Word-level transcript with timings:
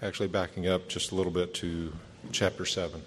actually 0.00 0.28
backing 0.28 0.68
up 0.68 0.88
just 0.88 1.10
a 1.10 1.14
little 1.14 1.32
bit 1.32 1.54
to 1.54 1.92
chapter 2.30 2.64
7. 2.64 3.02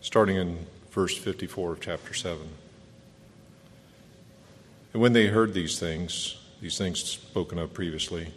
Starting 0.00 0.36
in 0.36 0.66
verse 0.90 1.16
54 1.16 1.72
of 1.72 1.80
chapter 1.80 2.12
7. 2.12 2.46
And 4.92 5.02
when 5.02 5.12
they 5.12 5.28
heard 5.28 5.54
these 5.54 5.78
things, 5.78 6.36
these 6.60 6.78
things 6.78 7.02
spoken 7.02 7.58
of 7.58 7.72
previously, 7.72 8.28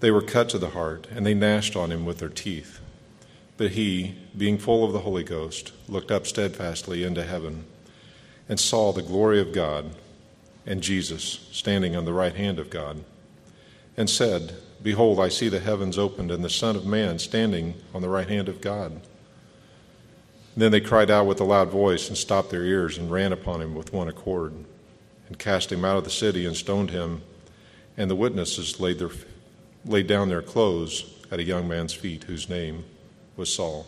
they 0.00 0.10
were 0.10 0.22
cut 0.22 0.48
to 0.50 0.58
the 0.58 0.70
heart, 0.70 1.06
and 1.14 1.24
they 1.24 1.34
gnashed 1.34 1.76
on 1.76 1.92
him 1.92 2.04
with 2.04 2.18
their 2.18 2.28
teeth. 2.28 2.80
But 3.56 3.72
he, 3.72 4.16
being 4.36 4.58
full 4.58 4.84
of 4.84 4.92
the 4.92 5.00
Holy 5.00 5.22
Ghost, 5.22 5.72
looked 5.88 6.10
up 6.10 6.26
steadfastly 6.26 7.04
into 7.04 7.22
heaven 7.22 7.64
and 8.48 8.58
saw 8.58 8.92
the 8.92 9.02
glory 9.02 9.40
of 9.40 9.52
God 9.52 9.94
and 10.66 10.82
Jesus 10.82 11.48
standing 11.50 11.96
on 11.96 12.04
the 12.04 12.12
right 12.12 12.34
hand 12.34 12.58
of 12.58 12.70
God, 12.70 13.04
and 13.96 14.08
said, 14.08 14.54
Behold, 14.82 15.20
I 15.20 15.28
see 15.28 15.48
the 15.48 15.60
heavens 15.60 15.98
opened 15.98 16.30
and 16.30 16.44
the 16.44 16.50
Son 16.50 16.76
of 16.76 16.86
Man 16.86 17.18
standing 17.18 17.74
on 17.94 18.02
the 18.02 18.08
right 18.08 18.28
hand 18.28 18.48
of 18.48 18.60
God. 18.60 19.00
then 20.56 20.70
they 20.70 20.80
cried 20.80 21.10
out 21.10 21.26
with 21.26 21.40
a 21.40 21.44
loud 21.44 21.70
voice 21.70 22.08
and 22.08 22.18
stopped 22.18 22.50
their 22.50 22.64
ears 22.64 22.98
and 22.98 23.10
ran 23.10 23.32
upon 23.32 23.62
him 23.62 23.74
with 23.74 23.92
one 23.92 24.08
accord, 24.08 24.52
and 25.28 25.38
cast 25.38 25.72
him 25.72 25.84
out 25.84 25.96
of 25.96 26.04
the 26.04 26.10
city 26.10 26.44
and 26.44 26.56
stoned 26.56 26.90
him. 26.90 27.22
And 27.96 28.10
the 28.10 28.16
witnesses 28.16 28.80
laid, 28.80 28.98
their, 28.98 29.10
laid 29.84 30.06
down 30.06 30.28
their 30.28 30.42
clothes 30.42 31.10
at 31.30 31.38
a 31.38 31.44
young 31.44 31.68
man's 31.68 31.94
feet, 31.94 32.24
whose 32.24 32.48
name 32.48 32.84
was 33.36 33.52
Saul. 33.52 33.86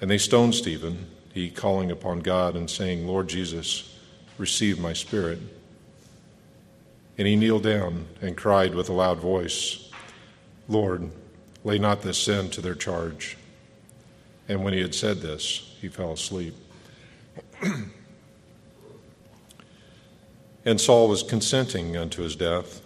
And 0.00 0.10
they 0.10 0.18
stoned 0.18 0.54
Stephen, 0.54 1.06
he 1.32 1.50
calling 1.50 1.90
upon 1.90 2.20
God 2.20 2.56
and 2.56 2.68
saying, 2.68 3.06
Lord 3.06 3.28
Jesus, 3.28 3.91
receive 4.38 4.78
my 4.78 4.92
spirit. 4.92 5.38
And 7.18 7.26
he 7.26 7.36
kneeled 7.36 7.62
down 7.62 8.06
and 8.20 8.36
cried 8.36 8.74
with 8.74 8.88
a 8.88 8.92
loud 8.92 9.18
voice, 9.18 9.90
Lord, 10.68 11.10
lay 11.64 11.78
not 11.78 12.02
this 12.02 12.18
sin 12.18 12.50
to 12.50 12.60
their 12.60 12.74
charge. 12.74 13.36
And 14.48 14.64
when 14.64 14.72
he 14.72 14.80
had 14.80 14.94
said 14.94 15.20
this, 15.20 15.76
he 15.80 15.88
fell 15.88 16.12
asleep. 16.12 16.54
and 20.64 20.80
Saul 20.80 21.08
was 21.08 21.22
consenting 21.22 21.96
unto 21.96 22.22
his 22.22 22.36
death. 22.36 22.80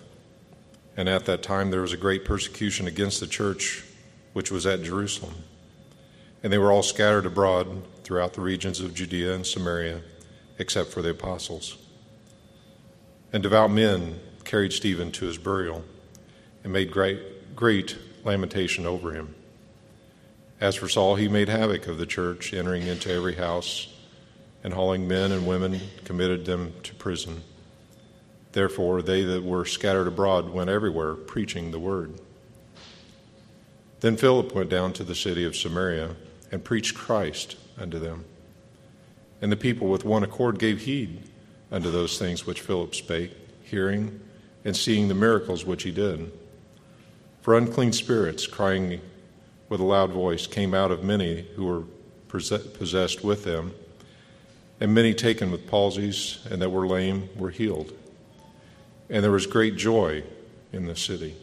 And 0.97 1.09
at 1.09 1.25
that 1.27 1.43
time 1.43 1.71
there 1.71 1.83
was 1.83 1.93
a 1.93 1.99
great 1.99 2.25
persecution 2.25 2.87
against 2.87 3.21
the 3.21 3.27
church 3.27 3.85
which 4.33 4.51
was 4.51 4.67
at 4.67 4.83
Jerusalem. 4.83 5.35
And 6.43 6.53
they 6.53 6.59
were 6.59 6.71
all 6.71 6.83
scattered 6.83 7.27
abroad 7.27 7.83
throughout 8.05 8.35
the 8.35 8.41
regions 8.41 8.81
of 8.81 8.95
Judea 8.95 9.35
and 9.35 9.47
Samaria, 9.47 10.03
except 10.59 10.91
for 10.91 11.03
the 11.03 11.11
apostles. 11.11 11.77
And 13.33 13.43
devout 13.43 13.71
men 13.71 14.21
carried 14.45 14.73
Stephen 14.73 15.13
to 15.13 15.27
his 15.27 15.39
burial 15.39 15.85
and 16.65 16.73
made 16.73 16.91
great, 16.91 17.55
great 17.55 17.97
lamentation 18.25 18.87
over 18.87 19.13
him. 19.13 19.35
As 20.61 20.75
for 20.75 20.89
Saul, 20.89 21.17
he 21.17 21.29
made 21.29 21.49
havoc 21.49 21.87
of 21.87 21.99
the 21.99 22.07
church, 22.07 22.55
entering 22.55 22.87
into 22.87 23.13
every 23.13 23.35
house 23.35 23.93
and 24.65 24.73
hauling 24.73 25.07
men 25.07 25.33
and 25.33 25.47
women, 25.47 25.81
committed 26.05 26.47
them 26.47 26.73
to 26.83 26.95
prison. 26.95 27.43
Therefore, 28.53 29.03
they 29.03 29.23
that 29.23 29.45
were 29.45 29.67
scattered 29.67 30.07
abroad 30.07 30.49
went 30.49 30.71
everywhere 30.71 31.15
preaching 31.15 31.71
the 31.71 31.79
word. 31.79 32.19
Then 34.01 34.17
Philip 34.17 34.55
went 34.55 34.71
down 34.71 34.93
to 34.95 35.05
the 35.05 35.15
city 35.15 35.45
of 35.45 35.57
Samaria 35.57 36.17
and 36.51 36.65
preached 36.65 36.95
Christ 36.95 37.57
unto 37.79 37.99
them. 37.99 38.25
And 39.41 39.53
the 39.53 39.57
people 39.57 39.89
with 39.89 40.05
one 40.05 40.23
accord 40.23 40.59
gave 40.59 40.81
heed 40.81 41.23
unto 41.71 41.91
those 41.91 42.19
things 42.19 42.47
which 42.47 42.61
Philip 42.61 42.95
spake, 42.95 43.33
hearing 43.63 44.21
and 44.65 44.77
seeing 44.77 45.09
the 45.09 45.15
miracles 45.15 45.65
which 45.65 45.83
he 45.83 45.91
did. 45.91 46.33
For 47.43 47.57
unclean 47.57 47.93
spirits, 47.93 48.47
crying 48.47 49.01
with 49.69 49.81
a 49.81 49.85
loud 49.85 50.11
voice, 50.11 50.47
came 50.47 50.75
out 50.75 50.91
of 50.91 51.05
many 51.05 51.43
who 51.55 51.65
were 51.67 51.85
possessed 52.29 53.23
with 53.23 53.45
them, 53.45 53.73
and 54.81 54.93
many 54.95 55.15
taken 55.15 55.51
with 55.51 55.69
palsies 55.71 56.45
and 56.51 56.61
that 56.61 56.71
were 56.71 56.87
lame 56.87 57.29
were 57.37 57.51
healed. 57.51 57.93
And 59.09 59.23
there 59.23 59.31
was 59.31 59.47
great 59.47 59.77
joy 59.77 60.25
in 60.73 60.87
the 60.87 60.97
city. 60.97 61.37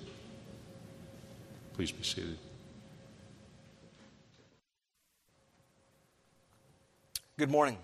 Please 1.73 1.91
be 1.91 2.03
seated. 2.03 2.37
Good 7.35 7.49
morning. 7.49 7.79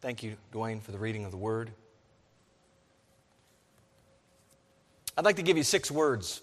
Thank 0.00 0.24
you, 0.24 0.36
Dwayne, 0.52 0.82
for 0.82 0.90
the 0.90 0.98
reading 0.98 1.24
of 1.24 1.30
the 1.30 1.36
word. 1.36 1.70
I'd 5.16 5.24
like 5.24 5.36
to 5.36 5.44
give 5.44 5.56
you 5.56 5.62
six 5.62 5.92
words. 5.92 6.40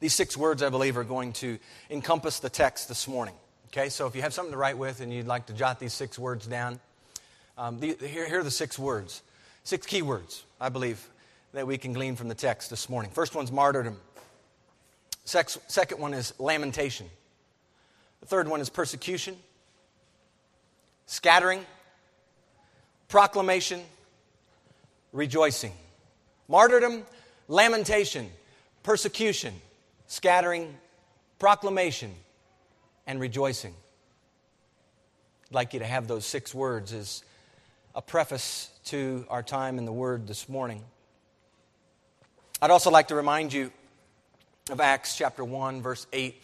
These 0.00 0.14
six 0.14 0.34
words, 0.34 0.62
I 0.62 0.70
believe, 0.70 0.96
are 0.96 1.04
going 1.04 1.34
to 1.34 1.58
encompass 1.90 2.40
the 2.40 2.48
text 2.48 2.88
this 2.88 3.06
morning. 3.06 3.34
Okay, 3.66 3.90
so 3.90 4.06
if 4.06 4.16
you 4.16 4.22
have 4.22 4.32
something 4.32 4.52
to 4.52 4.56
write 4.56 4.78
with 4.78 5.02
and 5.02 5.12
you'd 5.12 5.26
like 5.26 5.44
to 5.48 5.52
jot 5.52 5.78
these 5.78 5.92
six 5.92 6.18
words 6.18 6.46
down, 6.46 6.80
um, 7.58 7.80
the, 7.80 7.98
here, 8.00 8.26
here 8.26 8.40
are 8.40 8.42
the 8.42 8.50
six 8.50 8.78
words, 8.78 9.20
six 9.62 9.86
key 9.86 10.00
words, 10.00 10.42
I 10.58 10.70
believe, 10.70 11.06
that 11.52 11.66
we 11.66 11.76
can 11.76 11.92
glean 11.92 12.16
from 12.16 12.28
the 12.28 12.34
text 12.34 12.70
this 12.70 12.88
morning. 12.88 13.10
First 13.10 13.34
one's 13.34 13.52
martyrdom. 13.52 13.98
Sex, 15.26 15.58
second 15.68 16.00
one 16.00 16.14
is 16.14 16.32
lamentation. 16.38 17.10
The 18.22 18.26
third 18.26 18.48
one 18.48 18.62
is 18.62 18.70
persecution 18.70 19.36
scattering, 21.10 21.66
proclamation, 23.08 23.80
rejoicing. 25.12 25.72
Martyrdom, 26.46 27.02
lamentation, 27.48 28.30
persecution, 28.84 29.52
scattering, 30.06 30.72
proclamation, 31.40 32.14
and 33.08 33.18
rejoicing. 33.20 33.74
I'd 35.48 35.54
like 35.54 35.74
you 35.74 35.80
to 35.80 35.84
have 35.84 36.06
those 36.06 36.24
six 36.24 36.54
words 36.54 36.92
as 36.92 37.24
a 37.96 38.00
preface 38.00 38.70
to 38.84 39.26
our 39.28 39.42
time 39.42 39.78
in 39.78 39.86
the 39.86 39.92
Word 39.92 40.28
this 40.28 40.48
morning. 40.48 40.80
I'd 42.62 42.70
also 42.70 42.92
like 42.92 43.08
to 43.08 43.16
remind 43.16 43.52
you 43.52 43.72
of 44.70 44.78
Acts 44.80 45.16
chapter 45.16 45.44
1, 45.44 45.82
verse 45.82 46.06
8. 46.12 46.40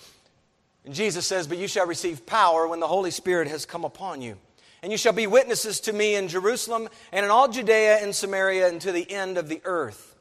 And 0.87 0.93
Jesus 0.93 1.25
says, 1.25 1.47
But 1.47 1.59
you 1.59 1.69
shall 1.69 1.87
receive 1.87 2.27
power 2.27 2.67
when 2.67 2.81
the 2.81 2.89
Holy 2.89 3.13
Spirit 3.13 3.47
has 3.47 3.65
come 3.65 3.85
upon 3.85 4.23
you. 4.23 4.37
And 4.83 4.93
you 4.93 4.99
shall 4.99 5.13
be 5.13 5.27
witnesses 5.27 5.81
to 5.81 5.93
me 5.93 6.15
in 6.15 6.29
Jerusalem 6.29 6.89
and 7.13 7.25
in 7.25 7.31
all 7.31 7.49
Judea 7.49 7.99
and 7.99 8.15
Samaria 8.15 8.69
and 8.69 8.81
to 8.83 8.93
the 8.93 9.11
end 9.11 9.39
of 9.39 9.49
the 9.49 9.61
earth. 9.65 10.15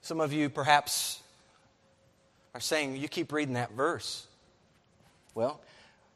Some 0.00 0.20
of 0.20 0.32
you 0.32 0.50
perhaps 0.50 1.22
are 2.54 2.60
saying, 2.60 2.96
You 2.96 3.08
keep 3.08 3.32
reading 3.32 3.54
that 3.54 3.72
verse. 3.72 4.26
Well, 5.34 5.60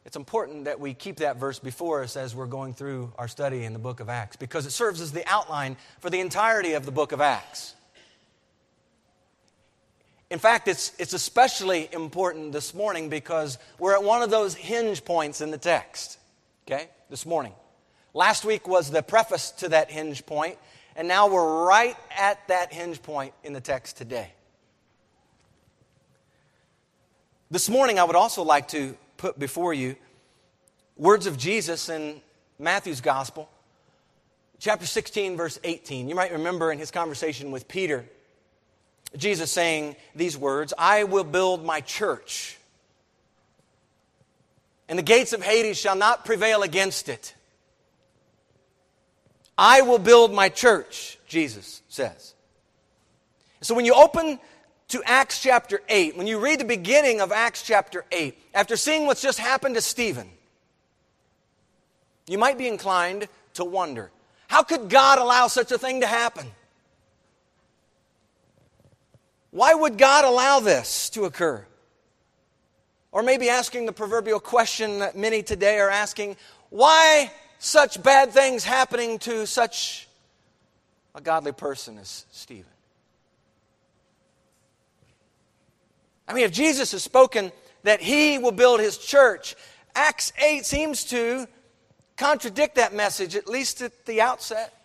it's 0.05 0.17
important 0.17 0.67
that 0.67 0.81
we 0.81 0.95
keep 0.95 1.17
that 1.17 1.37
verse 1.37 1.59
before 1.59 2.03
us 2.03 2.17
as 2.17 2.35
we're 2.35 2.47
going 2.47 2.73
through 2.73 3.13
our 3.19 3.29
study 3.29 3.65
in 3.65 3.73
the 3.73 3.79
book 3.79 4.01
of 4.01 4.09
Acts 4.09 4.37
because 4.37 4.65
it 4.65 4.71
serves 4.71 5.01
as 5.01 5.13
the 5.13 5.27
outline 5.27 5.77
for 6.01 6.09
the 6.09 6.21
entirety 6.21 6.73
of 6.73 6.87
the 6.87 6.93
book 6.93 7.13
of 7.13 7.21
Acts. 7.21 7.75
In 10.31 10.39
fact, 10.39 10.69
it's, 10.69 10.93
it's 10.99 11.15
especially 11.15 11.89
important 11.93 12.53
this 12.53 12.75
morning 12.75 13.09
because 13.09 13.59
we're 13.79 13.95
at 13.95 14.03
one 14.03 14.23
of 14.23 14.31
those 14.31 14.55
hinge 14.55 15.05
points 15.05 15.41
in 15.41 15.51
the 15.51 15.59
text 15.59 16.19
okay, 16.71 16.91
this 17.09 17.25
morning. 17.25 17.55
Last 18.13 18.45
week 18.45 18.69
was 18.69 18.91
the 18.91 19.03
preface 19.03 19.53
to 19.53 19.71
that 19.71 19.91
hinge 19.91 20.27
point, 20.27 20.59
and 20.97 21.09
now 21.09 21.27
we're 21.27 21.65
right 21.65 21.97
at 22.15 22.47
that 22.49 22.75
hinge 22.75 23.01
point 23.03 23.33
in 23.43 23.55
the 23.55 23.61
text 23.61 23.97
today. 23.97 24.31
This 27.51 27.71
morning, 27.71 27.99
I 27.99 28.05
would 28.05 28.17
also 28.17 28.43
like 28.43 28.69
to 28.69 28.95
put 29.17 29.39
before 29.39 29.73
you 29.73 29.97
words 30.99 31.27
of 31.27 31.39
Jesus 31.39 31.89
in 31.89 32.21
Matthew's 32.59 33.01
Gospel, 33.01 33.49
chapter 34.59 34.85
16, 34.85 35.39
verse 35.39 35.59
18. 35.65 36.07
You 36.07 36.15
might 36.15 36.33
remember 36.33 36.71
in 36.71 36.79
his 36.79 36.91
conversation 36.91 37.51
with 37.51 37.67
Peter, 37.67 38.05
Jesus 39.17 39.51
saying 39.51 39.97
these 40.15 40.37
words 40.37 40.75
I 40.77 41.05
will 41.05 41.25
build 41.25 41.65
my 41.65 41.81
church 41.81 42.58
and 44.89 44.99
the 44.99 45.03
gates 45.03 45.33
of 45.33 45.43
Hades 45.43 45.79
shall 45.79 45.97
not 45.97 46.25
prevail 46.25 46.63
against 46.63 47.09
it. 47.09 47.35
I 49.57 49.83
will 49.83 49.99
build 49.99 50.33
my 50.33 50.49
church, 50.49 51.19
Jesus 51.27 51.83
says. 51.89 52.35
So 53.61 53.75
when 53.75 53.85
you 53.85 53.95
open 53.95 54.39
to 54.89 55.03
Acts 55.05 55.43
chapter 55.43 55.81
8, 55.89 56.17
when 56.17 56.27
you 56.27 56.39
read 56.39 56.61
the 56.61 56.65
beginning 56.65 57.21
of 57.21 57.33
Acts 57.33 57.63
chapter 57.63 58.05
8, 58.13 58.39
after 58.55 58.77
seeing 58.77 59.07
what's 59.07 59.21
just 59.21 59.39
happened 59.39 59.75
to 59.75 59.81
Stephen, 59.81 60.31
you 62.27 62.39
might 62.39 62.57
be 62.57 62.69
inclined 62.69 63.29
to 63.55 63.65
wonder 63.65 64.11
how 64.47 64.63
could 64.63 64.89
God 64.89 65.19
allow 65.19 65.49
such 65.49 65.73
a 65.73 65.79
thing 65.79 66.01
to 66.01 66.07
happen? 66.07 66.47
Why 69.51 69.75
would 69.75 69.99
God 69.99 70.25
allow 70.25 70.61
this 70.61 71.11
to 71.11 71.25
occur? 71.25 71.67
Or 73.11 73.23
maybe 73.23 73.49
asking 73.49 73.87
the 73.87 73.93
proverbial 73.93 74.41
question 74.41 74.99
that 74.99 75.17
many 75.17 75.43
today 75.43 75.79
are 75.79 75.91
asking 75.91 76.37
why 76.71 77.33
such 77.59 78.03
bad 78.03 78.33
things 78.33 78.65
happening 78.65 79.19
to 79.21 79.47
such 79.47 80.09
a 81.15 81.21
godly 81.21 81.53
person 81.53 81.99
as 81.99 82.27
Stephen? 82.31 82.71
I 86.29 86.35
mean, 86.35 86.45
if 86.45 86.53
Jesus 86.53 86.93
has 86.93 87.03
spoken 87.03 87.51
that 87.85 88.03
he 88.03 88.37
will 88.37 88.53
build 88.53 88.81
his 88.81 88.99
church, 88.99 89.57
Acts 89.95 90.33
8 90.39 90.67
seems 90.67 91.05
to 91.05 91.49
contradict 92.19 92.75
that 92.75 92.93
message, 92.93 93.35
at 93.35 93.49
least 93.49 93.81
at 93.81 94.05
the 94.05 94.21
outset. 94.21 94.78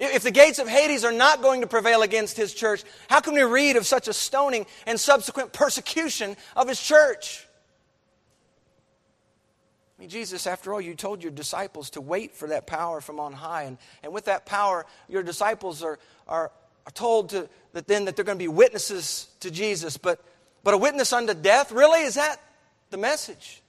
If 0.00 0.22
the 0.22 0.30
gates 0.30 0.58
of 0.58 0.66
Hades 0.66 1.04
are 1.04 1.12
not 1.12 1.42
going 1.42 1.60
to 1.60 1.66
prevail 1.66 2.00
against 2.00 2.38
his 2.38 2.54
church, 2.54 2.82
how 3.10 3.20
can 3.20 3.34
we 3.34 3.42
read 3.42 3.76
of 3.76 3.86
such 3.86 4.08
a 4.08 4.14
stoning 4.14 4.64
and 4.86 4.98
subsequent 4.98 5.52
persecution 5.52 6.38
of 6.56 6.68
his 6.68 6.80
church? 6.80 7.46
I 9.98 10.00
mean, 10.00 10.08
Jesus, 10.08 10.46
after 10.46 10.72
all, 10.72 10.80
you 10.80 10.94
told 10.94 11.22
your 11.22 11.30
disciples 11.30 11.90
to 11.90 12.00
wait 12.00 12.34
for 12.34 12.48
that 12.48 12.66
power 12.66 13.02
from 13.02 13.20
on 13.20 13.34
high. 13.34 13.64
And, 13.64 13.76
and 14.02 14.14
with 14.14 14.24
that 14.24 14.46
power, 14.46 14.86
your 15.06 15.22
disciples 15.22 15.82
are, 15.82 15.98
are, 16.26 16.50
are 16.86 16.92
told 16.94 17.28
to, 17.30 17.50
that 17.74 17.86
then 17.86 18.06
that 18.06 18.16
they're 18.16 18.24
going 18.24 18.38
to 18.38 18.42
be 18.42 18.48
witnesses 18.48 19.28
to 19.40 19.50
Jesus. 19.50 19.98
But, 19.98 20.24
but 20.64 20.72
a 20.72 20.78
witness 20.78 21.12
unto 21.12 21.34
death? 21.34 21.72
Really? 21.72 22.00
Is 22.00 22.14
that 22.14 22.40
the 22.88 22.96
message? 22.96 23.62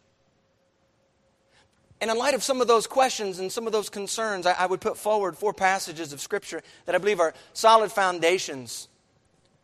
And 2.01 2.09
in 2.09 2.17
light 2.17 2.33
of 2.33 2.41
some 2.41 2.61
of 2.61 2.67
those 2.67 2.87
questions 2.87 3.37
and 3.37 3.51
some 3.51 3.67
of 3.67 3.71
those 3.71 3.89
concerns, 3.89 4.47
I, 4.47 4.53
I, 4.53 4.65
would 4.65 4.81
put 4.81 4.97
forward 4.97 5.37
four 5.37 5.53
passages 5.53 6.11
of 6.11 6.19
Scripture 6.19 6.63
that 6.85 6.95
I 6.95 6.97
believe 6.97 7.19
are 7.19 7.35
solid 7.53 7.91
foundations. 7.91 8.87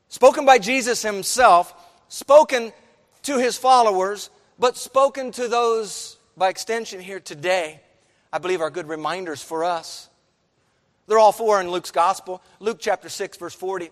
Spoken 0.07 0.45
by 0.45 0.59
Jesus 0.59 1.01
himself, 1.01 1.73
spoken 2.09 2.71
to 3.23 3.39
his 3.39 3.57
followers, 3.57 4.29
but 4.59 4.77
spoken 4.77 5.31
to 5.31 5.47
those 5.47 6.17
by 6.37 6.49
extension 6.49 7.01
here 7.01 7.19
today, 7.19 7.81
I 8.31 8.37
believe 8.37 8.61
are 8.61 8.69
good 8.69 8.87
reminders 8.87 9.41
for 9.41 9.63
us. 9.63 10.07
They're 11.07 11.17
all 11.17 11.31
four 11.31 11.59
in 11.59 11.71
Luke's 11.71 11.91
Gospel. 11.91 12.43
Luke 12.59 12.77
chapter 12.79 13.09
6, 13.09 13.37
verse 13.37 13.55
40, 13.55 13.89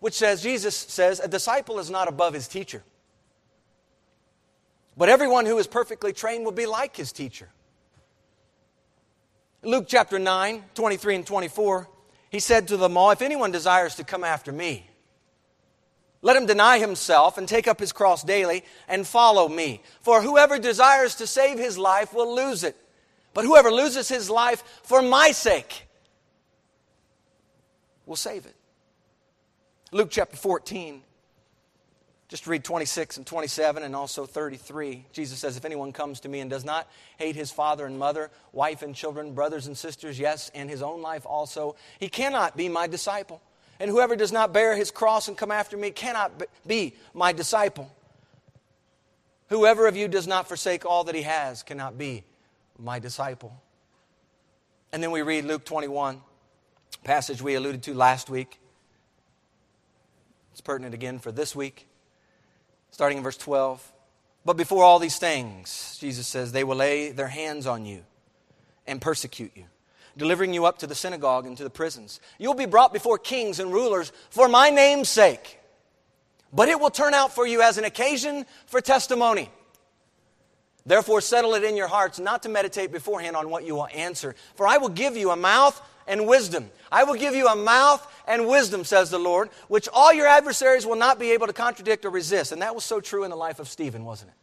which 0.00 0.14
says, 0.14 0.42
Jesus 0.42 0.74
says, 0.74 1.20
A 1.20 1.28
disciple 1.28 1.78
is 1.78 1.90
not 1.90 2.08
above 2.08 2.32
his 2.32 2.48
teacher. 2.48 2.82
But 4.96 5.10
everyone 5.10 5.44
who 5.44 5.58
is 5.58 5.66
perfectly 5.66 6.14
trained 6.14 6.44
will 6.44 6.52
be 6.52 6.66
like 6.66 6.96
his 6.96 7.12
teacher. 7.12 7.50
Luke 9.62 9.84
chapter 9.86 10.18
9, 10.18 10.64
23 10.74 11.14
and 11.16 11.26
24, 11.26 11.88
he 12.30 12.40
said 12.40 12.68
to 12.68 12.76
them 12.76 12.96
all, 12.96 13.10
If 13.10 13.22
anyone 13.22 13.52
desires 13.52 13.94
to 13.96 14.04
come 14.04 14.24
after 14.24 14.50
me, 14.50 14.88
let 16.20 16.36
him 16.36 16.46
deny 16.46 16.78
himself 16.78 17.38
and 17.38 17.48
take 17.48 17.68
up 17.68 17.80
his 17.80 17.92
cross 17.92 18.22
daily 18.22 18.64
and 18.88 19.06
follow 19.06 19.48
me. 19.48 19.82
For 20.00 20.22
whoever 20.22 20.58
desires 20.58 21.16
to 21.16 21.26
save 21.26 21.58
his 21.58 21.76
life 21.76 22.14
will 22.14 22.34
lose 22.34 22.62
it. 22.64 22.76
But 23.34 23.44
whoever 23.44 23.70
loses 23.70 24.08
his 24.08 24.30
life 24.30 24.62
for 24.84 25.02
my 25.02 25.32
sake 25.32 25.86
will 28.06 28.16
save 28.16 28.46
it. 28.46 28.54
Luke 29.90 30.08
chapter 30.10 30.36
14, 30.36 31.02
just 32.32 32.46
read 32.46 32.64
26 32.64 33.18
and 33.18 33.26
27 33.26 33.82
and 33.82 33.94
also 33.94 34.24
33. 34.24 35.04
Jesus 35.12 35.38
says, 35.38 35.58
If 35.58 35.66
anyone 35.66 35.92
comes 35.92 36.20
to 36.20 36.30
me 36.30 36.40
and 36.40 36.48
does 36.48 36.64
not 36.64 36.90
hate 37.18 37.36
his 37.36 37.50
father 37.50 37.84
and 37.84 37.98
mother, 37.98 38.30
wife 38.52 38.80
and 38.80 38.94
children, 38.94 39.34
brothers 39.34 39.66
and 39.66 39.76
sisters, 39.76 40.18
yes, 40.18 40.50
and 40.54 40.70
his 40.70 40.80
own 40.80 41.02
life 41.02 41.26
also, 41.26 41.76
he 42.00 42.08
cannot 42.08 42.56
be 42.56 42.70
my 42.70 42.86
disciple. 42.86 43.42
And 43.78 43.90
whoever 43.90 44.16
does 44.16 44.32
not 44.32 44.54
bear 44.54 44.74
his 44.74 44.90
cross 44.90 45.28
and 45.28 45.36
come 45.36 45.50
after 45.50 45.76
me 45.76 45.90
cannot 45.90 46.42
be 46.66 46.94
my 47.12 47.34
disciple. 47.34 47.94
Whoever 49.50 49.86
of 49.86 49.94
you 49.94 50.08
does 50.08 50.26
not 50.26 50.48
forsake 50.48 50.86
all 50.86 51.04
that 51.04 51.14
he 51.14 51.22
has 51.22 51.62
cannot 51.62 51.98
be 51.98 52.24
my 52.78 52.98
disciple. 52.98 53.62
And 54.90 55.02
then 55.02 55.10
we 55.10 55.20
read 55.20 55.44
Luke 55.44 55.66
21, 55.66 56.22
passage 57.04 57.42
we 57.42 57.56
alluded 57.56 57.82
to 57.82 57.92
last 57.92 58.30
week. 58.30 58.58
It's 60.52 60.62
pertinent 60.62 60.94
again 60.94 61.18
for 61.18 61.30
this 61.30 61.54
week 61.54 61.88
starting 62.92 63.18
in 63.18 63.24
verse 63.24 63.36
12. 63.36 63.92
But 64.44 64.56
before 64.56 64.84
all 64.84 65.00
these 65.00 65.18
things, 65.18 65.98
Jesus 66.00 66.28
says, 66.28 66.52
they 66.52 66.64
will 66.64 66.76
lay 66.76 67.10
their 67.10 67.28
hands 67.28 67.66
on 67.66 67.84
you 67.84 68.04
and 68.86 69.00
persecute 69.00 69.52
you, 69.54 69.64
delivering 70.16 70.54
you 70.54 70.66
up 70.66 70.78
to 70.78 70.86
the 70.86 70.94
synagogue 70.94 71.46
and 71.46 71.56
to 71.56 71.64
the 71.64 71.70
prisons. 71.70 72.20
You'll 72.38 72.54
be 72.54 72.66
brought 72.66 72.92
before 72.92 73.18
kings 73.18 73.58
and 73.58 73.72
rulers 73.72 74.12
for 74.30 74.48
my 74.48 74.70
name's 74.70 75.08
sake. 75.08 75.58
But 76.52 76.68
it 76.68 76.78
will 76.78 76.90
turn 76.90 77.14
out 77.14 77.34
for 77.34 77.46
you 77.46 77.62
as 77.62 77.78
an 77.78 77.84
occasion 77.84 78.44
for 78.66 78.80
testimony. 78.80 79.50
Therefore, 80.84 81.20
settle 81.20 81.54
it 81.54 81.64
in 81.64 81.76
your 81.76 81.86
hearts 81.86 82.18
not 82.18 82.42
to 82.42 82.48
meditate 82.48 82.92
beforehand 82.92 83.36
on 83.36 83.48
what 83.48 83.64
you 83.64 83.76
will 83.76 83.88
answer. 83.94 84.34
For 84.56 84.66
I 84.66 84.78
will 84.78 84.88
give 84.88 85.16
you 85.16 85.30
a 85.30 85.36
mouth 85.36 85.80
and 86.06 86.26
wisdom. 86.26 86.70
I 86.90 87.04
will 87.04 87.14
give 87.14 87.34
you 87.34 87.48
a 87.48 87.56
mouth 87.56 88.06
and 88.26 88.46
wisdom, 88.46 88.84
says 88.84 89.10
the 89.10 89.18
Lord, 89.18 89.50
which 89.68 89.88
all 89.92 90.12
your 90.12 90.26
adversaries 90.26 90.86
will 90.86 90.96
not 90.96 91.18
be 91.18 91.32
able 91.32 91.46
to 91.46 91.52
contradict 91.52 92.04
or 92.04 92.10
resist. 92.10 92.52
And 92.52 92.62
that 92.62 92.74
was 92.74 92.84
so 92.84 93.00
true 93.00 93.24
in 93.24 93.30
the 93.30 93.36
life 93.36 93.58
of 93.58 93.68
Stephen, 93.68 94.04
wasn't 94.04 94.30
it? 94.30 94.36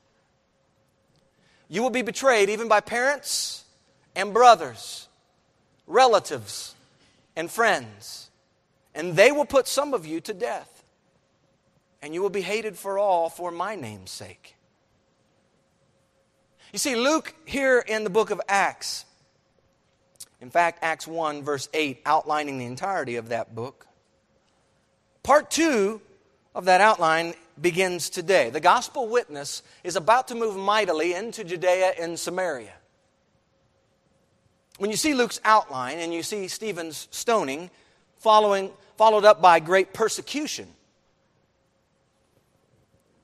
You 1.69 1.83
will 1.83 1.91
be 1.91 2.01
betrayed 2.01 2.49
even 2.49 2.67
by 2.67 2.79
parents 2.81 3.63
and 4.15 4.33
brothers, 4.33 5.07
relatives 5.85 6.75
and 7.35 7.49
friends, 7.49 8.31
and 8.95 9.15
they 9.15 9.31
will 9.31 9.45
put 9.45 9.67
some 9.67 9.93
of 9.93 10.05
you 10.05 10.19
to 10.21 10.33
death. 10.33 10.83
And 12.01 12.13
you 12.13 12.21
will 12.21 12.29
be 12.29 12.41
hated 12.41 12.77
for 12.77 12.97
all 12.97 13.29
for 13.29 13.51
my 13.51 13.75
name's 13.75 14.09
sake. 14.09 14.55
You 16.71 16.79
see, 16.79 16.95
Luke 16.95 17.33
here 17.45 17.79
in 17.79 18.03
the 18.03 18.09
book 18.09 18.31
of 18.31 18.39
Acts 18.47 19.05
in 20.41 20.49
fact, 20.49 20.79
Acts 20.81 21.07
1, 21.07 21.43
verse 21.43 21.67
8, 21.73 22.01
outlining 22.05 22.57
the 22.57 22.65
entirety 22.65 23.17
of 23.17 23.29
that 23.29 23.53
book. 23.53 23.87
Part 25.21 25.51
2 25.51 26.01
of 26.55 26.65
that 26.65 26.81
outline 26.81 27.33
begins 27.59 28.09
today. 28.09 28.49
The 28.49 28.61
gospel 28.61 29.07
witness 29.07 29.63
is 29.83 29.95
about 29.95 30.29
to 30.29 30.35
move 30.35 30.55
mightily 30.55 31.13
into 31.13 31.43
Judea 31.43 31.93
and 31.99 32.17
Samaria. 32.17 32.73
When 34.77 34.89
you 34.89 34.97
see 34.97 35.13
Luke's 35.13 35.41
outline 35.43 35.99
and 35.99 36.13
you 36.13 36.23
see 36.23 36.47
Stephen's 36.47 37.09
stoning, 37.11 37.69
following, 38.17 38.71
followed 38.97 39.25
up 39.25 39.41
by 39.41 39.59
great 39.59 39.93
persecution, 39.93 40.69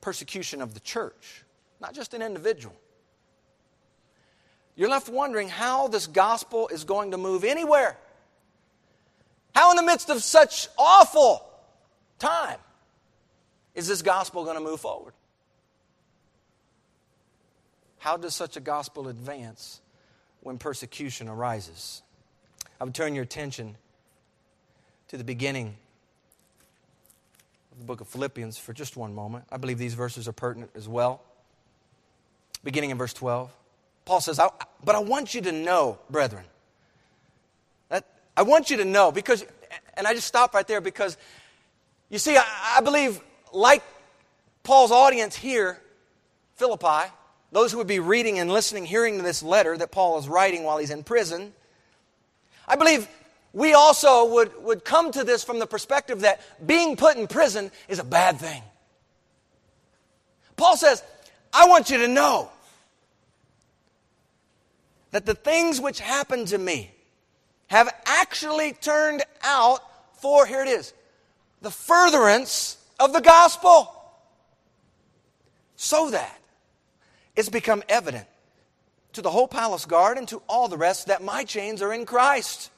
persecution 0.02 0.60
of 0.60 0.74
the 0.74 0.80
church, 0.80 1.44
not 1.80 1.94
just 1.94 2.12
an 2.12 2.20
individual 2.20 2.76
you're 4.76 4.90
left 4.90 5.08
wondering 5.08 5.48
how 5.48 5.88
this 5.88 6.06
gospel 6.06 6.68
is 6.68 6.84
going 6.84 7.10
to 7.12 7.16
move 7.16 7.44
anywhere. 7.44 7.96
How, 9.54 9.70
in 9.70 9.76
the 9.76 9.82
midst 9.82 10.10
of 10.10 10.22
such 10.22 10.68
awful 10.78 11.42
time, 12.18 12.58
is 13.74 13.88
this 13.88 14.02
gospel 14.02 14.44
going 14.44 14.56
to 14.56 14.62
move 14.62 14.80
forward? 14.80 15.14
How 17.98 18.18
does 18.18 18.34
such 18.34 18.56
a 18.56 18.60
gospel 18.60 19.08
advance 19.08 19.80
when 20.40 20.58
persecution 20.58 21.28
arises? 21.28 22.02
I 22.78 22.84
would 22.84 22.94
turn 22.94 23.14
your 23.14 23.24
attention 23.24 23.76
to 25.08 25.16
the 25.16 25.24
beginning 25.24 25.76
of 27.72 27.78
the 27.78 27.84
book 27.84 28.02
of 28.02 28.08
Philippians 28.08 28.58
for 28.58 28.74
just 28.74 28.96
one 28.96 29.14
moment. 29.14 29.44
I 29.50 29.56
believe 29.56 29.78
these 29.78 29.94
verses 29.94 30.28
are 30.28 30.32
pertinent 30.32 30.72
as 30.74 30.86
well. 30.86 31.22
Beginning 32.62 32.90
in 32.90 32.98
verse 32.98 33.14
12. 33.14 33.50
Paul 34.06 34.20
says, 34.20 34.38
I, 34.38 34.48
But 34.82 34.94
I 34.94 35.00
want 35.00 35.34
you 35.34 35.42
to 35.42 35.52
know, 35.52 35.98
brethren, 36.08 36.44
that 37.90 38.06
I 38.36 38.42
want 38.42 38.70
you 38.70 38.78
to 38.78 38.84
know, 38.86 39.12
because, 39.12 39.44
and 39.94 40.06
I 40.06 40.14
just 40.14 40.26
stop 40.26 40.54
right 40.54 40.66
there 40.66 40.80
because, 40.80 41.18
you 42.08 42.18
see, 42.18 42.38
I, 42.38 42.76
I 42.78 42.80
believe, 42.80 43.20
like 43.52 43.82
Paul's 44.62 44.92
audience 44.92 45.36
here, 45.36 45.82
Philippi, 46.54 47.12
those 47.52 47.72
who 47.72 47.78
would 47.78 47.86
be 47.86 47.98
reading 47.98 48.38
and 48.38 48.50
listening, 48.50 48.86
hearing 48.86 49.22
this 49.22 49.42
letter 49.42 49.76
that 49.76 49.90
Paul 49.90 50.18
is 50.18 50.28
writing 50.28 50.62
while 50.62 50.78
he's 50.78 50.90
in 50.90 51.02
prison, 51.02 51.52
I 52.66 52.76
believe 52.76 53.08
we 53.52 53.74
also 53.74 54.32
would, 54.34 54.52
would 54.62 54.84
come 54.84 55.10
to 55.12 55.24
this 55.24 55.42
from 55.42 55.58
the 55.58 55.66
perspective 55.66 56.20
that 56.20 56.40
being 56.64 56.96
put 56.96 57.16
in 57.16 57.26
prison 57.26 57.72
is 57.88 57.98
a 57.98 58.04
bad 58.04 58.38
thing. 58.38 58.62
Paul 60.56 60.76
says, 60.76 61.02
I 61.52 61.66
want 61.66 61.90
you 61.90 61.98
to 61.98 62.08
know 62.08 62.50
that 65.16 65.24
the 65.24 65.34
things 65.34 65.80
which 65.80 65.98
happened 65.98 66.46
to 66.48 66.58
me 66.58 66.90
have 67.68 67.88
actually 68.04 68.74
turned 68.74 69.22
out 69.42 69.80
for, 70.20 70.44
here 70.44 70.60
it 70.60 70.68
is, 70.68 70.92
the 71.62 71.70
furtherance 71.70 72.76
of 73.00 73.14
the 73.14 73.22
gospel. 73.22 73.90
So 75.76 76.10
that 76.10 76.38
it's 77.34 77.48
become 77.48 77.82
evident 77.88 78.26
to 79.14 79.22
the 79.22 79.30
whole 79.30 79.48
palace 79.48 79.86
guard 79.86 80.18
and 80.18 80.28
to 80.28 80.42
all 80.50 80.68
the 80.68 80.76
rest 80.76 81.06
that 81.06 81.22
my 81.22 81.44
chains 81.44 81.80
are 81.80 81.94
in 81.94 82.04
Christ. 82.04 82.70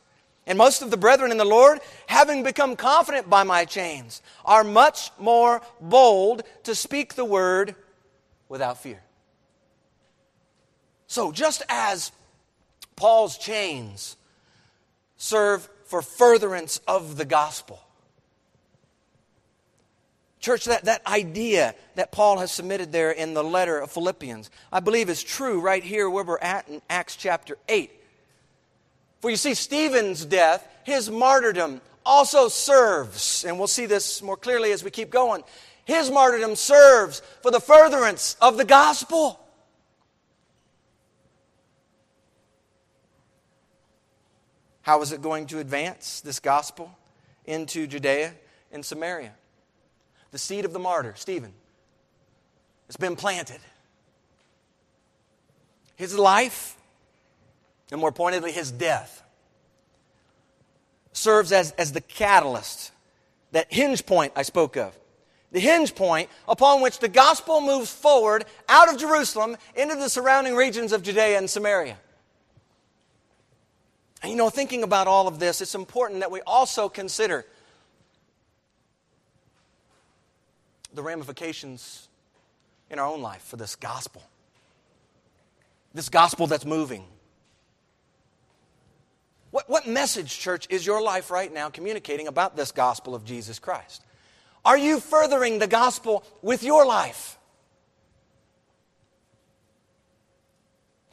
And 0.47 0.57
most 0.57 0.80
of 0.80 0.92
the 0.92 0.97
brethren 0.97 1.33
in 1.33 1.38
the 1.38 1.45
Lord, 1.45 1.80
having 2.07 2.45
become 2.45 2.76
confident 2.76 3.28
by 3.28 3.42
my 3.42 3.64
chains, 3.64 4.23
are 4.45 4.62
much 4.62 5.11
more 5.18 5.61
bold 5.80 6.45
to 6.62 6.76
speak 6.76 7.16
the 7.16 7.25
word 7.25 7.75
without 8.49 8.80
fear. 8.80 9.02
So, 11.09 11.33
just 11.33 11.62
as 11.71 12.12
Paul's 12.99 13.38
chains 13.38 14.17
serve 15.17 15.69
for 15.87 16.02
furtherance 16.02 16.81
of 16.88 17.17
the 17.17 17.25
gospel. 17.25 17.81
Church, 20.40 20.64
that, 20.64 20.85
that 20.85 21.07
idea 21.07 21.76
that 21.95 22.11
Paul 22.11 22.38
has 22.38 22.50
submitted 22.50 22.90
there 22.90 23.12
in 23.12 23.35
the 23.35 23.45
letter 23.45 23.78
of 23.78 23.93
Philippians, 23.93 24.50
I 24.73 24.81
believe 24.81 25.09
is 25.09 25.23
true 25.23 25.61
right 25.61 25.83
here 25.83 26.11
where 26.11 26.25
we're 26.25 26.38
at 26.38 26.69
in 26.69 26.83
Acts 26.90 27.14
chapter 27.14 27.57
8. 27.69 27.90
For 29.21 29.31
you 29.31 29.37
see, 29.37 29.55
Stephen's 29.55 30.25
death, 30.25 30.67
his 30.85 31.09
martyrdom, 31.09 31.81
also 32.05 32.49
serves, 32.49 33.45
and 33.45 33.59
we'll 33.59 33.69
see 33.69 33.87
this 33.87 34.23
more 34.23 34.37
clearly 34.37 34.73
as 34.73 34.83
we 34.83 34.90
keep 34.90 35.11
going. 35.11 35.45
His 35.85 36.11
martyrdom 36.11 36.57
serves 36.57 37.23
for 37.43 37.52
the 37.52 37.61
furtherance 37.61 38.37
of 38.40 38.57
the 38.57 38.64
gospel. 38.64 39.40
How 44.88 45.02
is 45.02 45.12
it 45.12 45.21
going 45.21 45.45
to 45.49 45.59
advance 45.59 46.23
this 46.23 46.40
gospel 46.40 46.90
into 47.45 47.87
Judea 47.87 48.33
and 48.73 48.83
Samaria? 48.83 49.35
The 50.30 50.38
seed 50.38 50.64
of 50.64 50.73
the 50.73 50.78
martyr, 50.78 51.12
Stephen, 51.14 51.52
has 52.87 52.97
been 52.97 53.14
planted. 53.14 53.59
His 55.97 56.16
life, 56.16 56.75
and 57.92 58.00
more 58.00 58.12
pointedly, 58.12 58.50
his 58.50 58.73
death, 58.73 59.23
serves 61.12 61.52
as, 61.52 61.73
as 61.73 61.92
the 61.92 62.00
catalyst, 62.00 62.90
that 63.52 63.71
hinge 63.71 64.07
point 64.07 64.33
I 64.37 64.42
spoke 64.42 64.78
of. 64.78 64.99
The 65.52 65.61
hinge 65.61 65.95
point 65.95 66.30
upon 66.49 66.80
which 66.80 66.99
the 66.99 67.09
gospel 67.09 67.61
moves 67.61 67.92
forward 67.92 68.47
out 68.71 68.90
of 68.90 68.99
Jerusalem 68.99 69.59
into 69.76 69.97
the 69.97 70.09
surrounding 70.09 70.57
regions 70.57 70.95
of 70.95 71.02
Judea 71.02 71.37
and 71.37 71.50
Samaria. 71.50 71.99
And 74.23 74.31
you 74.31 74.37
know, 74.37 74.51
thinking 74.51 74.83
about 74.83 75.07
all 75.07 75.29
of 75.29 75.39
this, 75.39 75.61
it's 75.61 75.75
important 75.75 76.21
that 76.21 76.31
we 76.31 76.41
also 76.43 76.89
consider 76.89 77.47
the 80.93 81.03
ramifications 81.03 82.09
in 82.91 82.99
our 82.99 83.07
own 83.07 83.23
life 83.23 83.43
for 83.43 83.57
this 83.57 83.77
gospel. 83.77 84.23
This 85.95 86.09
gospel 86.09 86.47
that's 86.47 86.65
moving. 86.65 87.05
What, 89.51 89.71
what 89.71 89.87
message, 89.87 90.37
church, 90.39 90.67
is 90.69 90.85
your 90.85 91.01
life 91.01 91.31
right 91.31 91.53
now 91.53 91.71
communicating 91.71 92.27
about 92.27 92.57
this 92.57 92.73
gospel 92.73 93.15
of 93.15 93.25
Jesus 93.25 93.59
Christ? 93.59 94.03
Are 94.65 94.77
you 94.77 95.01
furthering 95.01 95.59
the 95.59 95.67
gospel 95.67 96.25
with 96.43 96.63
your 96.63 96.85
life? 96.85 97.39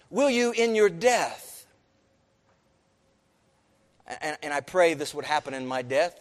Will 0.10 0.30
you, 0.30 0.52
in 0.52 0.76
your 0.76 0.90
death, 0.90 1.55
and, 4.08 4.38
and 4.44 4.54
I 4.54 4.62
pray 4.62 4.94
this 4.94 5.14
would 5.14 5.26
happen 5.26 5.54
in 5.54 5.66
my 5.66 5.82
death, 5.82 6.20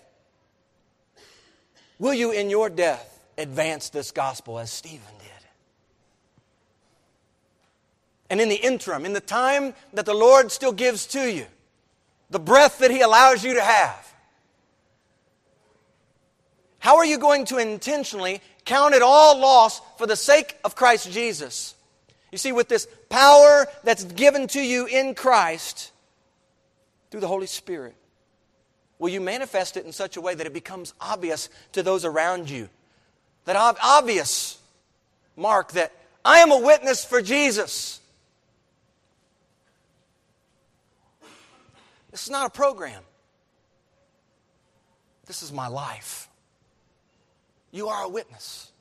will 1.99 2.15
you, 2.15 2.31
in 2.31 2.51
your 2.51 2.71
death, 2.71 3.23
advance 3.37 3.91
this 3.91 4.11
gospel 4.11 4.59
as 4.59 4.71
Stephen 4.71 5.15
did. 5.19 5.29
And 8.31 8.41
in 8.41 8.49
the 8.49 8.57
interim, 8.57 9.05
in 9.05 9.13
the 9.13 9.21
time 9.21 9.75
that 9.93 10.07
the 10.07 10.15
Lord 10.15 10.51
still 10.51 10.73
gives 10.73 11.07
to 11.09 11.31
you, 11.31 11.47
the 12.31 12.41
breath 12.41 12.79
that 12.79 12.91
He 12.91 13.01
allows 13.01 13.45
you 13.45 13.55
to 13.55 13.63
have, 13.63 14.13
how 16.79 16.97
are 16.97 17.05
you 17.05 17.19
going 17.19 17.47
to 17.47 17.59
intentionally 17.59 18.41
count 18.65 18.95
it 18.95 19.03
all 19.03 19.39
loss 19.39 19.81
for 19.97 20.07
the 20.07 20.17
sake 20.17 20.57
of 20.65 20.75
Christ 20.75 21.11
Jesus? 21.11 21.75
You 22.31 22.39
see, 22.39 22.53
with 22.53 22.69
this 22.69 22.89
power 23.09 23.67
that's 23.85 24.05
given 24.05 24.49
to 24.49 24.61
you 24.61 24.87
in 24.87 25.15
Christ 25.15 25.93
through 27.15 27.21
the 27.21 27.29
Holy 27.29 27.47
Spirit, 27.47 27.95
will 28.99 29.09
you 29.09 29.21
manifest 29.21 29.77
it 29.77 29.87
in 29.87 29.93
such 29.93 30.17
a 30.17 30.21
way 30.21 30.35
that 30.35 30.49
it 30.49 30.53
becomes 30.53 30.95
obvious 31.01 31.49
to 31.71 31.81
those 31.81 32.05
around 32.05 32.51
you 32.51 32.69
that 33.45 33.55
obvious 33.55 34.59
mark 35.37 35.71
that 35.75 35.93
I 36.25 36.41
am 36.41 36.51
a 36.51 36.59
witness 36.59 37.05
for 37.05 37.23
Jesus. 37.23 38.01
This 42.11 42.25
is 42.25 42.31
not 42.31 42.49
a 42.49 42.51
program. 42.51 43.05
This 45.27 45.45
is 45.45 45.53
my 45.53 45.69
life. 45.69 46.29
You 47.71 47.91
are 47.91 48.07
a 48.07 48.09
witness. 48.09 48.73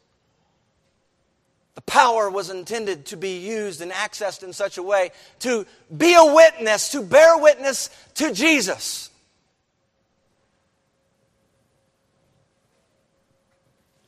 The 1.76 1.82
power 1.82 2.30
was 2.30 2.50
intended 2.50 3.08
to 3.08 3.18
be 3.18 3.40
used 3.40 3.82
and 3.82 3.92
accessed 3.92 4.44
in 4.44 4.54
such 4.54 4.78
a 4.78 4.84
way 4.84 5.12
to 5.40 5.66
be 5.96 6.14
a 6.14 6.34
witness, 6.34 6.90
to 6.92 7.02
bear 7.02 7.38
witness 7.38 7.90
to 8.16 8.32
Jesus. 8.32 9.10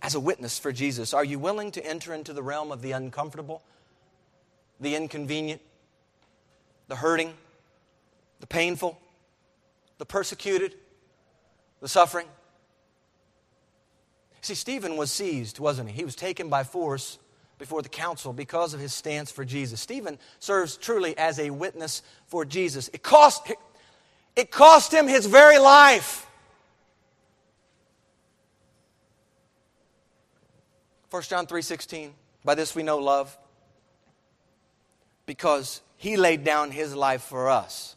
as 0.05 0.13
a 0.13 0.19
witness 0.19 0.59
for 0.59 0.71
Jesus? 0.71 1.15
Are 1.15 1.23
you 1.23 1.39
willing 1.39 1.71
to 1.71 1.83
enter 1.83 2.13
into 2.13 2.31
the 2.31 2.43
realm 2.43 2.71
of 2.71 2.83
the 2.83 2.91
uncomfortable, 2.91 3.63
the 4.79 4.95
inconvenient, 4.95 5.61
the 6.87 6.95
hurting, 6.95 7.33
the 8.39 8.45
painful, 8.45 8.99
the 9.97 10.05
persecuted, 10.05 10.75
the 11.81 11.87
suffering? 11.87 12.27
See, 14.41 14.53
Stephen 14.53 14.95
was 14.95 15.11
seized, 15.11 15.57
wasn't 15.57 15.89
he? 15.89 15.95
He 15.95 16.05
was 16.05 16.15
taken 16.15 16.49
by 16.49 16.63
force 16.63 17.17
before 17.57 17.81
the 17.81 17.89
council 17.89 18.33
because 18.33 18.73
of 18.73 18.79
his 18.79 18.93
stance 18.93 19.31
for 19.31 19.45
Jesus. 19.45 19.79
Stephen 19.79 20.19
serves 20.39 20.77
truly 20.77 21.17
as 21.17 21.39
a 21.39 21.49
witness 21.49 22.01
for 22.27 22.45
Jesus. 22.45 22.89
It 22.93 23.03
cost, 23.03 23.51
it 24.35 24.51
cost 24.51 24.93
him 24.93 25.07
his 25.07 25.25
very 25.25 25.57
life. 25.57 26.27
1 31.09 31.21
John 31.23 31.47
3:16 31.47 32.11
By 32.43 32.55
this 32.55 32.75
we 32.75 32.83
know 32.83 32.97
love 32.97 33.37
because 35.25 35.81
he 35.95 36.17
laid 36.17 36.43
down 36.43 36.71
his 36.71 36.93
life 36.93 37.21
for 37.21 37.49
us. 37.49 37.95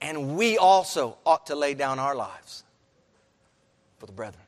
And 0.00 0.36
we 0.36 0.58
also 0.58 1.16
ought 1.26 1.46
to 1.46 1.56
lay 1.56 1.74
down 1.74 1.98
our 1.98 2.14
lives 2.14 2.62
for 3.98 4.06
the 4.06 4.12
brethren. 4.12 4.43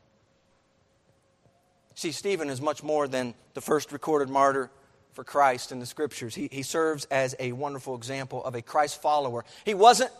See, 1.97 2.13
Stephen 2.13 2.51
is 2.51 2.61
much 2.61 2.83
more 2.83 3.09
than 3.09 3.35
the 3.55 3.63
first 3.63 3.91
recorded 3.91 4.29
martyr 4.29 4.71
for 5.15 5.25
Christ 5.25 5.73
in 5.73 5.81
the 5.81 5.87
scriptures. 5.87 6.35
He, 6.35 6.47
he 6.53 6.63
serves 6.63 7.07
as 7.07 7.35
a 7.41 7.53
wonderful 7.53 7.97
example 7.97 8.45
of 8.45 8.55
a 8.55 8.61
Christ 8.61 9.01
follower. 9.01 9.47
He 9.65 9.73
wasn't, 9.73 10.11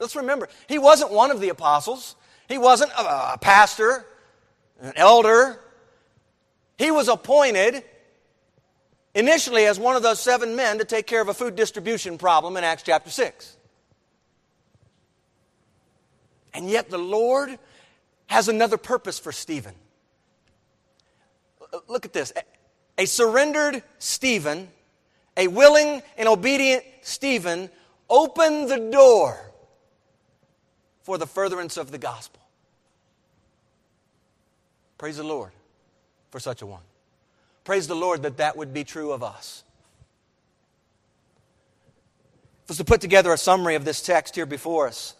let's 0.00 0.16
remember, 0.16 0.48
he 0.68 0.78
wasn't 0.78 1.12
one 1.12 1.30
of 1.30 1.40
the 1.40 1.50
apostles, 1.50 2.16
he 2.48 2.56
wasn't 2.56 2.92
a, 2.92 3.34
a 3.34 3.38
pastor, 3.38 4.06
an 4.80 4.94
elder, 4.96 5.60
he 6.78 6.90
was 6.90 7.08
appointed 7.08 7.84
initially 9.14 9.66
as 9.66 9.78
one 9.78 9.96
of 9.96 10.02
those 10.02 10.20
seven 10.20 10.56
men 10.56 10.78
to 10.78 10.84
take 10.86 11.06
care 11.06 11.20
of 11.20 11.28
a 11.28 11.34
food 11.34 11.56
distribution 11.56 12.16
problem 12.16 12.56
in 12.56 12.64
Acts 12.64 12.84
chapter 12.84 13.10
6. 13.10 13.54
And 16.54 16.70
yet 16.70 16.88
the 16.88 16.98
Lord 16.98 17.58
has 18.28 18.48
another 18.48 18.78
purpose 18.78 19.18
for 19.18 19.30
Stephen. 19.30 19.74
Look 21.86 22.04
at 22.04 22.12
this. 22.12 22.32
A 22.96 23.06
surrendered 23.06 23.82
Stephen, 23.98 24.68
a 25.36 25.48
willing 25.48 26.02
and 26.16 26.28
obedient 26.28 26.84
Stephen, 27.02 27.70
opened 28.10 28.70
the 28.70 28.90
door 28.90 29.38
for 31.02 31.18
the 31.18 31.26
furtherance 31.26 31.76
of 31.76 31.90
the 31.90 31.98
gospel. 31.98 32.40
Praise 34.98 35.16
the 35.16 35.24
Lord 35.24 35.52
for 36.30 36.40
such 36.40 36.60
a 36.62 36.66
one. 36.66 36.82
Praise 37.64 37.86
the 37.86 37.94
Lord 37.94 38.22
that 38.22 38.38
that 38.38 38.56
would 38.56 38.74
be 38.74 38.82
true 38.82 39.12
of 39.12 39.22
us. 39.22 39.62
If 42.64 42.70
was 42.70 42.78
to 42.78 42.84
put 42.84 43.00
together 43.00 43.32
a 43.32 43.38
summary 43.38 43.76
of 43.76 43.84
this 43.84 44.02
text 44.02 44.34
here 44.34 44.44
before 44.44 44.88
us, 44.88 45.14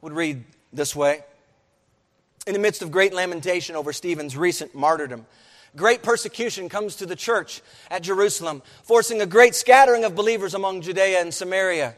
would 0.00 0.12
read 0.14 0.44
this 0.72 0.96
way. 0.96 1.22
In 2.46 2.54
the 2.54 2.58
midst 2.58 2.82
of 2.82 2.90
great 2.90 3.12
lamentation 3.12 3.76
over 3.76 3.92
Stephen's 3.92 4.36
recent 4.36 4.74
martyrdom, 4.74 5.26
great 5.76 6.02
persecution 6.02 6.68
comes 6.68 6.96
to 6.96 7.06
the 7.06 7.16
church 7.16 7.60
at 7.90 8.02
Jerusalem, 8.02 8.62
forcing 8.82 9.20
a 9.20 9.26
great 9.26 9.54
scattering 9.54 10.04
of 10.04 10.14
believers 10.14 10.54
among 10.54 10.80
Judea 10.80 11.20
and 11.20 11.34
Samaria. 11.34 11.94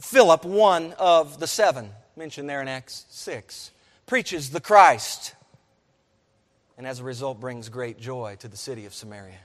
Philip, 0.00 0.44
one 0.44 0.92
of 0.98 1.40
the 1.40 1.46
seven, 1.46 1.90
mentioned 2.16 2.48
there 2.48 2.62
in 2.62 2.68
Acts 2.68 3.06
6, 3.10 3.70
preaches 4.06 4.50
the 4.50 4.60
Christ, 4.60 5.34
and 6.76 6.86
as 6.86 7.00
a 7.00 7.04
result 7.04 7.40
brings 7.40 7.68
great 7.68 7.98
joy 7.98 8.36
to 8.40 8.48
the 8.48 8.56
city 8.56 8.86
of 8.86 8.94
Samaria. 8.94 9.38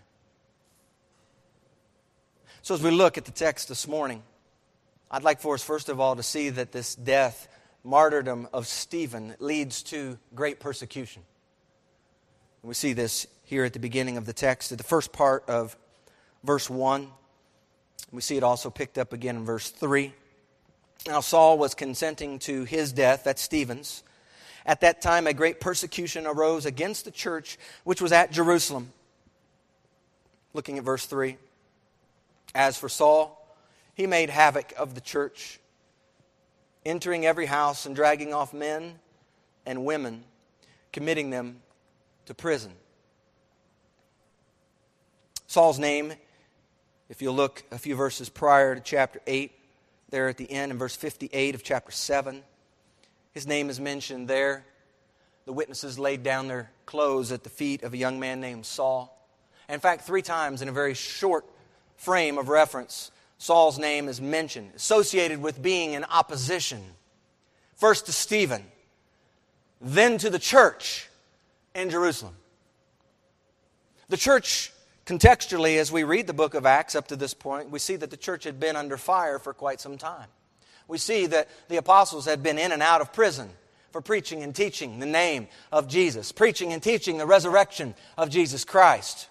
So, 2.62 2.76
as 2.76 2.84
we 2.84 2.92
look 2.92 3.18
at 3.18 3.26
the 3.26 3.32
text 3.32 3.70
this 3.70 3.88
morning, 3.88 4.22
I'd 5.10 5.24
like 5.24 5.40
for 5.40 5.56
us, 5.56 5.64
first 5.64 5.90
of 5.90 6.00
all, 6.00 6.16
to 6.16 6.24
see 6.24 6.50
that 6.50 6.72
this 6.72 6.94
death, 6.94 7.48
martyrdom 7.84 8.48
of 8.54 8.68
Stephen, 8.68 9.36
leads 9.40 9.84
to 9.84 10.18
great 10.36 10.60
persecution. 10.60 11.24
we 12.64 12.74
see 12.74 12.94
this 12.94 13.28
here 13.44 13.64
at 13.64 13.74
the 13.74 13.80
beginning 13.80 14.18
of 14.18 14.26
the 14.26 14.34
text, 14.34 14.72
at 14.72 14.78
the 14.78 14.84
first 14.84 15.12
part 15.12 15.44
of 15.48 15.76
verse 16.44 16.70
1. 16.70 17.08
We 18.12 18.22
see 18.22 18.38
it 18.38 18.44
also 18.44 18.70
picked 18.70 18.98
up 18.98 19.14
again 19.14 19.38
in 19.38 19.46
verse 19.46 19.70
3. 19.70 20.14
Now, 21.08 21.22
Saul 21.22 21.58
was 21.58 21.76
consenting 21.76 22.40
to 22.40 22.66
his 22.66 22.92
death, 22.92 23.24
that's 23.24 23.42
Stephen's. 23.42 24.04
At 24.66 24.82
that 24.82 25.02
time, 25.02 25.26
a 25.26 25.34
great 25.34 25.60
persecution 25.60 26.28
arose 26.28 26.66
against 26.66 27.06
the 27.06 27.12
church 27.12 27.58
which 27.84 28.02
was 28.02 28.12
at 28.12 28.32
Jerusalem. 28.32 28.92
Looking 30.54 30.78
at 30.78 30.84
verse 30.84 31.06
3. 31.06 31.38
As 32.54 32.78
for 32.78 32.90
Saul, 32.90 33.36
he 33.94 34.08
made 34.08 34.30
havoc 34.30 34.74
of 34.78 34.96
the 34.96 35.02
church, 35.02 35.59
entering 36.86 37.26
every 37.26 37.46
house 37.46 37.86
and 37.86 37.96
dragging 37.96 38.34
off 38.34 38.54
men 38.54 39.00
and 39.66 39.86
women, 39.86 40.24
committing 40.92 41.30
them 41.30 41.62
to 42.26 42.34
prison. 42.34 42.72
Saul's 45.48 45.80
name, 45.80 46.14
if 47.10 47.22
you 47.22 47.32
look 47.32 47.64
a 47.72 47.78
few 47.78 47.96
verses 47.96 48.30
prior 48.30 48.76
to 48.76 48.82
chapter 48.82 49.20
8, 49.26 49.52
there 50.12 50.28
at 50.28 50.38
the 50.38 50.50
end 50.52 50.72
in 50.72 50.78
verse 50.78 50.96
58 50.96 51.56
of 51.56 51.64
chapter 51.64 51.92
7, 51.92 52.44
his 53.32 53.48
name 53.48 53.70
is 53.70 53.80
mentioned 53.80 54.28
there. 54.28 54.66
The 55.46 55.54
witnesses 55.54 55.98
laid 55.98 56.24
down 56.24 56.48
their 56.48 56.70
clothes 56.86 57.32
at 57.32 57.44
the 57.44 57.50
feet 57.50 57.84
of 57.84 57.94
a 57.94 57.98
young 57.98 58.20
man 58.20 58.40
named 58.40 58.66
Saul. 58.66 59.16
In 59.68 59.80
fact, 59.80 60.04
three 60.04 60.22
times 60.22 60.62
in 60.62 60.70
a 60.70 60.72
very 60.72 60.94
short 60.94 61.46
frame 61.98 62.38
of 62.38 62.50
reference, 62.50 63.12
Saul's 63.40 63.80
name 63.80 64.08
is 64.08 64.22
mentioned, 64.22 64.74
associated 64.76 65.42
with 65.42 65.62
being 65.62 65.94
in 65.94 66.04
opposition. 66.04 66.84
First 67.76 68.06
to 68.06 68.12
Stephen, 68.12 68.64
then 69.82 70.20
to 70.20 70.30
the 70.30 70.38
church 70.38 71.10
in 71.74 71.90
Jerusalem. 71.90 72.36
The 74.10 74.18
church 74.18 74.72
Contextually, 75.10 75.80
as 75.80 75.92
we 75.92 76.04
read 76.04 76.28
the 76.28 76.34
book 76.34 76.54
of 76.54 76.68
Acts 76.68 76.94
up 76.94 77.08
to 77.08 77.16
this 77.16 77.34
point, 77.34 77.72
we 77.72 77.80
see 77.80 77.96
that 77.96 78.12
the 78.12 78.16
church 78.16 78.44
had 78.44 78.60
been 78.60 78.76
under 78.76 78.96
fire 78.96 79.40
for 79.40 79.56
quite 79.56 79.82
some 79.82 79.98
time. 79.98 80.28
We 80.88 81.00
see 81.00 81.26
that 81.26 81.48
the 81.68 81.78
apostles 81.78 82.26
had 82.26 82.44
been 82.44 82.60
in 82.60 82.72
and 82.72 82.84
out 82.84 83.02
of 83.02 83.12
prison 83.12 83.50
for 83.90 84.02
preaching 84.02 84.44
and 84.44 84.56
teaching 84.56 85.00
the 85.00 85.08
name 85.08 85.48
of 85.72 85.88
Jesus, 85.88 86.32
preaching 86.32 86.74
and 86.74 86.84
teaching 86.84 87.18
the 87.18 87.26
resurrection 87.26 87.96
of 88.20 88.30
Jesus 88.30 88.64
Christ, 88.64 89.30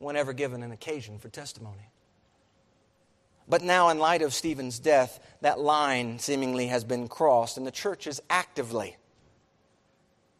whenever 0.00 0.32
given 0.32 0.64
an 0.64 0.72
occasion 0.72 1.20
for 1.20 1.28
testimony. 1.28 1.91
But 3.48 3.62
now, 3.62 3.88
in 3.88 3.98
light 3.98 4.22
of 4.22 4.32
Stephen's 4.32 4.78
death, 4.78 5.18
that 5.40 5.58
line 5.58 6.18
seemingly 6.18 6.68
has 6.68 6.84
been 6.84 7.08
crossed, 7.08 7.56
and 7.56 7.66
the 7.66 7.72
church 7.72 8.06
is 8.06 8.22
actively 8.30 8.96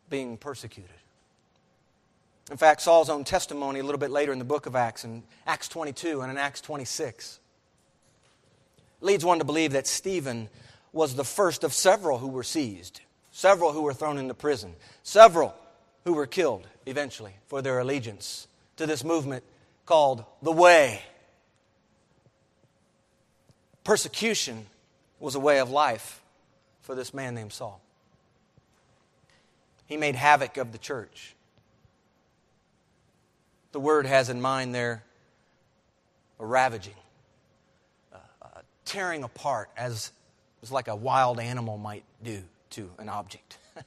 being 0.08 0.36
persecuted. 0.36 0.90
In 2.50 2.56
fact, 2.56 2.82
Saul's 2.82 3.08
own 3.08 3.24
testimony 3.24 3.80
a 3.80 3.82
little 3.82 3.98
bit 3.98 4.10
later 4.10 4.32
in 4.32 4.38
the 4.38 4.44
book 4.44 4.66
of 4.66 4.76
Acts, 4.76 5.04
in 5.04 5.22
Acts 5.46 5.68
22 5.68 6.20
and 6.20 6.30
in 6.30 6.36
Acts 6.36 6.60
26, 6.60 7.40
leads 9.00 9.24
one 9.24 9.38
to 9.38 9.44
believe 9.44 9.72
that 9.72 9.86
Stephen 9.86 10.48
was 10.92 11.14
the 11.14 11.24
first 11.24 11.64
of 11.64 11.72
several 11.72 12.18
who 12.18 12.28
were 12.28 12.42
seized, 12.42 13.00
several 13.30 13.72
who 13.72 13.82
were 13.82 13.94
thrown 13.94 14.18
into 14.18 14.34
prison, 14.34 14.74
several 15.02 15.54
who 16.04 16.12
were 16.12 16.26
killed 16.26 16.66
eventually 16.86 17.34
for 17.46 17.62
their 17.62 17.78
allegiance 17.78 18.46
to 18.76 18.86
this 18.86 19.04
movement 19.04 19.44
called 19.86 20.24
the 20.42 20.52
Way. 20.52 21.00
Persecution 23.84 24.66
was 25.18 25.34
a 25.34 25.40
way 25.40 25.58
of 25.58 25.70
life 25.70 26.20
for 26.82 26.94
this 26.94 27.12
man 27.12 27.34
named 27.34 27.52
Saul. 27.52 27.80
He 29.86 29.96
made 29.96 30.14
havoc 30.14 30.56
of 30.56 30.72
the 30.72 30.78
church 30.78 31.34
the 33.72 33.80
word 33.80 34.06
has 34.06 34.28
in 34.28 34.40
mind 34.40 34.74
there 34.74 35.02
a 36.38 36.46
ravaging, 36.46 36.94
uh, 38.12 38.18
tearing 38.84 39.24
apart 39.24 39.70
as, 39.76 40.12
as 40.62 40.70
like 40.70 40.88
a 40.88 40.96
wild 40.96 41.40
animal 41.40 41.78
might 41.78 42.04
do 42.22 42.42
to 42.70 42.90
an 42.98 43.08
object. 43.08 43.56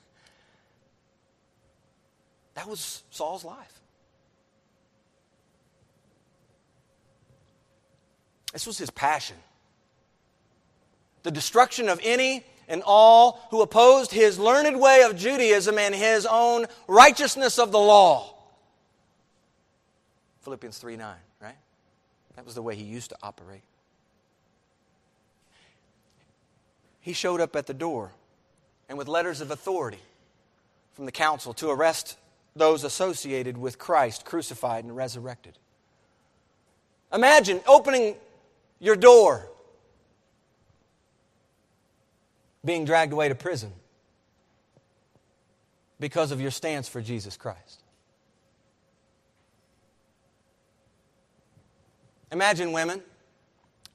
that 2.56 2.68
was 2.68 3.04
Saul's 3.12 3.46
life. 3.46 3.72
This 8.54 8.66
was 8.66 8.78
his 8.78 8.90
passion. 8.90 9.38
The 11.26 11.32
destruction 11.32 11.90
of 11.90 12.00
any 12.04 12.46
and 12.68 12.84
all 12.86 13.48
who 13.50 13.64
opposed 13.64 14.12
his 14.12 14.38
learned 14.38 14.80
way 14.80 15.02
of 15.02 15.16
Judaism 15.16 15.80
and 15.80 15.96
his 15.96 16.28
own 16.28 16.68
righteousness 16.88 17.58
of 17.58 17.72
the 17.72 17.80
law. 17.80 18.36
Philippians 20.44 20.78
3 20.78 20.98
9, 20.98 21.16
right? 21.42 21.56
That 22.36 22.46
was 22.46 22.54
the 22.54 22.62
way 22.62 22.76
he 22.76 22.84
used 22.84 23.10
to 23.10 23.18
operate. 23.24 23.64
He 27.02 27.14
showed 27.14 27.42
up 27.42 27.56
at 27.56 27.66
the 27.66 27.74
door 27.74 28.12
and 28.88 28.96
with 28.96 29.08
letters 29.08 29.42
of 29.42 29.50
authority 29.50 30.02
from 30.94 31.06
the 31.06 31.12
council 31.12 31.56
to 31.56 31.72
arrest 31.72 32.20
those 32.56 32.84
associated 32.84 33.58
with 33.58 33.80
Christ 33.80 34.26
crucified 34.26 34.84
and 34.84 34.96
resurrected. 34.96 35.58
Imagine 37.12 37.62
opening 37.66 38.16
your 38.80 38.96
door, 38.96 39.50
being 42.66 42.84
dragged 42.84 43.14
away 43.14 43.30
to 43.30 43.36
prison 43.36 43.72
because 46.00 46.32
of 46.32 46.42
your 46.42 46.52
stance 46.52 46.90
for 46.90 47.02
Jesus 47.02 47.38
Christ. 47.38 47.84
Imagine 52.32 52.74
women. 52.74 53.02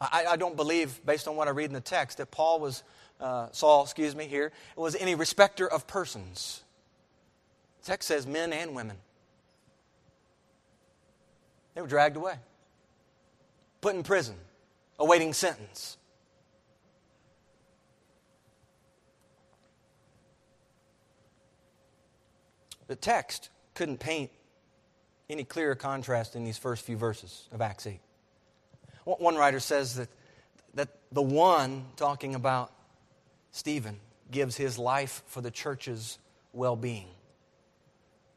I, 0.01 0.25
I, 0.31 0.37
don't 0.37 0.57
believe, 0.57 1.05
based 1.05 1.29
on 1.29 1.37
what 1.37 1.47
I 1.47 1.51
read 1.51 1.67
in 1.67 1.75
the 1.75 1.81
text, 1.81 2.19
that 2.19 2.31
Paul 2.31 2.59
was, 2.59 2.83
uh, 3.21 3.49
Saul, 3.53 3.83
excuse 3.83 4.17
me, 4.17 4.27
here, 4.27 4.51
was 4.77 4.97
any 4.97 5.15
respecter 5.15 5.71
of 5.71 5.87
persons. 5.87 6.63
The 7.81 7.87
text 7.89 8.09
says 8.09 8.27
men 8.27 8.53
and 8.53 8.75
women. 8.75 8.97
They 11.75 11.83
were 11.83 11.87
dragged 11.87 12.17
away, 12.17 12.35
put 13.81 13.95
in 13.95 14.03
prison, 14.03 14.37
awaiting 14.99 15.35
sentence. 15.35 15.99
The 22.91 22.97
text 22.97 23.51
couldn't 23.75 23.99
paint 23.99 24.33
any 25.29 25.45
clearer 25.45 25.77
contrast 25.77 26.35
in 26.35 26.43
these 26.43 26.59
first 26.59 26.85
few 26.85 26.97
verses 26.97 27.47
of 27.53 27.61
Acts 27.61 27.87
8. 27.87 28.01
One 29.05 29.37
writer 29.37 29.61
says 29.61 29.95
that, 29.95 30.09
that 30.75 30.89
the 31.13 31.23
one 31.23 31.85
talking 31.95 32.35
about 32.35 32.73
Stephen 33.53 34.01
gives 34.33 34.57
his 34.57 34.77
life 34.77 35.23
for 35.29 35.41
the 35.41 35.53
church's 35.53 36.19
well 36.53 36.75
being, 36.75 37.07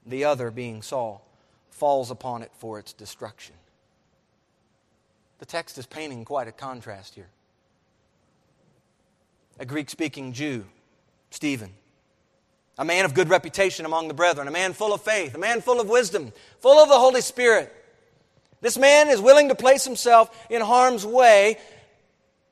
the 0.05 0.25
other, 0.25 0.51
being 0.51 0.83
Saul, 0.83 1.27
falls 1.71 2.11
upon 2.11 2.43
it 2.43 2.51
for 2.59 2.77
its 2.77 2.93
destruction. 2.93 3.55
The 5.39 5.47
text 5.47 5.79
is 5.79 5.87
painting 5.87 6.25
quite 6.25 6.47
a 6.47 6.51
contrast 6.51 7.15
here. 7.15 7.29
A 9.57 9.65
Greek 9.65 9.89
speaking 9.89 10.31
Jew, 10.31 10.65
Stephen, 11.31 11.73
a 12.77 12.85
man 12.85 13.05
of 13.05 13.13
good 13.13 13.29
reputation 13.29 13.85
among 13.85 14.07
the 14.07 14.13
brethren, 14.13 14.47
a 14.47 14.51
man 14.51 14.73
full 14.73 14.93
of 14.93 15.01
faith, 15.01 15.35
a 15.35 15.39
man 15.39 15.61
full 15.61 15.79
of 15.79 15.87
wisdom, 15.87 16.31
full 16.59 16.81
of 16.81 16.89
the 16.89 16.97
Holy 16.97 17.21
Spirit 17.21 17.73
this 18.63 18.77
man 18.77 19.09
is 19.09 19.19
willing 19.19 19.49
to 19.49 19.55
place 19.55 19.83
himself 19.83 20.33
in 20.49 20.61
harm's 20.61 21.05
way 21.05 21.57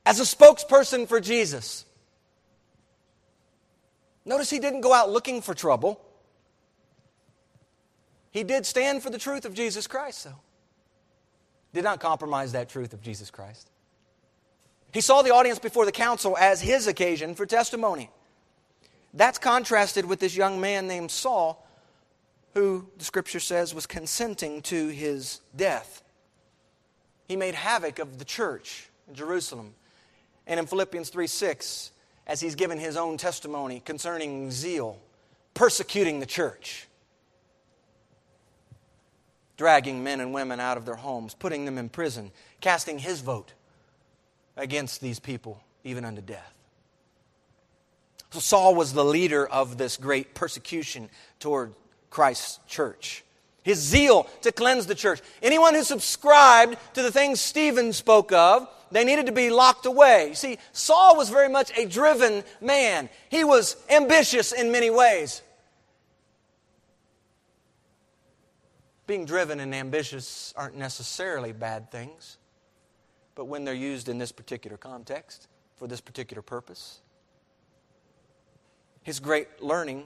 as 0.04 0.20
a 0.20 0.24
spokesperson 0.24 1.08
for 1.08 1.20
Jesus. 1.20 1.86
Notice 4.26 4.50
he 4.50 4.58
didn't 4.58 4.82
go 4.82 4.92
out 4.92 5.10
looking 5.10 5.40
for 5.40 5.54
trouble. 5.54 5.98
He 8.30 8.44
did 8.44 8.66
stand 8.66 9.02
for 9.02 9.08
the 9.08 9.16
truth 9.16 9.46
of 9.46 9.54
Jesus 9.54 9.86
Christ, 9.86 10.24
though. 10.24 10.38
Did 11.72 11.84
not 11.84 11.98
compromise 11.98 12.52
that 12.52 12.68
truth 12.68 12.92
of 12.92 13.00
Jesus 13.00 13.30
Christ. 13.30 13.70
He 14.92 15.00
saw 15.00 15.22
the 15.22 15.30
audience 15.30 15.58
before 15.58 15.86
the 15.86 15.92
council 15.92 16.36
as 16.36 16.60
his 16.60 16.88
occasion 16.88 17.34
for 17.34 17.46
testimony. 17.46 18.10
That's 19.14 19.38
contrasted 19.38 20.06
with 20.06 20.20
this 20.20 20.34
young 20.34 20.60
man 20.60 20.86
named 20.86 21.10
Saul, 21.10 21.66
who 22.54 22.86
the 22.96 23.04
scripture 23.04 23.40
says 23.40 23.74
was 23.74 23.86
consenting 23.86 24.62
to 24.62 24.88
his 24.88 25.40
death. 25.54 26.02
He 27.28 27.36
made 27.36 27.54
havoc 27.54 27.98
of 27.98 28.18
the 28.18 28.24
church 28.24 28.88
in 29.08 29.14
Jerusalem. 29.14 29.74
And 30.46 30.58
in 30.58 30.66
Philippians 30.66 31.08
3 31.10 31.26
6, 31.26 31.90
as 32.26 32.40
he's 32.40 32.54
given 32.54 32.78
his 32.78 32.96
own 32.96 33.16
testimony 33.16 33.80
concerning 33.80 34.50
zeal, 34.50 34.98
persecuting 35.54 36.20
the 36.20 36.26
church, 36.26 36.88
dragging 39.56 40.02
men 40.02 40.20
and 40.20 40.32
women 40.32 40.58
out 40.58 40.76
of 40.76 40.84
their 40.84 40.96
homes, 40.96 41.34
putting 41.34 41.64
them 41.64 41.78
in 41.78 41.88
prison, 41.88 42.32
casting 42.60 42.98
his 42.98 43.20
vote 43.20 43.52
against 44.56 45.00
these 45.00 45.18
people, 45.18 45.62
even 45.84 46.04
unto 46.04 46.20
death. 46.20 46.52
So 48.32 48.40
Saul 48.40 48.74
was 48.74 48.94
the 48.94 49.04
leader 49.04 49.46
of 49.46 49.76
this 49.76 49.98
great 49.98 50.34
persecution 50.34 51.10
toward 51.38 51.74
Christ's 52.08 52.60
church. 52.66 53.24
his 53.62 53.78
zeal 53.78 54.24
to 54.42 54.52
cleanse 54.52 54.86
the 54.86 54.94
church. 54.94 55.20
Anyone 55.42 55.74
who 55.74 55.84
subscribed 55.84 56.76
to 56.94 57.02
the 57.02 57.12
things 57.12 57.40
Stephen 57.40 57.92
spoke 57.92 58.32
of, 58.32 58.68
they 58.90 59.04
needed 59.04 59.26
to 59.26 59.32
be 59.32 59.50
locked 59.50 59.86
away. 59.86 60.28
You 60.28 60.34
see, 60.34 60.58
Saul 60.72 61.16
was 61.16 61.30
very 61.30 61.48
much 61.48 61.70
a 61.76 61.86
driven 61.86 62.42
man, 62.60 63.08
he 63.30 63.44
was 63.44 63.76
ambitious 63.88 64.52
in 64.52 64.72
many 64.72 64.90
ways. 64.90 65.42
Being 69.06 69.24
driven 69.24 69.60
and 69.60 69.74
ambitious 69.74 70.54
aren't 70.56 70.76
necessarily 70.76 71.52
bad 71.52 71.90
things, 71.90 72.38
but 73.34 73.44
when 73.44 73.64
they're 73.64 73.74
used 73.74 74.08
in 74.08 74.18
this 74.18 74.32
particular 74.32 74.76
context, 74.76 75.48
for 75.76 75.86
this 75.86 76.00
particular 76.00 76.42
purpose, 76.42 77.01
his 79.02 79.20
great 79.20 79.62
learning 79.62 80.04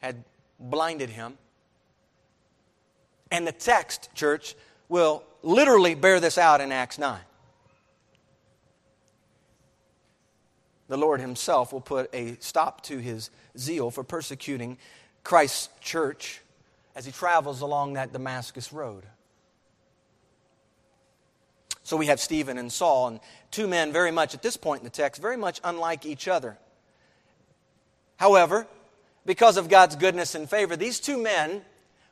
had 0.00 0.24
blinded 0.58 1.10
him 1.10 1.38
and 3.32 3.46
the 3.46 3.52
text, 3.52 4.10
church, 4.14 4.54
will 4.90 5.24
literally 5.42 5.94
bear 5.94 6.20
this 6.20 6.36
out 6.36 6.60
in 6.60 6.70
Acts 6.70 6.98
9. 6.98 7.18
The 10.88 10.98
Lord 10.98 11.18
Himself 11.18 11.72
will 11.72 11.80
put 11.80 12.14
a 12.14 12.36
stop 12.40 12.82
to 12.82 12.98
His 12.98 13.30
zeal 13.56 13.90
for 13.90 14.04
persecuting 14.04 14.76
Christ's 15.24 15.70
church 15.80 16.42
as 16.94 17.06
He 17.06 17.12
travels 17.12 17.62
along 17.62 17.94
that 17.94 18.12
Damascus 18.12 18.70
road. 18.70 19.04
So 21.84 21.96
we 21.96 22.06
have 22.06 22.20
Stephen 22.20 22.58
and 22.58 22.70
Saul, 22.70 23.08
and 23.08 23.20
two 23.50 23.66
men 23.66 23.92
very 23.92 24.10
much, 24.10 24.34
at 24.34 24.42
this 24.42 24.58
point 24.58 24.82
in 24.82 24.84
the 24.84 24.90
text, 24.90 25.22
very 25.22 25.38
much 25.38 25.58
unlike 25.64 26.04
each 26.04 26.28
other. 26.28 26.58
However, 28.16 28.66
because 29.26 29.56
of 29.56 29.68
God's 29.68 29.96
goodness 29.96 30.34
and 30.34 30.48
favor, 30.48 30.76
these 30.76 31.00
two 31.00 31.20
men 31.20 31.62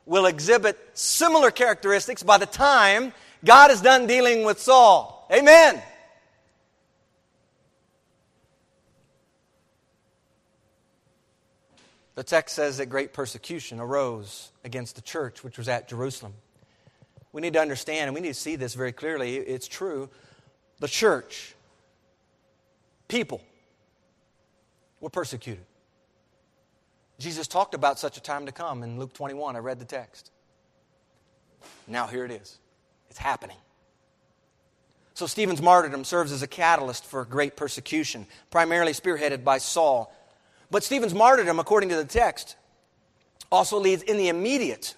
will 0.05 0.25
exhibit 0.25 0.77
similar 0.93 1.51
characteristics 1.51 2.23
by 2.23 2.37
the 2.37 2.45
time 2.45 3.13
God 3.43 3.71
is 3.71 3.81
done 3.81 4.07
dealing 4.07 4.43
with 4.43 4.59
Saul. 4.59 5.27
Amen. 5.31 5.81
The 12.15 12.23
text 12.23 12.55
says 12.55 12.77
that 12.77 12.87
great 12.87 13.13
persecution 13.13 13.79
arose 13.79 14.51
against 14.63 14.95
the 14.95 15.01
church 15.01 15.43
which 15.43 15.57
was 15.57 15.67
at 15.67 15.87
Jerusalem. 15.87 16.33
We 17.33 17.41
need 17.41 17.53
to 17.53 17.61
understand, 17.61 18.07
and 18.07 18.13
we 18.13 18.21
need 18.21 18.27
to 18.27 18.33
see 18.33 18.57
this 18.57 18.73
very 18.73 18.91
clearly. 18.91 19.37
It's 19.37 19.67
true. 19.67 20.09
The 20.79 20.89
church, 20.89 21.55
people, 23.07 23.41
were 24.99 25.09
persecuted. 25.09 25.63
Jesus 27.21 27.47
talked 27.47 27.75
about 27.75 27.99
such 27.99 28.17
a 28.17 28.21
time 28.21 28.47
to 28.47 28.51
come 28.51 28.81
in 28.81 28.97
Luke 28.97 29.13
21. 29.13 29.55
I 29.55 29.59
read 29.59 29.79
the 29.79 29.85
text. 29.85 30.31
Now 31.87 32.07
here 32.07 32.25
it 32.25 32.31
is. 32.31 32.57
It's 33.09 33.19
happening. 33.19 33.57
So 35.13 35.27
Stephen's 35.27 35.61
martyrdom 35.61 36.03
serves 36.03 36.31
as 36.31 36.41
a 36.41 36.47
catalyst 36.47 37.05
for 37.05 37.23
great 37.25 37.55
persecution, 37.55 38.25
primarily 38.49 38.93
spearheaded 38.93 39.43
by 39.43 39.59
Saul. 39.59 40.11
But 40.71 40.83
Stephen's 40.83 41.13
martyrdom, 41.13 41.59
according 41.59 41.89
to 41.89 41.95
the 41.95 42.05
text, 42.05 42.55
also 43.51 43.77
leads 43.79 44.01
in 44.01 44.17
the 44.17 44.29
immediate 44.29 44.95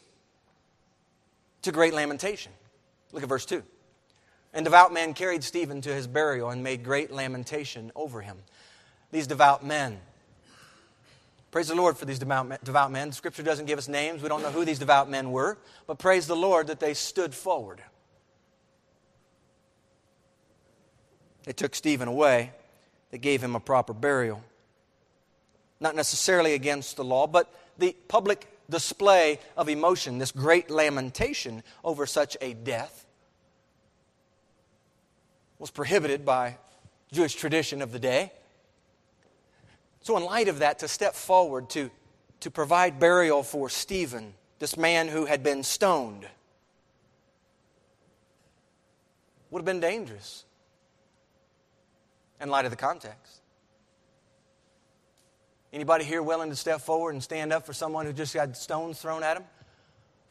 to 1.63 1.73
great 1.73 1.93
lamentation. 1.93 2.53
Look 3.11 3.23
at 3.23 3.29
verse 3.29 3.45
2. 3.45 3.61
And 4.53 4.63
devout 4.63 4.93
men 4.93 5.13
carried 5.13 5.43
Stephen 5.43 5.81
to 5.81 5.93
his 5.93 6.07
burial 6.07 6.51
and 6.51 6.63
made 6.63 6.85
great 6.85 7.11
lamentation 7.11 7.91
over 7.95 8.21
him. 8.21 8.37
These 9.11 9.27
devout 9.27 9.65
men 9.65 9.99
Praise 11.53 11.67
the 11.67 11.75
Lord 11.75 11.99
for 11.99 12.05
these 12.05 12.17
devout 12.17 12.91
men. 12.91 13.11
Scripture 13.11 13.43
doesn't 13.43 13.67
give 13.67 13.77
us 13.77 13.87
names. 13.87 14.23
We 14.23 14.27
don't 14.27 14.41
know 14.41 14.49
who 14.49 14.65
these 14.65 14.79
devout 14.79 15.07
men 15.07 15.31
were, 15.31 15.59
but 15.85 15.99
praise 15.99 16.25
the 16.25 16.35
Lord 16.35 16.65
that 16.65 16.79
they 16.79 16.95
stood 16.95 17.35
forward. 17.35 17.79
They 21.43 21.53
took 21.53 21.75
Stephen 21.75 22.07
away, 22.07 22.53
they 23.11 23.19
gave 23.19 23.43
him 23.43 23.55
a 23.55 23.59
proper 23.59 23.93
burial. 23.93 24.43
Not 25.79 25.95
necessarily 25.95 26.55
against 26.55 26.95
the 26.95 27.03
law, 27.03 27.27
but 27.27 27.53
the 27.77 27.95
public 28.07 28.47
display 28.67 29.37
of 29.55 29.69
emotion, 29.69 30.17
this 30.17 30.31
great 30.31 30.71
lamentation 30.71 31.61
over 31.83 32.07
such 32.07 32.35
a 32.41 32.55
death, 32.55 33.05
was 35.59 35.69
prohibited 35.69 36.25
by 36.25 36.57
Jewish 37.11 37.35
tradition 37.35 37.83
of 37.83 37.91
the 37.91 37.99
day. 37.99 38.31
So, 40.03 40.17
in 40.17 40.23
light 40.23 40.49
of 40.49 40.59
that, 40.59 40.79
to 40.79 40.87
step 40.87 41.15
forward 41.15 41.69
to, 41.71 41.89
to 42.41 42.51
provide 42.51 42.99
burial 42.99 43.41
for 43.41 43.69
Stephen, 43.69 44.33
this 44.59 44.75
man 44.77 45.07
who 45.07 45.25
had 45.25 45.43
been 45.43 45.63
stoned, 45.63 46.27
would 49.49 49.59
have 49.59 49.65
been 49.65 49.79
dangerous 49.79 50.43
in 52.41 52.49
light 52.49 52.65
of 52.65 52.71
the 52.71 52.77
context. 52.77 53.39
Anybody 55.71 56.03
here 56.03 56.21
willing 56.21 56.49
to 56.49 56.55
step 56.55 56.81
forward 56.81 57.11
and 57.11 57.23
stand 57.23 57.53
up 57.53 57.65
for 57.65 57.73
someone 57.73 58.05
who 58.05 58.13
just 58.13 58.33
had 58.33 58.57
stones 58.57 59.01
thrown 59.01 59.23
at 59.23 59.35
them? 59.35 59.43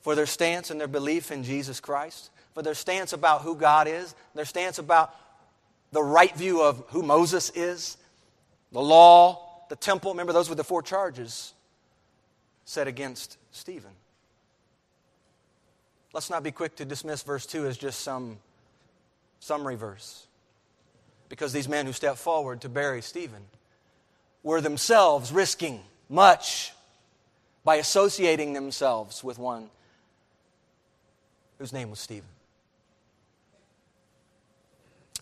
For 0.03 0.15
their 0.15 0.27
stance 0.27 0.71
and 0.71 0.79
their 0.79 0.89
belief 0.89 1.33
in 1.33 1.45
Jesus 1.45 1.81
Christ? 1.81 2.31
For 2.55 2.63
their 2.63 2.75
stance 2.75 3.13
about 3.15 3.41
who 3.41 3.57
God 3.57 3.89
is? 3.89 4.15
Their 4.35 4.45
stance 4.45 4.79
about 4.79 5.15
the 5.93 6.03
right 6.03 6.37
view 6.37 6.63
of 6.63 6.85
who 6.89 7.03
Moses 7.03 7.51
is? 7.51 7.97
The 8.73 8.81
law, 8.81 9.52
the 9.73 9.77
temple. 9.77 10.11
Remember, 10.11 10.35
those 10.35 10.51
were 10.51 10.55
the 10.55 10.63
four 10.63 10.83
charges 10.83 11.55
set 12.67 12.87
against 12.87 13.39
Stephen. 13.53 13.93
Let's 16.13 16.29
not 16.29 16.43
be 16.43 16.51
quick 16.51 16.77
to 16.77 16.85
dismiss 16.85 17.23
verse 17.23 17.47
2 17.47 17.67
as 17.67 17.79
just 17.79 18.03
some 18.03 18.37
summary 19.41 19.77
verse. 19.77 20.27
Because 21.31 21.55
these 21.55 21.71
men 21.71 21.87
who 21.87 21.95
stepped 21.95 22.19
forward 22.19 22.61
to 22.61 22.69
bury 22.69 23.01
Stephen 23.01 23.45
were 24.43 24.61
themselves 24.61 25.33
risking 25.33 25.81
much 26.11 26.75
by 27.65 27.77
associating 27.77 28.53
themselves 28.53 29.25
with 29.25 29.39
one 29.39 29.71
whose 31.59 31.73
name 31.73 31.89
was 31.89 31.99
Stephen. 31.99 32.29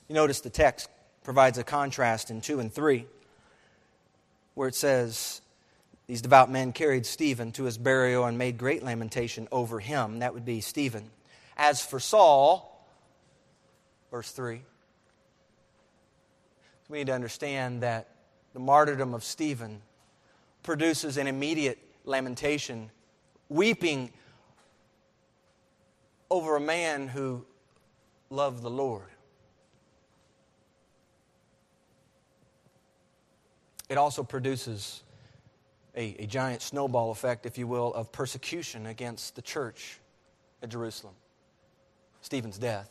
You 0.09 0.17
notice 0.17 0.41
the 0.41 0.51
text 0.51 0.91
provides 1.23 1.57
a 1.57 1.63
contrast 1.63 2.33
in 2.33 2.41
2 2.41 2.59
and 2.59 2.75
3 2.75 3.07
where 4.55 4.69
it 4.69 4.75
says, 4.75 5.41
These 6.07 6.23
devout 6.23 6.51
men 6.51 6.73
carried 6.73 7.07
Stephen 7.07 7.53
to 7.53 7.65
his 7.65 7.79
burial 7.79 8.25
and 8.25 8.39
made 8.39 8.59
great 8.59 8.83
lamentation 8.83 9.49
over 9.53 9.81
him. 9.81 10.21
That 10.21 10.35
would 10.35 10.45
be 10.45 10.61
Stephen. 10.61 11.11
As 11.57 11.85
for 11.85 12.01
Saul, 12.01 12.89
verse 14.11 14.31
3, 14.33 14.63
we 16.89 16.99
need 16.99 17.07
to 17.07 17.15
understand 17.15 17.83
that 17.83 18.09
the 18.53 18.61
martyrdom 18.61 19.15
of 19.15 19.23
Stephen 19.23 19.83
produces 20.63 21.17
an 21.17 21.27
immediate 21.27 21.79
lamentation, 22.05 22.91
weeping 23.49 24.13
over 26.31 26.57
a 26.57 26.61
man 26.61 27.09
who 27.09 27.45
loved 28.31 28.63
the 28.63 28.71
Lord. 28.71 29.10
It 33.91 33.99
also 33.99 34.23
produces 34.23 35.03
a, 35.97 36.15
a 36.21 36.27
giant 36.27 36.63
snowball 36.63 37.11
effect, 37.11 37.45
if 37.45 37.59
you 37.59 37.67
will, 37.67 37.93
of 37.93 38.13
persecution 38.13 38.87
against 38.87 39.35
the 39.35 39.43
church 39.43 39.99
at 40.63 40.69
Jerusalem. 40.69 41.15
Stephen's 42.23 42.57
death. 42.57 42.89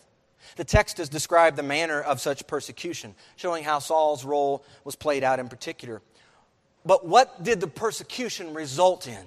The 0.57 0.65
text 0.65 0.97
has 0.97 1.07
described 1.07 1.57
the 1.57 1.63
manner 1.63 2.01
of 2.01 2.19
such 2.19 2.45
persecution, 2.47 3.15
showing 3.37 3.63
how 3.63 3.79
Saul's 3.79 4.25
role 4.25 4.65
was 4.83 4.95
played 4.95 5.23
out 5.23 5.39
in 5.39 5.47
particular. 5.47 6.01
But 6.85 7.05
what 7.05 7.43
did 7.43 7.61
the 7.61 7.67
persecution 7.67 8.53
result 8.53 9.07
in? 9.07 9.25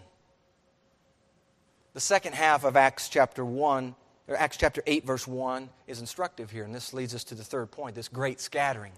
The 1.94 2.00
second 2.00 2.34
half 2.34 2.64
of 2.64 2.76
Acts 2.76 3.08
chapter 3.08 3.44
1, 3.44 3.94
or 4.28 4.36
Acts 4.36 4.58
chapter 4.58 4.82
8, 4.86 5.06
verse 5.06 5.26
1, 5.26 5.70
is 5.86 6.00
instructive 6.00 6.50
here, 6.50 6.64
and 6.64 6.74
this 6.74 6.92
leads 6.92 7.14
us 7.14 7.24
to 7.24 7.34
the 7.34 7.44
third 7.44 7.70
point 7.70 7.94
this 7.94 8.08
great 8.08 8.40
scattering. 8.40 8.92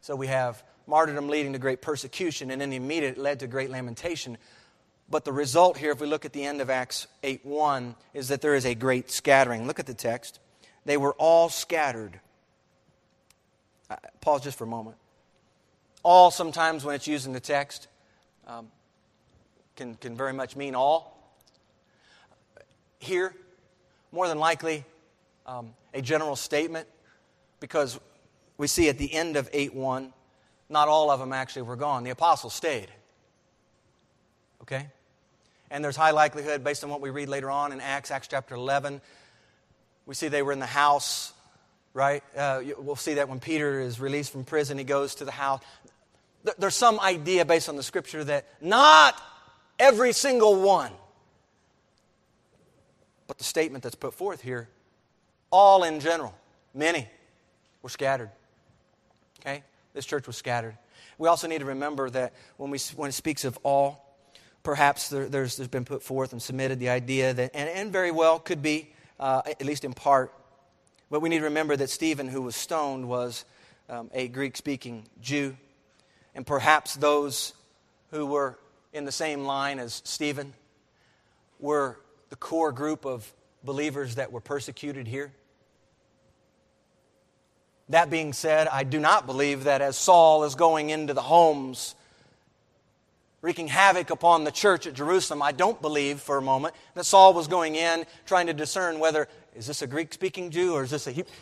So 0.00 0.14
we 0.14 0.28
have 0.28 0.62
martyrdom 0.90 1.28
leading 1.28 1.52
to 1.54 1.58
great 1.58 1.80
persecution, 1.80 2.50
and 2.50 2.60
then 2.60 2.68
the 2.68 2.76
immediate 2.76 3.16
it 3.16 3.18
led 3.18 3.40
to 3.40 3.46
great 3.46 3.70
lamentation. 3.70 4.36
But 5.08 5.24
the 5.24 5.32
result 5.32 5.78
here, 5.78 5.92
if 5.92 6.00
we 6.00 6.06
look 6.06 6.24
at 6.24 6.32
the 6.32 6.44
end 6.44 6.60
of 6.60 6.68
Acts 6.68 7.06
8 7.22 7.46
1, 7.46 7.94
is 8.12 8.28
that 8.28 8.42
there 8.42 8.54
is 8.54 8.66
a 8.66 8.74
great 8.74 9.10
scattering. 9.10 9.66
Look 9.66 9.78
at 9.78 9.86
the 9.86 9.94
text. 9.94 10.40
They 10.84 10.96
were 10.96 11.14
all 11.14 11.48
scattered. 11.48 12.18
Uh, 13.88 13.96
pause 14.20 14.42
just 14.42 14.58
for 14.58 14.64
a 14.64 14.68
moment. 14.68 14.96
All, 16.02 16.30
sometimes 16.30 16.84
when 16.84 16.94
it's 16.94 17.06
used 17.06 17.26
in 17.26 17.32
the 17.32 17.40
text, 17.40 17.88
um, 18.46 18.68
can, 19.76 19.94
can 19.94 20.16
very 20.16 20.32
much 20.32 20.56
mean 20.56 20.74
all. 20.74 21.16
Here, 22.98 23.34
more 24.12 24.28
than 24.28 24.38
likely, 24.38 24.84
um, 25.46 25.74
a 25.94 26.02
general 26.02 26.36
statement, 26.36 26.88
because 27.60 27.98
we 28.58 28.66
see 28.66 28.88
at 28.88 28.98
the 28.98 29.12
end 29.12 29.36
of 29.36 29.48
8 29.52 29.74
1 29.74 30.12
not 30.70 30.88
all 30.88 31.10
of 31.10 31.18
them 31.18 31.32
actually 31.32 31.62
were 31.62 31.76
gone. 31.76 32.04
The 32.04 32.10
apostles 32.10 32.54
stayed. 32.54 32.88
Okay? 34.62 34.86
And 35.70 35.84
there's 35.84 35.96
high 35.96 36.12
likelihood, 36.12 36.64
based 36.64 36.84
on 36.84 36.90
what 36.90 37.00
we 37.00 37.10
read 37.10 37.28
later 37.28 37.50
on 37.50 37.72
in 37.72 37.80
Acts, 37.80 38.10
Acts 38.10 38.28
chapter 38.28 38.54
11, 38.54 39.00
we 40.06 40.14
see 40.14 40.28
they 40.28 40.42
were 40.42 40.52
in 40.52 40.60
the 40.60 40.66
house, 40.66 41.32
right? 41.92 42.22
Uh, 42.36 42.62
we'll 42.78 42.96
see 42.96 43.14
that 43.14 43.28
when 43.28 43.40
Peter 43.40 43.80
is 43.80 44.00
released 44.00 44.32
from 44.32 44.44
prison, 44.44 44.78
he 44.78 44.84
goes 44.84 45.16
to 45.16 45.24
the 45.24 45.32
house. 45.32 45.60
There's 46.58 46.74
some 46.74 46.98
idea 47.00 47.44
based 47.44 47.68
on 47.68 47.76
the 47.76 47.82
scripture 47.82 48.24
that 48.24 48.46
not 48.60 49.20
every 49.78 50.12
single 50.12 50.60
one, 50.60 50.92
but 53.26 53.38
the 53.38 53.44
statement 53.44 53.84
that's 53.84 53.94
put 53.94 54.14
forth 54.14 54.40
here, 54.40 54.68
all 55.50 55.84
in 55.84 56.00
general, 56.00 56.34
many 56.74 57.08
were 57.82 57.88
scattered. 57.88 58.30
Okay? 59.40 59.62
This 59.92 60.06
church 60.06 60.26
was 60.26 60.36
scattered. 60.36 60.76
We 61.18 61.28
also 61.28 61.46
need 61.48 61.58
to 61.58 61.66
remember 61.66 62.08
that 62.10 62.32
when, 62.56 62.70
we, 62.70 62.78
when 62.96 63.08
it 63.08 63.12
speaks 63.12 63.44
of 63.44 63.58
all, 63.62 64.16
perhaps 64.62 65.08
there, 65.08 65.28
there's, 65.28 65.56
there's 65.56 65.68
been 65.68 65.84
put 65.84 66.02
forth 66.02 66.32
and 66.32 66.40
submitted 66.40 66.78
the 66.78 66.90
idea 66.90 67.34
that, 67.34 67.50
and, 67.54 67.68
and 67.68 67.92
very 67.92 68.10
well 68.10 68.38
could 68.38 68.62
be, 68.62 68.92
uh, 69.18 69.42
at 69.46 69.64
least 69.64 69.84
in 69.84 69.92
part, 69.92 70.32
but 71.10 71.20
we 71.20 71.28
need 71.28 71.38
to 71.38 71.44
remember 71.44 71.76
that 71.76 71.90
Stephen, 71.90 72.28
who 72.28 72.42
was 72.42 72.54
stoned, 72.54 73.08
was 73.08 73.44
um, 73.88 74.10
a 74.14 74.28
Greek 74.28 74.56
speaking 74.56 75.08
Jew. 75.20 75.56
And 76.34 76.46
perhaps 76.46 76.94
those 76.94 77.52
who 78.12 78.26
were 78.26 78.58
in 78.92 79.04
the 79.04 79.12
same 79.12 79.44
line 79.44 79.80
as 79.80 80.02
Stephen 80.04 80.52
were 81.58 81.98
the 82.28 82.36
core 82.36 82.70
group 82.70 83.04
of 83.04 83.30
believers 83.64 84.14
that 84.14 84.30
were 84.30 84.40
persecuted 84.40 85.08
here. 85.08 85.32
That 87.90 88.08
being 88.08 88.32
said, 88.32 88.68
I 88.68 88.84
do 88.84 89.00
not 89.00 89.26
believe 89.26 89.64
that 89.64 89.82
as 89.82 89.98
Saul 89.98 90.44
is 90.44 90.54
going 90.54 90.90
into 90.90 91.12
the 91.12 91.22
homes, 91.22 91.96
wreaking 93.42 93.66
havoc 93.66 94.10
upon 94.10 94.44
the 94.44 94.52
church 94.52 94.86
at 94.86 94.94
Jerusalem, 94.94 95.42
I 95.42 95.50
don't 95.50 95.80
believe 95.82 96.20
for 96.20 96.38
a 96.38 96.42
moment 96.42 96.74
that 96.94 97.04
Saul 97.04 97.34
was 97.34 97.48
going 97.48 97.74
in 97.74 98.06
trying 98.26 98.46
to 98.46 98.52
discern 98.52 99.00
whether 99.00 99.26
is 99.56 99.66
this 99.66 99.82
a 99.82 99.88
Greek 99.88 100.14
speaking 100.14 100.50
Jew 100.50 100.74
or 100.74 100.84
is 100.84 100.90
this 100.90 101.08
a 101.08 101.10
Hebrew? 101.10 101.32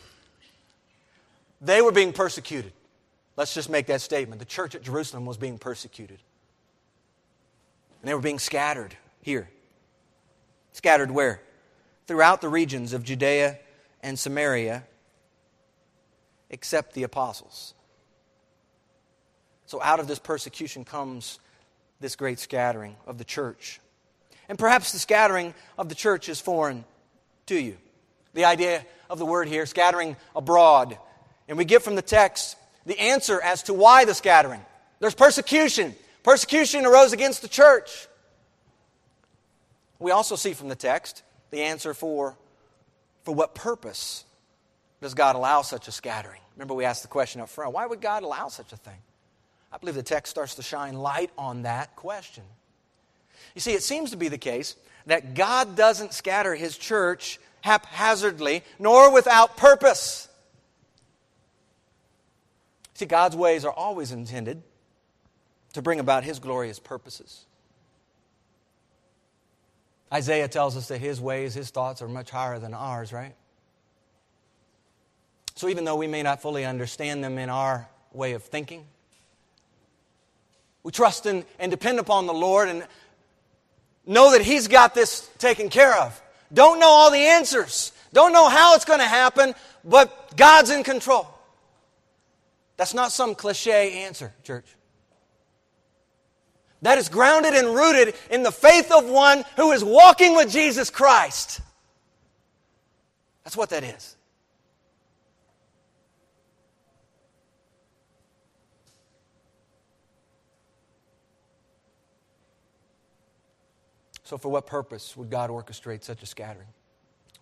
They 1.61 1.83
were 1.83 1.93
being 1.93 2.15
persecuted. 2.15 2.73
Let's 3.37 3.53
just 3.53 3.69
make 3.69 3.87
that 3.87 4.01
statement. 4.01 4.39
The 4.39 4.47
church 4.47 4.75
at 4.75 4.83
Jerusalem 4.83 5.27
was 5.27 5.37
being 5.37 5.59
persecuted. 5.59 6.19
And 8.01 8.09
they 8.09 8.15
were 8.15 8.21
being 8.21 8.39
scattered 8.39 8.97
here. 9.21 9.51
Scattered 10.73 11.11
where? 11.11 11.43
Throughout 12.07 12.41
the 12.41 12.49
regions 12.49 12.95
of 12.95 13.05
Judea 13.05 13.59
and 14.03 14.19
Samaria 14.19 14.85
except 16.51 16.95
the 16.95 17.03
apostles. 17.03 17.75
So, 19.67 19.83
out 19.83 20.01
of 20.01 20.09
this 20.09 20.19
persecution 20.19 20.85
comes 20.85 21.39
this 22.01 22.17
great 22.17 22.39
scattering 22.39 22.97
of 23.07 23.19
the 23.19 23.25
church. 23.25 23.81
And 24.49 24.59
perhaps 24.59 24.93
the 24.93 24.99
scattering 24.99 25.53
of 25.77 25.89
the 25.89 25.95
church 25.95 26.29
is 26.29 26.41
foreign 26.41 26.85
to 27.47 27.61
you. 27.61 27.77
The 28.35 28.47
idea 28.47 28.85
of 29.11 29.19
the 29.19 29.27
word 29.27 29.49
here, 29.49 29.67
scattering 29.67 30.17
abroad. 30.35 30.99
And 31.49 31.59
we 31.59 31.65
get 31.65 31.83
from 31.83 31.97
the 31.97 32.03
text 32.03 32.57
the 32.87 32.99
answer 32.99 33.41
as 33.43 33.65
to 33.65 33.75
why 33.75 34.05
the 34.05 34.15
scattering. 34.15 34.65
There's 35.01 35.15
persecution. 35.15 35.95
Persecution 36.23 36.87
arose 36.87 37.13
against 37.13 37.43
the 37.43 37.49
church. 37.49 38.09
We 39.99 40.13
also 40.13 40.37
see 40.37 40.55
from 40.55 40.69
the 40.69 40.77
text 40.77 41.23
the 41.51 41.63
answer 41.63 41.93
for, 41.93 42.37
for 43.25 43.35
what 43.35 43.55
purpose 43.55 44.25
does 45.01 45.15
God 45.15 45.37
allow 45.37 45.63
such 45.63 45.89
a 45.89 45.93
scattering? 45.93 46.41
Remember, 46.57 46.75
we 46.75 46.85
asked 46.85 47.03
the 47.03 47.09
question 47.09 47.41
up 47.41 47.49
front 47.49 47.73
why 47.73 47.87
would 47.87 48.01
God 48.01 48.23
allow 48.23 48.49
such 48.49 48.73
a 48.73 48.77
thing? 48.77 48.99
I 49.73 49.79
believe 49.79 49.95
the 49.95 50.03
text 50.03 50.31
starts 50.31 50.55
to 50.57 50.63
shine 50.63 50.95
light 50.95 51.31
on 51.37 51.63
that 51.63 51.95
question. 51.95 52.45
You 53.55 53.61
see, 53.61 53.75
it 53.75 53.83
seems 53.83 54.11
to 54.11 54.17
be 54.17 54.29
the 54.29 54.39
case 54.39 54.77
that 55.07 55.35
God 55.35 55.77
doesn't 55.77 56.13
scatter 56.13 56.55
his 56.55 56.77
church 56.77 57.39
haphazardly 57.61 58.63
nor 58.79 59.13
without 59.13 59.57
purpose. 59.57 60.29
See, 62.95 63.07
God's 63.07 63.37
ways 63.37 63.65
are 63.65 63.73
always 63.73 64.11
intended 64.11 64.63
to 65.75 65.83
bring 65.83 66.01
about 66.01 66.25
his 66.25 66.39
glorious 66.39 66.79
purposes. 66.79 67.45
Isaiah 70.13 70.49
tells 70.49 70.77
us 70.77 70.89
that 70.89 70.99
his 70.99 71.21
ways, 71.21 71.55
his 71.55 71.71
thoughts 71.71 72.01
are 72.01 72.09
much 72.09 72.31
higher 72.31 72.59
than 72.59 72.75
ours, 72.75 73.13
right? 73.13 73.35
So 75.59 75.69
even 75.69 75.85
though 75.85 75.97
we 75.97 76.07
may 76.07 76.23
not 76.23 76.41
fully 76.41 76.65
understand 76.65 77.25
them 77.25 77.37
in 77.37 77.51
our 77.51 77.89
way 78.13 78.35
of 78.35 78.45
thinking, 78.45 78.85
we 80.85 80.93
trust 80.93 81.27
in, 81.27 81.45
and 81.59 81.73
depend 81.73 81.99
upon 81.99 82.27
the 82.27 82.33
Lord 82.33 82.69
and 82.69 82.87
know 84.07 84.31
that 84.31 84.41
He's 84.41 84.69
got 84.69 84.95
this 84.95 85.29
taken 85.39 85.69
care 85.69 86.01
of. 86.01 86.23
Don't 86.55 86.79
know 86.79 86.87
all 86.87 87.11
the 87.11 87.19
answers, 87.19 87.91
don't 88.13 88.33
know 88.33 88.49
how 88.49 88.77
it's 88.77 88.85
going 88.85 89.01
to 89.01 89.05
happen, 89.05 89.53
but 89.85 90.37
God's 90.37 90.71
in 90.71 90.85
control. 90.85 91.27
That's 92.77 92.95
not 92.95 93.11
some 93.11 93.35
cliche 93.35 94.05
answer, 94.05 94.33
church. 94.45 94.77
That 96.83 96.99
is 96.99 97.09
grounded 97.09 97.55
and 97.55 97.75
rooted 97.75 98.15
in 98.31 98.45
the 98.45 98.53
faith 98.53 98.93
of 98.93 99.07
one 99.07 99.43
who 99.57 99.73
is 99.73 99.83
walking 99.83 100.37
with 100.37 100.53
Jesus 100.53 100.89
Christ. 100.89 101.61
That's 103.43 103.57
what 103.57 103.71
that 103.71 103.83
is. 103.83 104.15
So, 114.29 114.37
for 114.37 114.51
what 114.51 114.67
purpose 114.67 115.17
would 115.17 115.31
God 115.31 115.49
orchestrate 115.49 116.05
such 116.05 116.23
a 116.23 116.27
scattering? 116.27 116.69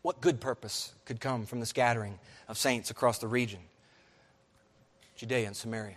What 0.03 0.21
good 0.21 0.41
purpose 0.41 0.95
could 1.05 1.19
come 1.19 1.45
from 1.45 1.59
the 1.59 1.67
scattering 1.67 2.17
of 2.47 2.57
saints 2.57 2.93
across 2.93 3.19
the 3.19 3.27
region, 3.27 3.59
Judea 5.17 5.49
and 5.49 5.57
Samaria? 5.57 5.97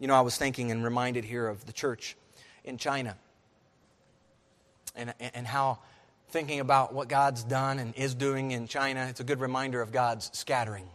You 0.00 0.08
know, 0.08 0.16
I 0.16 0.22
was 0.22 0.36
thinking 0.36 0.72
and 0.72 0.82
reminded 0.82 1.24
here 1.24 1.46
of 1.46 1.64
the 1.64 1.72
church 1.72 2.16
in 2.64 2.76
China 2.76 3.16
and, 4.96 5.14
and 5.20 5.46
how 5.46 5.78
thinking 6.30 6.58
about 6.58 6.92
what 6.92 7.06
God's 7.06 7.44
done 7.44 7.78
and 7.78 7.94
is 7.94 8.16
doing 8.16 8.50
in 8.50 8.66
China, 8.66 9.06
it's 9.08 9.20
a 9.20 9.24
good 9.24 9.38
reminder 9.38 9.80
of 9.80 9.92
God's 9.92 10.28
scattering. 10.36 10.88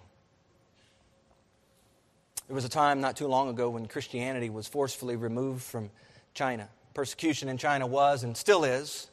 There 2.48 2.56
was 2.56 2.66
a 2.66 2.70
time 2.70 3.00
not 3.00 3.16
too 3.16 3.28
long 3.28 3.48
ago 3.48 3.70
when 3.70 3.86
Christianity 3.86 4.50
was 4.50 4.68
forcefully 4.68 5.16
removed 5.16 5.64
from 5.64 5.90
China 6.34 6.68
persecution 6.96 7.50
in 7.50 7.58
China 7.58 7.86
was 7.86 8.24
and 8.24 8.36
still 8.36 8.64
is 8.64 9.08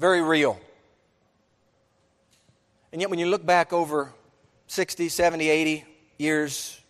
very 0.00 0.22
real. 0.22 0.58
And 2.92 3.00
yet, 3.00 3.10
when 3.10 3.18
you 3.18 3.26
look 3.26 3.44
back 3.44 3.72
over 3.72 4.12
60, 4.66 5.08
70, 5.08 5.48
80 5.48 5.84
years, 6.18 6.80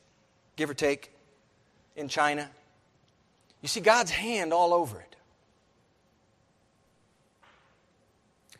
give 0.56 0.70
or 0.70 0.74
take, 0.74 1.12
in 1.96 2.08
China, 2.08 2.48
you 3.60 3.68
see 3.68 3.80
God's 3.80 4.12
hand 4.12 4.52
all 4.52 4.72
over 4.72 5.00
it. 5.00 5.16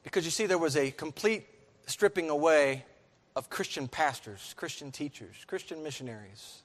Because 0.02 0.24
you 0.24 0.32
see, 0.32 0.46
there 0.46 0.58
was 0.58 0.76
a 0.76 0.90
complete 0.90 1.46
stripping 1.86 2.30
away 2.30 2.84
of 3.36 3.48
Christian 3.48 3.86
pastors, 3.86 4.54
Christian 4.56 4.90
teachers, 4.90 5.36
Christian 5.46 5.84
missionaries. 5.84 6.62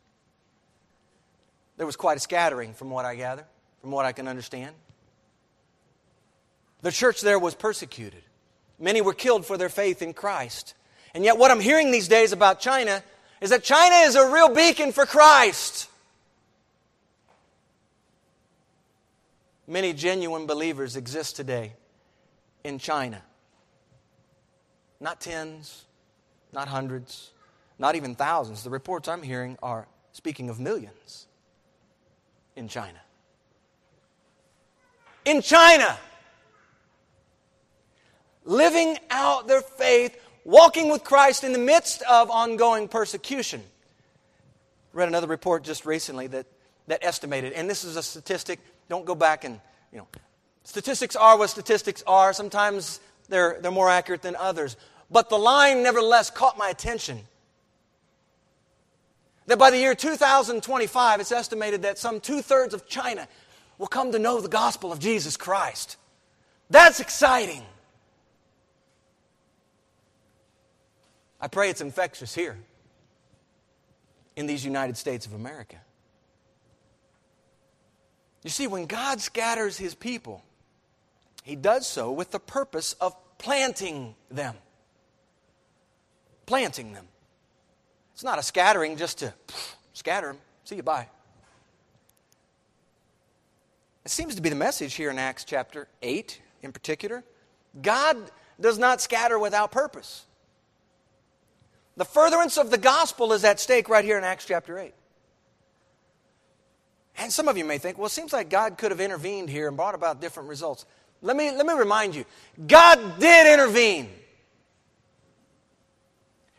There 1.78 1.86
was 1.86 1.96
quite 1.96 2.18
a 2.18 2.20
scattering, 2.20 2.74
from 2.74 2.90
what 2.90 3.06
I 3.06 3.16
gather 3.16 3.46
from 3.84 3.92
what 3.92 4.06
I 4.06 4.14
can 4.14 4.30
understand. 4.30 4.74
The 6.84 6.92
church 6.92 7.20
there 7.20 7.38
was 7.38 7.54
persecuted. 7.54 8.24
Many 8.80 9.02
were 9.02 9.14
killed 9.14 9.46
for 9.46 9.58
their 9.58 9.68
faith 9.68 10.02
in 10.02 10.14
Christ. 10.14 10.74
And 11.14 11.26
yet, 11.26 11.38
what 11.38 11.52
I'm 11.52 11.60
hearing 11.60 11.92
these 11.92 12.08
days 12.08 12.32
about 12.32 12.62
China 12.62 13.04
is 13.42 13.50
that 13.50 13.62
China 13.62 13.96
is 14.08 14.16
a 14.16 14.32
real 14.32 14.56
beacon 14.56 14.94
for 14.94 15.06
Christ. 15.06 15.90
Many 19.68 19.92
genuine 19.92 20.46
believers 20.46 20.96
exist 20.96 21.36
today 21.36 21.74
in 22.64 22.80
China. 22.80 23.22
Not 25.02 25.20
tens, 25.20 25.84
not 26.54 26.70
hundreds, 26.70 27.32
not 27.78 27.96
even 27.96 28.16
thousands. 28.16 28.64
The 28.64 28.70
reports 28.70 29.10
I'm 29.10 29.24
hearing 29.24 29.58
are 29.62 29.90
speaking 30.14 30.50
of 30.50 30.58
millions 30.58 31.28
in 32.56 32.70
China 32.70 33.03
in 35.26 35.42
China, 35.42 35.98
living 38.46 38.98
out 39.10 39.48
their 39.48 39.62
faith, 39.62 40.18
walking 40.44 40.92
with 40.92 41.04
Christ 41.04 41.44
in 41.44 41.54
the 41.54 41.60
midst 41.60 42.02
of 42.04 42.30
ongoing 42.30 42.88
persecution. 42.88 43.64
Read 44.92 45.08
another 45.08 45.28
report 45.28 45.64
just 45.64 45.86
recently 45.86 46.28
that, 46.28 46.46
that 46.88 47.04
estimated, 47.04 47.54
and 47.54 47.70
this 47.70 47.84
is 47.84 47.96
a 47.96 48.04
statistic, 48.04 48.60
don't 48.90 49.06
go 49.06 49.16
back 49.16 49.44
and, 49.44 49.60
you 49.92 49.98
know, 49.98 50.08
statistics 50.64 51.16
are 51.16 51.38
what 51.38 51.50
statistics 51.50 52.04
are. 52.06 52.34
Sometimes 52.34 53.00
they're, 53.30 53.58
they're 53.62 53.72
more 53.72 53.90
accurate 53.90 54.22
than 54.22 54.36
others. 54.36 54.78
But 55.10 55.30
the 55.30 55.38
line 55.38 55.84
nevertheless 55.84 56.30
caught 56.30 56.58
my 56.58 56.70
attention. 56.70 57.22
That 59.48 59.60
by 59.60 59.72
the 59.72 59.78
year 59.78 59.94
2025, 59.94 61.20
it's 61.20 61.32
estimated 61.32 61.82
that 61.82 61.98
some 61.98 62.20
two 62.20 62.42
thirds 62.42 62.74
of 62.74 62.88
China 62.88 63.28
will 63.78 63.88
come 63.88 64.12
to 64.12 64.20
know 64.20 64.40
the 64.42 64.50
gospel 64.50 64.92
of 64.92 65.00
Jesus 65.00 65.38
Christ. 65.38 65.98
That's 66.70 67.00
exciting. 67.00 67.64
I 71.40 71.48
pray 71.48 71.70
it's 71.70 71.82
infectious 71.82 72.34
here 72.34 72.58
in 74.36 74.48
these 74.48 74.64
United 74.64 74.98
States 74.98 75.26
of 75.26 75.34
America. 75.34 75.78
You 78.44 78.50
see, 78.50 78.68
when 78.68 78.86
God 78.86 79.22
scatters 79.22 79.78
his 79.78 79.96
people, 79.96 80.44
he 81.44 81.56
does 81.56 81.88
so 81.88 82.12
with 82.12 82.32
the 82.32 82.40
purpose 82.40 82.94
of 82.94 83.16
planting 83.38 84.16
them. 84.32 84.56
Planting 86.46 86.94
them. 86.94 87.08
It's 88.14 88.24
not 88.24 88.40
a 88.40 88.44
scattering 88.44 88.98
just 88.98 89.20
to 89.20 89.34
scatter 89.94 90.28
them. 90.28 90.38
See 90.66 90.76
you, 90.76 90.84
bye. 90.84 91.08
It 94.06 94.12
seems 94.12 94.36
to 94.36 94.42
be 94.42 94.50
the 94.50 94.56
message 94.56 94.96
here 94.96 95.10
in 95.10 95.18
Acts 95.18 95.46
chapter 95.46 95.88
8 96.02 96.42
in 96.62 96.72
particular. 96.72 97.24
God 97.82 98.18
does 98.60 98.78
not 98.78 99.02
scatter 99.02 99.40
without 99.40 99.72
purpose. 99.72 100.26
The 101.96 102.06
furtherance 102.06 102.58
of 102.58 102.70
the 102.72 102.78
gospel 102.78 103.34
is 103.34 103.44
at 103.44 103.60
stake 103.60 103.88
right 103.88 104.04
here 104.04 104.18
in 104.18 104.24
Acts 104.24 104.46
chapter 104.46 104.78
8. 104.78 104.94
And 107.18 107.32
some 107.32 107.48
of 107.48 107.58
you 107.58 107.64
may 107.64 107.78
think, 107.78 107.98
well, 107.98 108.08
it 108.08 108.12
seems 108.12 108.34
like 108.34 108.50
God 108.50 108.78
could 108.78 108.92
have 108.92 109.00
intervened 109.00 109.50
here 109.50 109.68
and 109.68 109.78
brought 109.78 109.96
about 109.96 110.20
different 110.20 110.50
results. 110.50 110.86
Let 111.22 111.38
me, 111.38 111.52
let 111.52 111.66
me 111.66 111.74
remind 111.74 112.16
you 112.16 112.26
God 112.68 113.20
did 113.20 113.54
intervene. 113.54 114.10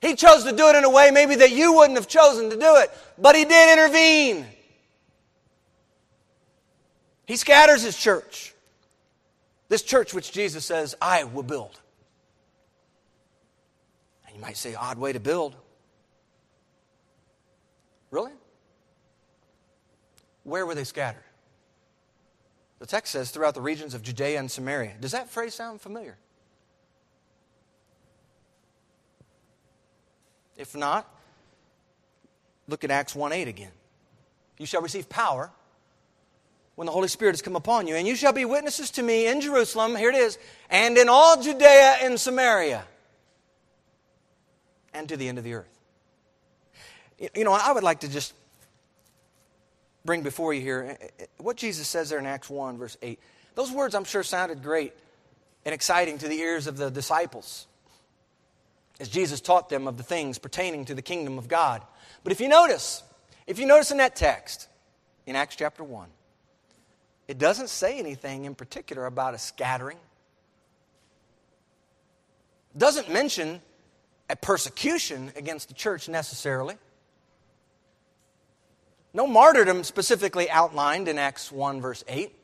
He 0.00 0.14
chose 0.14 0.44
to 0.44 0.52
do 0.52 0.68
it 0.68 0.76
in 0.76 0.85
a 0.85 0.90
way 0.90 1.11
maybe 1.11 1.35
that 1.37 1.50
you 1.50 1.74
wouldn't 1.74 1.98
have 1.98 2.09
chosen 2.09 2.50
to 2.50 2.57
do 2.57 2.76
it, 2.76 2.90
but 3.18 3.35
He 3.35 3.44
did 3.44 3.78
intervene. 3.78 4.46
He 7.27 7.37
scatters 7.37 7.83
His 7.83 7.97
church. 7.97 8.55
This 9.69 9.83
church 9.83 10.13
which 10.13 10.31
Jesus 10.33 10.65
says, 10.65 10.95
I 11.01 11.25
will 11.25 11.43
build. 11.43 11.81
And 14.27 14.37
you 14.37 14.43
might 14.43 14.57
say, 14.57 14.75
odd 14.75 14.99
way 14.99 15.13
to 15.13 15.21
build. 15.21 15.57
Really? 18.11 18.33
Where 20.45 20.67
were 20.67 20.75
they 20.75 20.85
scattered? 20.85 21.25
The 22.79 22.87
text 22.87 23.13
says 23.13 23.31
throughout 23.31 23.55
the 23.55 23.63
regions 23.63 23.95
of 23.95 24.03
Judea 24.03 24.39
and 24.39 24.51
Samaria. 24.51 24.95
Does 25.01 25.13
that 25.13 25.31
phrase 25.31 25.55
sound 25.55 25.81
familiar? 25.81 26.19
If 30.57 30.77
not, 30.77 31.09
look 32.69 32.85
at 32.85 32.91
Acts 32.91 33.15
1 33.15 33.33
8 33.33 33.49
again. 33.49 33.73
You 34.59 34.67
shall 34.67 34.83
receive 34.83 35.09
power 35.09 35.51
when 36.75 36.87
the 36.87 36.93
Holy 36.93 37.09
Spirit 37.09 37.33
has 37.33 37.43
come 37.43 37.57
upon 37.57 37.87
you, 37.87 37.95
and 37.95 38.07
you 38.07 38.17
shall 38.17 38.33
be 38.33 38.45
witnesses 38.45 38.91
to 38.93 39.03
me 39.03 39.27
in 39.27 39.41
Jerusalem, 39.41 39.95
here 39.95 40.11
it 40.11 40.17
is, 40.17 40.39
and 40.71 40.97
in 40.99 41.09
all 41.09 41.41
Judea 41.41 41.97
and 42.03 42.19
Samaria, 42.19 42.85
and 44.93 45.09
to 45.09 45.17
the 45.17 45.29
end 45.29 45.39
of 45.39 45.45
the 45.45 45.55
earth. 45.55 45.69
You 47.35 47.45
know, 47.45 47.53
I 47.53 47.73
would 47.73 47.85
like 47.85 48.01
to 48.01 48.09
just 48.09 48.35
bring 50.05 50.23
before 50.23 50.53
you 50.53 50.61
here 50.61 50.97
eh, 51.01 51.07
eh, 51.21 51.27
what 51.39 51.57
Jesus 51.57 51.89
says 51.89 52.11
there 52.11 52.19
in 52.19 52.27
Acts 52.27 52.51
1, 52.51 52.77
verse 52.77 52.97
8. 53.01 53.19
Those 53.55 53.71
words, 53.71 53.95
I'm 53.95 54.05
sure, 54.05 54.23
sounded 54.23 54.63
great 54.63 54.93
and 55.65 55.73
exciting 55.73 56.19
to 56.19 56.29
the 56.29 56.39
ears 56.39 56.67
of 56.67 56.77
the 56.77 56.91
disciples 56.91 57.67
as 59.01 59.09
Jesus 59.09 59.41
taught 59.41 59.69
them 59.69 59.89
of 59.89 59.97
the 59.97 60.03
things 60.03 60.39
pertaining 60.39 60.85
to 60.87 60.95
the 60.95 61.03
kingdom 61.03 61.39
of 61.39 61.49
God. 61.49 61.83
But 62.23 62.33
if 62.33 62.41
you 62.41 62.49
notice, 62.49 63.03
if 63.47 63.59
you 63.59 63.67
notice 63.67 63.91
in 63.91 63.99
that 63.99 64.17
text, 64.17 64.69
in 65.27 65.37
Acts 65.37 65.57
chapter 65.57 65.83
1, 65.83 66.09
it 67.27 67.39
doesn't 67.39 67.69
say 67.69 67.99
anything 67.99 68.45
in 68.45 68.55
particular 68.55 69.07
about 69.07 69.35
a 69.35 69.39
scattering. 69.39 69.97
It 72.75 72.79
doesn't 72.79 73.11
mention 73.11 73.63
a 74.29 74.37
persecution 74.37 75.33
against 75.37 75.69
the 75.69 75.75
church 75.75 76.09
necessarily. 76.09 76.77
No 79.13 79.27
martyrdom 79.27 79.85
specifically 79.85 80.51
outlined 80.51 81.07
in 81.09 81.19
Acts 81.19 81.53
1, 81.53 81.81
verse 81.81 82.05
8. 82.09 82.35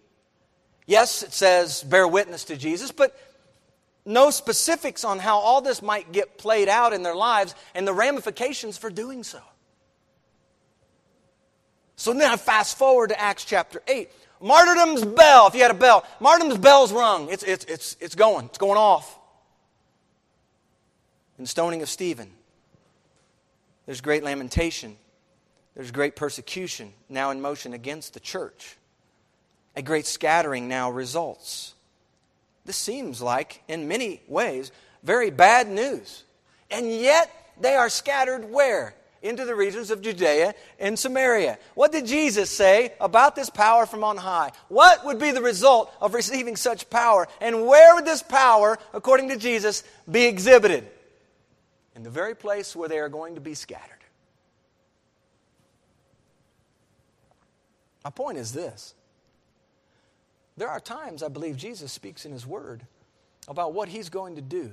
Yes, 0.87 1.23
it 1.23 1.33
says 1.33 1.83
bear 1.83 2.07
witness 2.07 2.45
to 2.45 2.57
Jesus, 2.57 2.93
but 2.93 3.17
no 4.05 4.31
specifics 4.31 5.05
on 5.05 5.19
how 5.19 5.39
all 5.39 5.61
this 5.61 5.83
might 5.83 6.13
get 6.13 6.39
played 6.39 6.69
out 6.69 6.93
in 6.93 7.03
their 7.03 7.15
lives 7.15 7.55
and 7.75 7.87
the 7.87 7.93
ramifications 7.93 8.79
for 8.79 8.89
doing 8.89 9.25
so. 9.25 9.41
So 11.97 12.13
now 12.13 12.37
fast 12.37 12.79
forward 12.79 13.11
to 13.11 13.21
Acts 13.21 13.45
chapter 13.45 13.83
8. 13.87 14.11
Martyrdom's 14.41 15.05
bell, 15.05 15.49
if 15.49 15.55
you 15.55 15.63
had 15.63 15.71
a 15.71 15.75
bell, 15.75 16.07
martyrdom's 16.19 16.59
bell's 16.59 16.93
rung. 16.93 17.29
It's, 17.31 17.43
it's, 17.43 17.65
it's, 17.67 17.97
it's 18.01 18.15
going, 18.15 18.47
it's 18.47 18.59
going 18.59 18.79
off. 18.79 19.19
In 21.39 21.47
stoning 21.47 21.83
of 21.83 21.89
Stephen, 21.89 22.31
there's 23.87 24.01
great 24.01 24.23
lamentation. 24.23 24.97
There's 25.75 25.91
great 25.91 26.17
persecution 26.17 26.93
now 27.09 27.31
in 27.31 27.41
motion 27.41 27.73
against 27.73 28.15
the 28.15 28.21
church. 28.21 28.77
A 29.77 29.83
great 29.83 30.07
scattering 30.07 30.69
now 30.69 30.91
results. 30.91 31.75
This 32.65 32.77
seems 32.77 33.23
like, 33.23 33.63
in 33.69 33.89
many 33.89 34.21
ways, 34.29 34.73
very 35.03 35.31
bad 35.31 35.69
news. 35.69 36.25
And 36.71 36.91
yet, 36.93 37.31
they 37.61 37.75
are 37.75 37.89
scattered 37.89 38.51
where? 38.51 38.95
Into 39.23 39.45
the 39.45 39.55
regions 39.55 39.91
of 39.91 40.01
Judea 40.01 40.55
and 40.79 40.99
Samaria. 40.99 41.59
What 41.75 41.93
did 41.93 42.07
Jesus 42.07 42.51
say 42.51 42.95
about 43.01 43.37
this 43.37 43.51
power 43.51 43.85
from 43.85 44.03
on 44.03 44.17
high? 44.17 44.53
What 44.69 45.05
would 45.05 45.19
be 45.19 45.31
the 45.31 45.43
result 45.43 45.93
of 46.01 46.15
receiving 46.15 46.57
such 46.57 46.89
power? 46.89 47.29
And 47.41 47.67
where 47.67 47.95
would 47.95 48.07
this 48.07 48.23
power, 48.23 48.79
according 48.95 49.29
to 49.29 49.37
Jesus, 49.37 49.85
be 50.11 50.25
exhibited? 50.25 50.89
In 51.95 52.03
the 52.03 52.11
very 52.11 52.35
place 52.35 52.75
where 52.75 52.89
they 52.89 52.99
are 52.99 53.11
going 53.11 53.35
to 53.35 53.43
be 53.43 53.53
scattered. 53.55 54.01
My 58.05 58.11
point 58.11 58.39
is 58.39 58.53
this 58.53 58.95
there 60.57 60.69
are 60.69 60.81
times 60.81 61.23
I 61.23 61.29
believe 61.29 61.57
Jesus 61.57 61.93
speaks 61.93 62.27
in 62.27 62.33
His 62.33 62.47
Word 62.47 62.83
about 63.49 63.73
what 63.73 63.89
He's 63.89 64.09
going 64.09 64.37
to 64.37 64.43
do. 64.43 64.73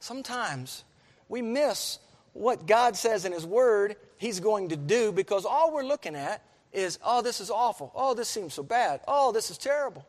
Sometimes 0.00 0.84
we 1.28 1.42
miss 1.42 1.98
what 2.38 2.66
God 2.66 2.96
says 2.96 3.24
in 3.24 3.32
His 3.32 3.44
Word 3.44 3.96
He's 4.16 4.40
going 4.40 4.70
to 4.70 4.76
do 4.76 5.12
because 5.12 5.44
all 5.44 5.72
we're 5.72 5.84
looking 5.84 6.14
at 6.14 6.42
is, 6.72 6.98
oh, 7.04 7.22
this 7.22 7.40
is 7.40 7.50
awful. 7.50 7.92
Oh, 7.94 8.14
this 8.14 8.28
seems 8.28 8.54
so 8.54 8.62
bad. 8.62 9.00
Oh, 9.06 9.32
this 9.32 9.50
is 9.50 9.58
terrible. 9.58 10.06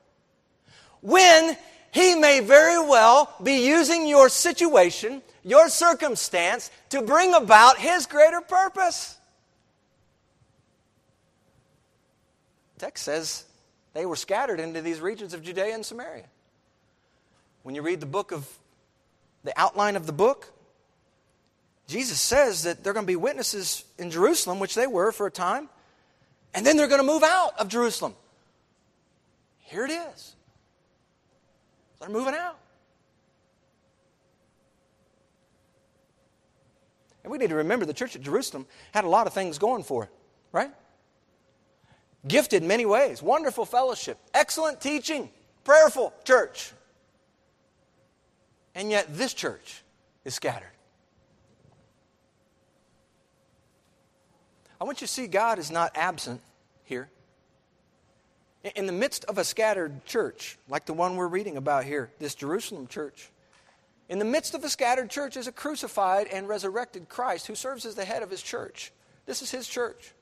When 1.01 1.57
He 1.91 2.15
may 2.15 2.39
very 2.39 2.79
well 2.79 3.33
be 3.41 3.67
using 3.67 4.07
your 4.07 4.29
situation, 4.29 5.21
your 5.43 5.69
circumstance, 5.69 6.71
to 6.89 7.01
bring 7.01 7.33
about 7.33 7.77
His 7.77 8.05
greater 8.05 8.41
purpose. 8.41 9.15
text 12.79 13.03
says 13.03 13.43
they 13.93 14.05
were 14.05 14.15
scattered 14.15 14.59
into 14.59 14.81
these 14.81 15.01
regions 15.01 15.33
of 15.33 15.43
Judea 15.43 15.75
and 15.75 15.85
Samaria. 15.85 16.25
When 17.63 17.75
you 17.75 17.81
read 17.81 17.99
the 17.99 18.05
book 18.05 18.31
of 18.31 18.47
the 19.43 19.51
outline 19.59 19.97
of 19.97 20.05
the 20.05 20.13
book, 20.13 20.53
Jesus 21.89 22.21
says 22.21 22.63
that 22.63 22.83
they're 22.83 22.93
going 22.93 23.05
to 23.05 23.11
be 23.11 23.15
witnesses 23.15 23.83
in 23.97 24.11
Jerusalem, 24.11 24.59
which 24.59 24.75
they 24.75 24.85
were 24.85 25.11
for 25.11 25.25
a 25.25 25.31
time, 25.31 25.69
and 26.53 26.63
then 26.63 26.77
they're 26.77 26.87
going 26.87 27.01
to 27.01 27.07
move 27.07 27.23
out 27.23 27.59
of 27.59 27.67
Jerusalem. 27.67 28.13
Here 29.57 29.85
it 29.85 29.91
is. 29.91 30.35
They're 31.99 32.09
moving 32.09 32.35
out. 32.35 32.59
And 37.23 37.31
we 37.31 37.39
need 37.39 37.49
to 37.49 37.55
remember 37.55 37.87
the 37.87 37.93
church 37.93 38.15
at 38.15 38.21
Jerusalem 38.21 38.67
had 38.91 39.03
a 39.03 39.09
lot 39.09 39.25
of 39.25 39.33
things 39.33 39.57
going 39.57 39.83
for 39.83 40.03
it, 40.03 40.11
right? 40.51 40.71
Gifted 42.27 42.61
in 42.61 42.67
many 42.67 42.85
ways, 42.85 43.23
wonderful 43.23 43.65
fellowship, 43.65 44.19
excellent 44.35 44.79
teaching, 44.79 45.31
prayerful 45.63 46.13
church. 46.23 46.71
And 48.75 48.91
yet, 48.91 49.07
this 49.17 49.33
church 49.33 49.81
is 50.23 50.35
scattered. 50.35 50.69
I 54.79 54.85
want 54.85 55.01
you 55.01 55.07
to 55.07 55.13
see 55.13 55.27
God 55.27 55.59
is 55.59 55.71
not 55.71 55.91
absent 55.95 56.41
here. 56.83 57.09
In 58.75 58.85
the 58.85 58.93
midst 58.93 59.25
of 59.25 59.37
a 59.37 59.43
scattered 59.43 60.05
church, 60.05 60.57
like 60.67 60.85
the 60.85 60.93
one 60.93 61.15
we're 61.15 61.27
reading 61.27 61.57
about 61.57 61.85
here, 61.85 62.11
this 62.19 62.35
Jerusalem 62.35 62.87
church, 62.87 63.29
in 64.09 64.19
the 64.19 64.25
midst 64.25 64.53
of 64.55 64.63
a 64.63 64.69
scattered 64.69 65.09
church 65.09 65.37
is 65.37 65.47
a 65.47 65.51
crucified 65.51 66.27
and 66.27 66.47
resurrected 66.47 67.07
Christ 67.07 67.47
who 67.47 67.55
serves 67.55 67.85
as 67.85 67.95
the 67.95 68.05
head 68.05 68.23
of 68.23 68.31
his 68.31 68.41
church. 68.41 68.91
This 69.25 69.41
is 69.41 69.51
his 69.51 69.67
church. 69.67 70.13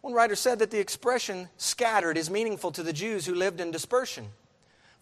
One 0.00 0.14
writer 0.14 0.36
said 0.36 0.60
that 0.60 0.70
the 0.70 0.78
expression 0.78 1.48
scattered 1.56 2.16
is 2.16 2.30
meaningful 2.30 2.70
to 2.72 2.82
the 2.82 2.92
Jews 2.92 3.26
who 3.26 3.34
lived 3.34 3.60
in 3.60 3.70
dispersion, 3.70 4.28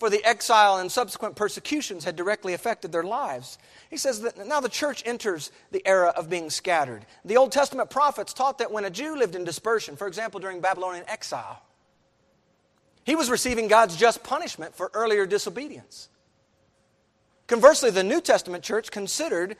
for 0.05 0.11
the 0.11 0.23
exile 0.23 0.77
and 0.77 0.93
subsequent 0.93 1.35
persecutions 1.35 2.05
had 2.05 2.15
directly 2.15 2.53
affected 2.53 2.93
their 2.93 3.03
lives. 3.03 3.57
He 3.89 3.97
says 3.97 4.21
that 4.21 4.47
now 4.47 4.61
the 4.61 4.69
church 4.69 5.03
enters 5.07 5.51
the 5.71 5.81
era 5.87 6.13
of 6.15 6.29
being 6.29 6.51
scattered. 6.51 7.07
The 7.25 7.39
Old 7.39 7.53
Testament 7.53 7.89
prophets 7.89 8.35
taught 8.35 8.59
that 8.59 8.71
when 8.71 8.85
a 8.85 8.91
Jew 8.91 9.17
lived 9.17 9.35
in 9.35 9.45
dispersion, 9.45 9.97
for 9.97 10.07
example, 10.07 10.41
during 10.41 10.61
Babylonian 10.61 11.07
exile, 11.09 11.63
He 13.05 13.17
was 13.17 13.31
receiving 13.31 13.67
God's 13.67 13.97
just 13.97 14.23
punishment 14.23 14.75
for 14.75 14.91
earlier 14.93 15.25
disobedience. 15.25 16.11
Conversely, 17.47 17.89
the 17.89 18.05
New 18.05 18.21
Testament 18.21 18.63
church 18.63 18.91
considered 18.91 19.57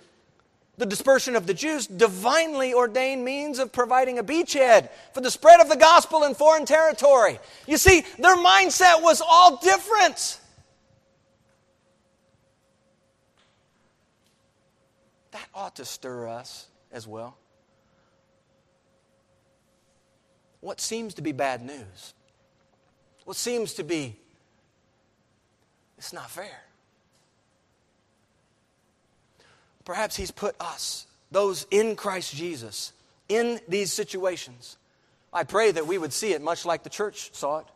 the 0.77 0.87
dispersion 0.87 1.37
of 1.37 1.47
the 1.47 1.55
Jews 1.55 1.87
divinely 1.87 2.75
ordained 2.75 3.25
means 3.25 3.59
of 3.59 3.73
providing 3.73 4.19
a 4.19 4.25
beachhead 4.25 4.89
for 5.13 5.21
the 5.21 5.31
spread 5.31 5.61
of 5.61 5.69
the 5.69 5.77
gospel 5.77 6.25
in 6.25 6.35
foreign 6.35 6.67
territory. 6.67 7.39
You 7.67 7.77
see, 7.77 8.05
their 8.19 8.37
mindset 8.37 9.03
was 9.03 9.21
all 9.21 9.59
different. 9.59 10.41
That 15.31 15.49
ought 15.55 15.77
to 15.77 15.85
stir 15.85 16.29
us 16.29 16.67
as 16.91 17.07
well. 17.07 17.37
What 20.61 20.81
seems 20.81 21.15
to 21.15 21.23
be 21.23 21.33
bad 21.33 21.63
news, 21.63 22.15
what 23.25 23.37
seems 23.37 23.75
to 23.75 23.85
be, 23.85 24.17
it's 25.99 26.13
not 26.13 26.31
fair. 26.31 26.63
Perhaps 29.85 30.17
He's 30.17 30.31
put 30.31 30.57
us, 30.61 31.07
those 31.31 31.67
in 31.71 31.97
Christ 31.97 32.35
Jesus, 32.35 32.93
in 33.29 33.61
these 33.69 33.93
situations. 33.93 34.77
I 35.33 35.45
pray 35.45 35.73
that 35.73 35.87
we 35.87 35.99
would 35.99 36.13
see 36.13 36.33
it 36.33 36.43
much 36.43 36.65
like 36.65 36.83
the 36.83 36.91
church 36.91 37.35
saw 37.35 37.59
it, 37.59 37.67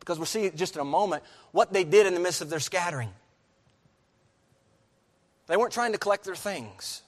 because 0.00 0.18
we'll 0.18 0.26
see 0.26 0.50
just 0.50 0.74
in 0.74 0.80
a 0.80 0.84
moment 0.84 1.22
what 1.52 1.72
they 1.72 1.84
did 1.84 2.06
in 2.06 2.14
the 2.14 2.20
midst 2.20 2.42
of 2.42 2.50
their 2.50 2.60
scattering. 2.60 3.10
They 5.46 5.56
weren't 5.56 5.72
trying 5.72 5.92
to 5.92 5.98
collect 5.98 6.24
their 6.24 6.34
things. 6.34 7.02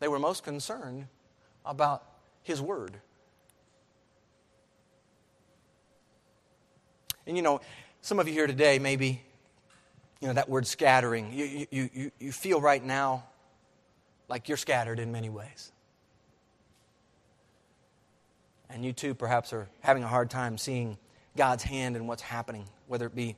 They 0.00 0.08
were 0.08 0.18
most 0.18 0.42
concerned 0.42 1.06
about 1.64 2.02
His 2.42 2.60
Word. 2.60 2.96
And 7.26 7.36
you 7.36 7.42
know, 7.42 7.60
some 8.06 8.20
of 8.20 8.28
you 8.28 8.34
here 8.34 8.46
today, 8.46 8.78
maybe, 8.78 9.20
you 10.20 10.28
know, 10.28 10.34
that 10.34 10.48
word 10.48 10.64
scattering, 10.64 11.32
you, 11.32 11.66
you, 11.72 11.90
you, 11.92 12.10
you 12.20 12.30
feel 12.30 12.60
right 12.60 12.84
now 12.84 13.24
like 14.28 14.48
you're 14.48 14.56
scattered 14.56 15.00
in 15.00 15.10
many 15.10 15.28
ways. 15.28 15.72
And 18.70 18.84
you 18.84 18.92
too, 18.92 19.12
perhaps, 19.12 19.52
are 19.52 19.68
having 19.80 20.04
a 20.04 20.06
hard 20.06 20.30
time 20.30 20.56
seeing 20.56 20.98
God's 21.36 21.64
hand 21.64 21.96
in 21.96 22.06
what's 22.06 22.22
happening, 22.22 22.68
whether 22.86 23.06
it 23.06 23.14
be 23.16 23.34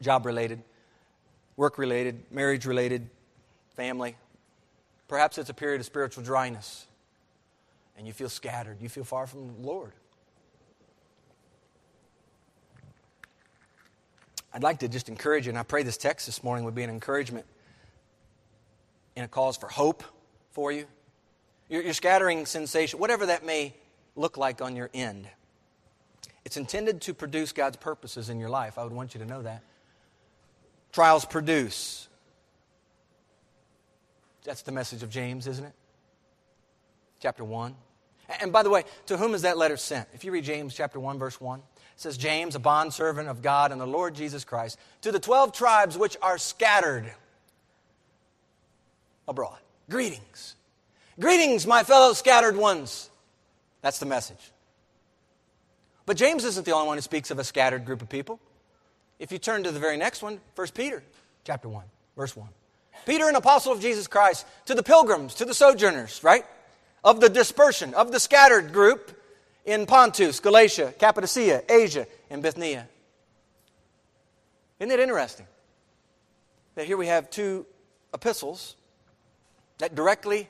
job 0.00 0.24
related, 0.24 0.62
work 1.58 1.76
related, 1.76 2.22
marriage 2.30 2.64
related, 2.64 3.06
family. 3.76 4.16
Perhaps 5.08 5.36
it's 5.36 5.50
a 5.50 5.54
period 5.54 5.78
of 5.82 5.84
spiritual 5.84 6.24
dryness, 6.24 6.86
and 7.98 8.06
you 8.06 8.14
feel 8.14 8.30
scattered. 8.30 8.78
You 8.80 8.88
feel 8.88 9.04
far 9.04 9.26
from 9.26 9.48
the 9.48 9.68
Lord. 9.68 9.92
I'd 14.54 14.62
like 14.62 14.80
to 14.80 14.88
just 14.88 15.08
encourage 15.08 15.46
you, 15.46 15.50
and 15.50 15.58
I 15.58 15.62
pray 15.62 15.82
this 15.82 15.96
text 15.96 16.26
this 16.26 16.44
morning 16.44 16.64
would 16.64 16.74
be 16.74 16.82
an 16.82 16.90
encouragement 16.90 17.46
and 19.16 19.24
a 19.24 19.28
cause 19.28 19.56
for 19.56 19.68
hope 19.68 20.04
for 20.50 20.70
you. 20.70 20.86
Your, 21.68 21.82
your 21.82 21.94
scattering 21.94 22.44
sensation, 22.44 22.98
whatever 22.98 23.26
that 23.26 23.46
may 23.46 23.74
look 24.14 24.36
like 24.36 24.60
on 24.60 24.76
your 24.76 24.90
end, 24.92 25.26
it's 26.44 26.56
intended 26.56 27.00
to 27.02 27.14
produce 27.14 27.52
God's 27.52 27.76
purposes 27.76 28.28
in 28.28 28.38
your 28.38 28.50
life. 28.50 28.76
I 28.78 28.84
would 28.84 28.92
want 28.92 29.14
you 29.14 29.20
to 29.20 29.26
know 29.26 29.42
that. 29.42 29.62
Trials 30.92 31.24
produce. 31.24 32.08
That's 34.44 34.62
the 34.62 34.72
message 34.72 35.02
of 35.02 35.08
James, 35.08 35.46
isn't 35.46 35.64
it? 35.64 35.72
Chapter 37.20 37.44
1. 37.44 37.74
And 38.40 38.52
by 38.52 38.62
the 38.62 38.70
way, 38.70 38.84
to 39.06 39.16
whom 39.16 39.34
is 39.34 39.42
that 39.42 39.56
letter 39.56 39.76
sent? 39.76 40.08
If 40.12 40.24
you 40.24 40.32
read 40.32 40.44
James 40.44 40.74
chapter 40.74 40.98
1, 41.00 41.18
verse 41.18 41.40
1, 41.40 41.62
says 42.02 42.18
James, 42.18 42.54
a 42.54 42.58
bondservant 42.58 43.28
of 43.28 43.42
God 43.42 43.72
and 43.72 43.80
the 43.80 43.86
Lord 43.86 44.14
Jesus 44.14 44.44
Christ, 44.44 44.78
to 45.02 45.12
the 45.12 45.20
12 45.20 45.52
tribes 45.52 45.96
which 45.96 46.16
are 46.20 46.36
scattered 46.36 47.10
abroad. 49.26 49.58
Greetings. 49.88 50.56
Greetings, 51.18 51.66
my 51.66 51.84
fellow 51.84 52.12
scattered 52.12 52.56
ones. 52.56 53.08
That's 53.80 53.98
the 53.98 54.06
message. 54.06 54.50
But 56.04 56.16
James 56.16 56.44
isn't 56.44 56.66
the 56.66 56.72
only 56.72 56.88
one 56.88 56.96
who 56.96 57.02
speaks 57.02 57.30
of 57.30 57.38
a 57.38 57.44
scattered 57.44 57.84
group 57.84 58.02
of 58.02 58.08
people. 58.08 58.40
If 59.18 59.30
you 59.30 59.38
turn 59.38 59.62
to 59.64 59.70
the 59.70 59.78
very 59.78 59.96
next 59.96 60.22
one, 60.22 60.40
1 60.56 60.68
Peter 60.74 61.02
chapter 61.44 61.68
1, 61.68 61.84
verse 62.16 62.36
1. 62.36 62.48
Peter, 63.06 63.28
an 63.28 63.36
apostle 63.36 63.72
of 63.72 63.80
Jesus 63.80 64.06
Christ, 64.06 64.46
to 64.66 64.74
the 64.74 64.82
pilgrims, 64.82 65.34
to 65.36 65.44
the 65.44 65.54
sojourners, 65.54 66.22
right? 66.24 66.44
Of 67.04 67.20
the 67.20 67.28
dispersion, 67.28 67.94
of 67.94 68.12
the 68.12 68.20
scattered 68.20 68.72
group 68.72 69.16
in 69.64 69.86
Pontus, 69.86 70.40
Galatia, 70.40 70.92
Cappadocia, 70.98 71.62
Asia, 71.68 72.06
and 72.30 72.42
Bithynia. 72.42 72.88
Isn't 74.80 74.90
it 74.90 75.00
interesting 75.00 75.46
that 76.74 76.86
here 76.86 76.96
we 76.96 77.06
have 77.06 77.30
two 77.30 77.66
epistles 78.12 78.74
that 79.78 79.94
directly 79.94 80.48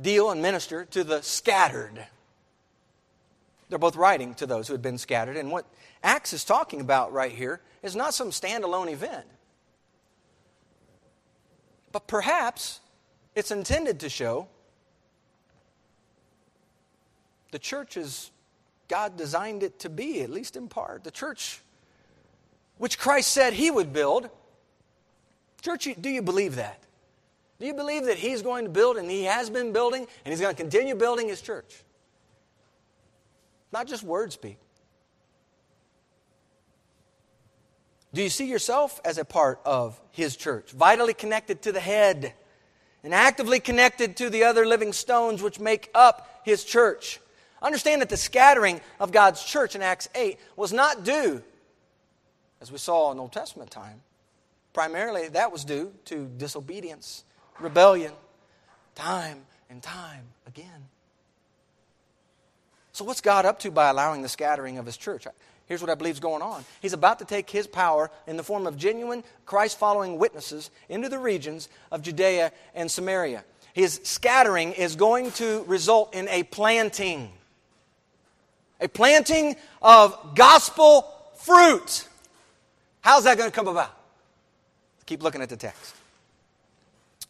deal 0.00 0.30
and 0.30 0.40
minister 0.40 0.84
to 0.86 1.02
the 1.02 1.22
scattered? 1.22 2.06
They're 3.68 3.78
both 3.78 3.96
writing 3.96 4.34
to 4.34 4.46
those 4.46 4.68
who 4.68 4.74
had 4.74 4.82
been 4.82 4.98
scattered. 4.98 5.36
And 5.36 5.50
what 5.50 5.66
Acts 6.02 6.32
is 6.32 6.44
talking 6.44 6.80
about 6.80 7.12
right 7.12 7.32
here 7.32 7.60
is 7.82 7.96
not 7.96 8.14
some 8.14 8.30
standalone 8.30 8.92
event. 8.92 9.26
But 11.90 12.06
perhaps 12.06 12.80
it's 13.34 13.50
intended 13.50 14.00
to 14.00 14.08
show 14.08 14.46
the 17.56 17.60
church 17.60 17.96
is 17.96 18.30
God 18.86 19.16
designed 19.16 19.62
it 19.62 19.78
to 19.78 19.88
be, 19.88 20.20
at 20.20 20.28
least 20.28 20.56
in 20.56 20.68
part. 20.68 21.04
The 21.04 21.10
church, 21.10 21.62
which 22.76 22.98
Christ 22.98 23.32
said 23.32 23.54
he 23.54 23.70
would 23.70 23.94
build. 23.94 24.28
Church, 25.62 25.88
do 25.98 26.10
you 26.10 26.20
believe 26.20 26.56
that? 26.56 26.82
Do 27.58 27.64
you 27.64 27.72
believe 27.72 28.04
that 28.04 28.18
he's 28.18 28.42
going 28.42 28.66
to 28.66 28.70
build 28.70 28.98
and 28.98 29.10
he 29.10 29.24
has 29.24 29.48
been 29.48 29.72
building 29.72 30.06
and 30.22 30.32
he's 30.32 30.38
going 30.38 30.54
to 30.54 30.62
continue 30.62 30.94
building 30.94 31.28
his 31.28 31.40
church? 31.40 31.82
Not 33.72 33.86
just 33.86 34.02
word 34.02 34.34
speak. 34.34 34.58
Do 38.12 38.22
you 38.22 38.28
see 38.28 38.50
yourself 38.50 39.00
as 39.02 39.16
a 39.16 39.24
part 39.24 39.60
of 39.64 39.98
his 40.10 40.36
church, 40.36 40.72
vitally 40.72 41.14
connected 41.14 41.62
to 41.62 41.72
the 41.72 41.80
head 41.80 42.34
and 43.02 43.14
actively 43.14 43.60
connected 43.60 44.14
to 44.18 44.28
the 44.28 44.44
other 44.44 44.66
living 44.66 44.92
stones 44.92 45.42
which 45.42 45.58
make 45.58 45.90
up 45.94 46.42
his 46.44 46.62
church? 46.62 47.18
Understand 47.62 48.02
that 48.02 48.08
the 48.08 48.16
scattering 48.16 48.80
of 49.00 49.12
God's 49.12 49.42
church 49.42 49.74
in 49.74 49.82
Acts 49.82 50.08
8 50.14 50.38
was 50.56 50.72
not 50.72 51.04
due, 51.04 51.42
as 52.60 52.70
we 52.70 52.78
saw 52.78 53.12
in 53.12 53.18
Old 53.18 53.32
Testament 53.32 53.70
time. 53.70 54.02
Primarily, 54.72 55.28
that 55.28 55.52
was 55.52 55.64
due 55.64 55.92
to 56.06 56.30
disobedience, 56.36 57.24
rebellion, 57.58 58.12
time 58.94 59.38
and 59.70 59.82
time 59.82 60.24
again. 60.46 60.88
So, 62.92 63.04
what's 63.04 63.20
God 63.20 63.46
up 63.46 63.58
to 63.60 63.70
by 63.70 63.88
allowing 63.88 64.22
the 64.22 64.28
scattering 64.28 64.78
of 64.78 64.86
His 64.86 64.96
church? 64.96 65.26
Here's 65.66 65.80
what 65.80 65.90
I 65.90 65.94
believe 65.94 66.14
is 66.14 66.20
going 66.20 66.42
on. 66.42 66.64
He's 66.80 66.92
about 66.92 67.18
to 67.18 67.24
take 67.24 67.50
His 67.50 67.66
power 67.66 68.10
in 68.26 68.36
the 68.36 68.42
form 68.42 68.66
of 68.66 68.76
genuine 68.76 69.24
Christ 69.46 69.78
following 69.78 70.18
witnesses 70.18 70.70
into 70.88 71.08
the 71.08 71.18
regions 71.18 71.68
of 71.90 72.02
Judea 72.02 72.52
and 72.74 72.90
Samaria. 72.90 73.44
His 73.72 74.00
scattering 74.04 74.72
is 74.72 74.96
going 74.96 75.32
to 75.32 75.64
result 75.64 76.14
in 76.14 76.28
a 76.28 76.44
planting 76.44 77.30
a 78.80 78.88
planting 78.88 79.56
of 79.82 80.34
gospel 80.34 81.12
fruit. 81.36 82.06
How's 83.00 83.24
that 83.24 83.38
going 83.38 83.50
to 83.50 83.54
come 83.54 83.68
about? 83.68 83.94
Keep 85.06 85.22
looking 85.22 85.42
at 85.42 85.48
the 85.48 85.56
text. 85.56 85.94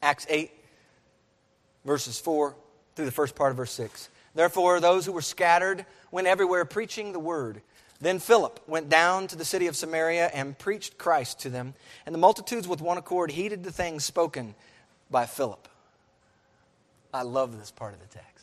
Acts 0.02 0.26
8, 0.28 0.50
verses 1.84 2.18
4 2.18 2.54
through 2.94 3.04
the 3.04 3.12
first 3.12 3.34
part 3.34 3.50
of 3.50 3.56
verse 3.56 3.72
6. 3.72 4.08
Therefore, 4.34 4.80
those 4.80 5.06
who 5.06 5.12
were 5.12 5.22
scattered 5.22 5.86
went 6.10 6.26
everywhere 6.26 6.64
preaching 6.64 7.12
the 7.12 7.18
word. 7.18 7.62
Then 8.00 8.18
Philip 8.18 8.60
went 8.66 8.88
down 8.88 9.26
to 9.28 9.36
the 9.36 9.44
city 9.44 9.66
of 9.66 9.76
Samaria 9.76 10.26
and 10.34 10.58
preached 10.58 10.98
Christ 10.98 11.40
to 11.40 11.50
them. 11.50 11.74
And 12.04 12.14
the 12.14 12.18
multitudes 12.18 12.68
with 12.68 12.82
one 12.82 12.98
accord 12.98 13.30
heeded 13.30 13.64
the 13.64 13.72
things 13.72 14.04
spoken 14.04 14.54
by 15.10 15.24
Philip. 15.24 15.68
I 17.14 17.22
love 17.22 17.58
this 17.58 17.70
part 17.70 17.94
of 17.94 18.00
the 18.00 18.06
text. 18.06 18.35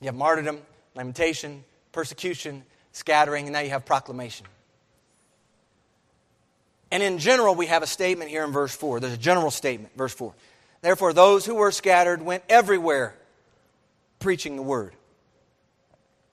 You 0.00 0.06
have 0.06 0.14
martyrdom, 0.14 0.60
lamentation, 0.94 1.64
persecution, 1.92 2.64
scattering, 2.92 3.46
and 3.46 3.52
now 3.52 3.60
you 3.60 3.70
have 3.70 3.84
proclamation. 3.84 4.46
And 6.90 7.02
in 7.02 7.18
general, 7.18 7.54
we 7.54 7.66
have 7.66 7.82
a 7.82 7.86
statement 7.86 8.30
here 8.30 8.44
in 8.44 8.52
verse 8.52 8.74
4. 8.74 9.00
There's 9.00 9.12
a 9.12 9.18
general 9.18 9.50
statement, 9.50 9.96
verse 9.96 10.14
4. 10.14 10.32
Therefore, 10.80 11.12
those 11.12 11.44
who 11.44 11.56
were 11.56 11.72
scattered 11.72 12.22
went 12.22 12.44
everywhere 12.48 13.14
preaching 14.20 14.56
the 14.56 14.62
word. 14.62 14.92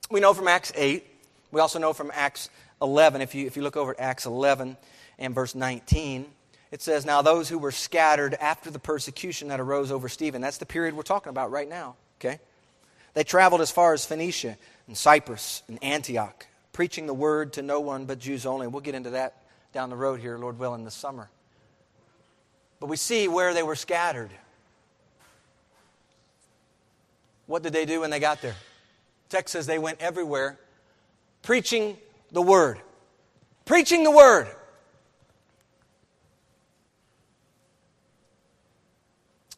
We 0.09 0.19
know 0.19 0.33
from 0.33 0.47
Acts 0.47 0.71
8. 0.75 1.05
We 1.51 1.59
also 1.59 1.79
know 1.79 1.93
from 1.93 2.11
Acts 2.13 2.49
11. 2.81 3.21
If 3.21 3.35
you, 3.35 3.47
if 3.47 3.57
you 3.57 3.63
look 3.63 3.75
over 3.75 3.91
at 3.91 3.99
Acts 3.99 4.25
11 4.25 4.77
and 5.17 5.33
verse 5.33 5.55
19, 5.55 6.27
It 6.71 6.81
says, 6.81 7.05
Now 7.05 7.21
those 7.21 7.49
who 7.49 7.57
were 7.57 7.71
scattered 7.71 8.33
after 8.35 8.69
the 8.69 8.79
persecution 8.79 9.47
that 9.47 9.59
arose 9.59 9.91
over 9.91 10.09
Stephen, 10.09 10.41
that's 10.41 10.57
the 10.57 10.65
period 10.65 10.95
we're 10.95 11.03
talking 11.03 11.29
about 11.29 11.51
right 11.51 11.69
now, 11.69 11.95
okay? 12.19 12.39
They 13.15 13.23
traveled 13.23 13.61
as 13.61 13.71
far 13.71 13.93
as 13.93 14.05
Phoenicia 14.05 14.57
and 14.87 14.95
Cyprus 14.95 15.63
and 15.67 15.83
Antioch, 15.83 16.45
preaching 16.73 17.07
the 17.07 17.13
word 17.13 17.53
to 17.53 17.63
no 17.63 17.79
one 17.79 18.05
but 18.05 18.19
Jews 18.19 18.45
only. 18.45 18.67
We'll 18.67 18.81
get 18.81 18.93
into 18.93 19.11
that 19.11 19.41
down 19.73 19.89
the 19.89 19.95
road 19.95 20.19
here, 20.19 20.37
Lord 20.37 20.59
willing, 20.59 20.83
this 20.83 20.93
summer. 20.93 21.29
But 22.79 22.87
we 22.87 22.97
see 22.97 23.27
where 23.27 23.53
they 23.53 23.63
were 23.63 23.75
scattered. 23.75 24.29
What 27.47 27.63
did 27.63 27.73
they 27.73 27.85
do 27.85 28.01
when 28.01 28.11
they 28.11 28.19
got 28.19 28.41
there? 28.41 28.55
text 29.29 29.51
says 29.53 29.65
they 29.65 29.79
went 29.79 30.01
everywhere 30.01 30.57
preaching 31.41 31.97
the 32.31 32.41
word. 32.41 32.79
Preaching 33.65 34.03
the 34.03 34.11
word. 34.11 34.47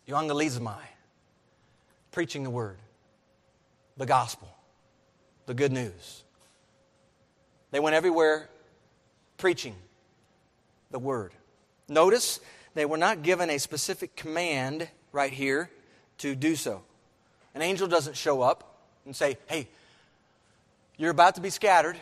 Evangelizomai. 0.07 0.77
Preaching 2.11 2.43
the 2.43 2.49
word. 2.49 2.77
The 3.97 4.05
gospel. 4.05 4.47
The 5.45 5.53
good 5.53 5.71
news. 5.71 6.23
They 7.71 7.79
went 7.79 7.95
everywhere 7.95 8.49
preaching 9.37 9.75
the 10.91 10.99
word. 10.99 11.33
Notice 11.87 12.39
they 12.73 12.85
were 12.85 12.97
not 12.97 13.23
given 13.23 13.49
a 13.49 13.57
specific 13.57 14.15
command 14.15 14.87
right 15.11 15.31
here 15.31 15.69
to 16.19 16.35
do 16.35 16.55
so. 16.55 16.83
An 17.55 17.61
angel 17.61 17.87
doesn't 17.87 18.15
show 18.15 18.41
up 18.41 18.77
and 19.05 19.15
say, 19.15 19.37
hey, 19.47 19.67
you're 20.97 21.11
about 21.11 21.35
to 21.35 21.41
be 21.41 21.49
scattered. 21.49 21.97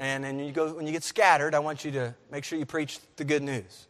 And 0.00 0.22
then 0.22 0.38
you 0.38 0.52
go, 0.52 0.72
when 0.74 0.86
you 0.86 0.92
get 0.92 1.02
scattered, 1.02 1.54
I 1.54 1.58
want 1.58 1.84
you 1.84 1.90
to 1.92 2.14
make 2.30 2.44
sure 2.44 2.58
you 2.58 2.66
preach 2.66 3.00
the 3.16 3.24
good 3.24 3.42
news. 3.42 3.86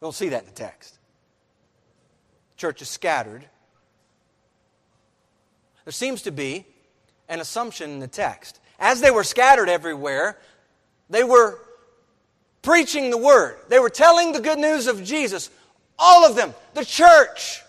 We 0.00 0.06
don't 0.06 0.14
see 0.14 0.28
that 0.28 0.42
in 0.42 0.46
the 0.46 0.54
text. 0.54 0.98
church 2.56 2.82
is 2.82 2.88
scattered. 2.88 3.44
There 5.86 5.92
seems 5.92 6.22
to 6.22 6.32
be 6.32 6.66
an 7.28 7.38
assumption 7.38 7.90
in 7.90 8.00
the 8.00 8.08
text. 8.08 8.58
As 8.80 9.00
they 9.00 9.12
were 9.12 9.22
scattered 9.22 9.68
everywhere, 9.68 10.36
they 11.08 11.22
were 11.22 11.60
preaching 12.60 13.10
the 13.10 13.16
word. 13.16 13.56
They 13.68 13.78
were 13.78 13.88
telling 13.88 14.32
the 14.32 14.40
good 14.40 14.58
news 14.58 14.88
of 14.88 15.04
Jesus. 15.04 15.48
All 15.96 16.26
of 16.26 16.34
them, 16.34 16.52
the 16.74 16.84
church. 16.84 17.62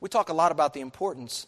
We 0.00 0.08
talk 0.08 0.28
a 0.28 0.34
lot 0.34 0.50
about 0.50 0.74
the 0.74 0.80
importance 0.80 1.46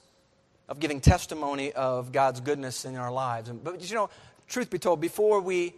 of 0.68 0.78
giving 0.78 1.00
testimony 1.00 1.72
of 1.72 2.12
God's 2.12 2.40
goodness 2.40 2.84
in 2.84 2.94
our 2.94 3.10
lives. 3.10 3.50
But 3.50 3.90
you 3.90 3.96
know, 3.96 4.08
truth 4.46 4.70
be 4.70 4.78
told, 4.78 5.00
before 5.00 5.40
we 5.40 5.74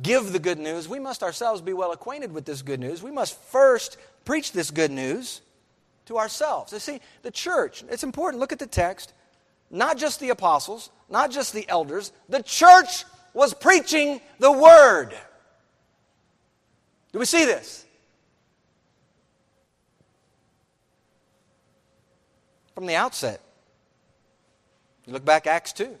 give 0.00 0.32
the 0.32 0.38
good 0.38 0.60
news, 0.60 0.88
we 0.88 1.00
must 1.00 1.24
ourselves 1.24 1.60
be 1.60 1.72
well 1.72 1.90
acquainted 1.90 2.32
with 2.32 2.44
this 2.44 2.62
good 2.62 2.78
news. 2.78 3.02
We 3.02 3.10
must 3.10 3.36
first 3.46 3.96
preach 4.24 4.52
this 4.52 4.70
good 4.70 4.92
news 4.92 5.40
to 6.06 6.18
ourselves. 6.18 6.72
You 6.72 6.78
see, 6.78 7.00
the 7.22 7.30
church, 7.30 7.84
it's 7.88 8.04
important. 8.04 8.40
Look 8.40 8.52
at 8.52 8.58
the 8.58 8.66
text. 8.66 9.12
Not 9.70 9.98
just 9.98 10.20
the 10.20 10.30
apostles, 10.30 10.90
not 11.10 11.30
just 11.30 11.52
the 11.52 11.68
elders, 11.68 12.12
the 12.28 12.42
church 12.42 13.04
was 13.34 13.52
preaching 13.52 14.20
the 14.38 14.50
word. 14.50 15.16
Do 17.12 17.18
we 17.18 17.24
see 17.24 17.44
this? 17.44 17.84
From 22.74 22.86
the 22.86 22.94
outset. 22.94 23.40
You 25.06 25.12
look 25.12 25.24
back 25.24 25.46
Acts 25.46 25.72
2. 25.72 25.96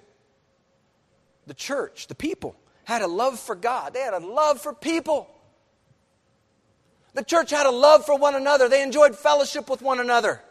The 1.46 1.54
church, 1.54 2.06
the 2.06 2.14
people, 2.14 2.56
had 2.84 3.02
a 3.02 3.06
love 3.06 3.38
for 3.38 3.54
God. 3.54 3.94
They 3.94 4.00
had 4.00 4.14
a 4.14 4.18
love 4.18 4.60
for 4.60 4.72
people. 4.72 5.28
The 7.16 7.24
church 7.24 7.48
had 7.50 7.64
a 7.64 7.70
love 7.70 8.04
for 8.04 8.18
one 8.18 8.34
another. 8.34 8.68
They 8.68 8.82
enjoyed 8.82 9.16
fellowship 9.16 9.70
with 9.70 9.80
one 9.80 10.00
another. 10.00 10.42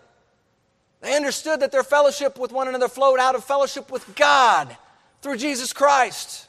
They 1.00 1.16
understood 1.16 1.60
that 1.60 1.72
their 1.72 1.84
fellowship 1.84 2.40
with 2.40 2.52
one 2.52 2.68
another 2.68 2.88
flowed 2.88 3.20
out 3.20 3.36
of 3.36 3.44
fellowship 3.44 3.92
with 3.92 4.16
God 4.16 4.76
through 5.22 5.38
Jesus 5.38 5.74
Christ. 5.74 6.48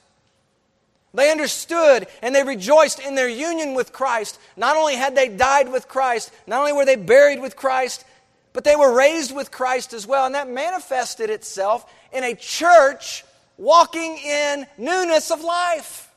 They 1.12 1.31
understood 1.31 2.07
and 2.23 2.35
they 2.35 2.43
rejoiced 2.43 2.99
in 2.99 3.14
their 3.14 3.29
union 3.29 3.75
with 3.75 3.93
Christ. 3.93 4.41
Not 4.57 4.79
only 4.79 4.97
had 4.97 5.14
they 5.14 5.29
died 5.29 5.71
with 5.71 5.87
Christ, 5.87 6.33
not 6.47 6.61
only 6.61 6.73
were 6.73 6.87
they 6.87 6.97
buried 6.97 7.43
with 7.43 7.55
Christ, 7.55 8.07
but 8.55 8.64
they 8.64 8.75
were 8.75 8.97
raised 8.97 9.37
with 9.37 9.51
Christ 9.51 9.93
as 9.93 10.07
well. 10.07 10.25
And 10.25 10.35
that 10.35 10.49
manifested 10.49 11.29
itself 11.29 11.93
in 12.11 12.25
a 12.25 12.35
church 12.35 13.23
walking 13.59 14.17
in 14.17 14.67
newness 14.79 15.31
of 15.31 15.43
life. 15.43 16.11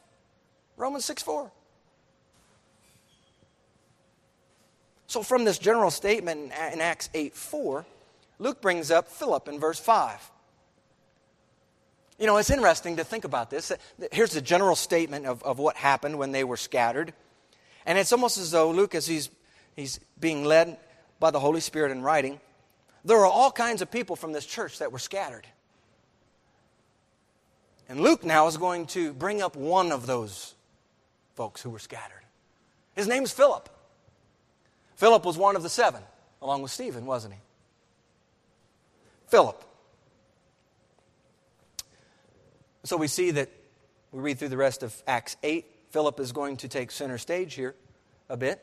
Romans 0.78 1.04
6 1.04 1.22
4. 1.22 1.52
So, 5.10 5.24
from 5.24 5.44
this 5.44 5.58
general 5.58 5.90
statement 5.90 6.54
in 6.72 6.82
Acts 6.82 7.10
8 7.16 7.34
4, 7.34 7.84
Luke 8.38 8.62
brings 8.62 8.92
up 8.92 9.08
Philip 9.08 9.48
in 9.48 9.60
verse 9.60 9.80
5. 9.80 10.32
You 12.20 12.28
know, 12.28 12.38
it's 12.38 12.52
interesting 12.52 12.98
to 12.98 13.04
think 13.04 13.24
about 13.24 13.50
this. 13.50 13.72
Here's 14.12 14.34
the 14.34 14.42
general 14.42 14.76
statement 14.76 15.26
of, 15.26 15.42
of 15.42 15.58
what 15.58 15.78
happened 15.78 16.20
when 16.20 16.32
they 16.32 16.44
were 16.44 16.58
scattered. 16.58 17.12
And 17.88 17.98
it's 17.98 18.14
almost 18.14 18.38
as 18.38 18.52
though 18.52 18.70
Luke, 18.70 18.94
as 18.94 19.08
he's, 19.08 19.32
he's 19.76 20.00
being 20.20 20.46
led 20.46 20.78
by 21.20 21.32
the 21.32 21.40
Holy 21.40 21.62
Spirit 21.62 21.92
in 21.92 22.04
writing, 22.04 22.40
there 23.04 23.18
are 23.18 23.26
all 23.26 23.52
kinds 23.52 23.82
of 23.82 23.90
people 23.90 24.16
from 24.16 24.32
this 24.32 24.46
church 24.46 24.78
that 24.78 24.92
were 24.92 25.00
scattered. 25.00 25.48
And 27.88 28.00
Luke 28.00 28.24
now 28.24 28.46
is 28.46 28.58
going 28.58 28.86
to 28.88 29.12
bring 29.14 29.42
up 29.42 29.56
one 29.56 29.92
of 29.92 30.06
those 30.06 30.54
folks 31.34 31.64
who 31.64 31.72
were 31.72 31.80
scattered. 31.80 32.22
His 32.94 33.08
name's 33.08 33.32
Philip. 33.32 33.70
Philip 35.00 35.24
was 35.24 35.38
one 35.38 35.56
of 35.56 35.64
the 35.64 35.70
seven, 35.70 36.04
along 36.42 36.62
with 36.62 36.72
Stephen, 36.72 37.06
wasn't 37.06 37.34
he? 37.34 37.40
Philip. 39.28 39.64
So 42.84 42.98
we 42.98 43.08
see 43.08 43.32
that 43.32 43.50
we 44.12 44.20
read 44.20 44.40
through 44.40 44.50
the 44.50 44.58
rest 44.58 44.84
of 44.84 44.94
Acts 45.08 45.38
8. 45.42 45.66
Philip 45.92 46.20
is 46.20 46.34
going 46.34 46.58
to 46.58 46.68
take 46.68 46.92
center 46.92 47.18
stage 47.18 47.54
here 47.54 47.76
a 48.28 48.36
bit. 48.36 48.62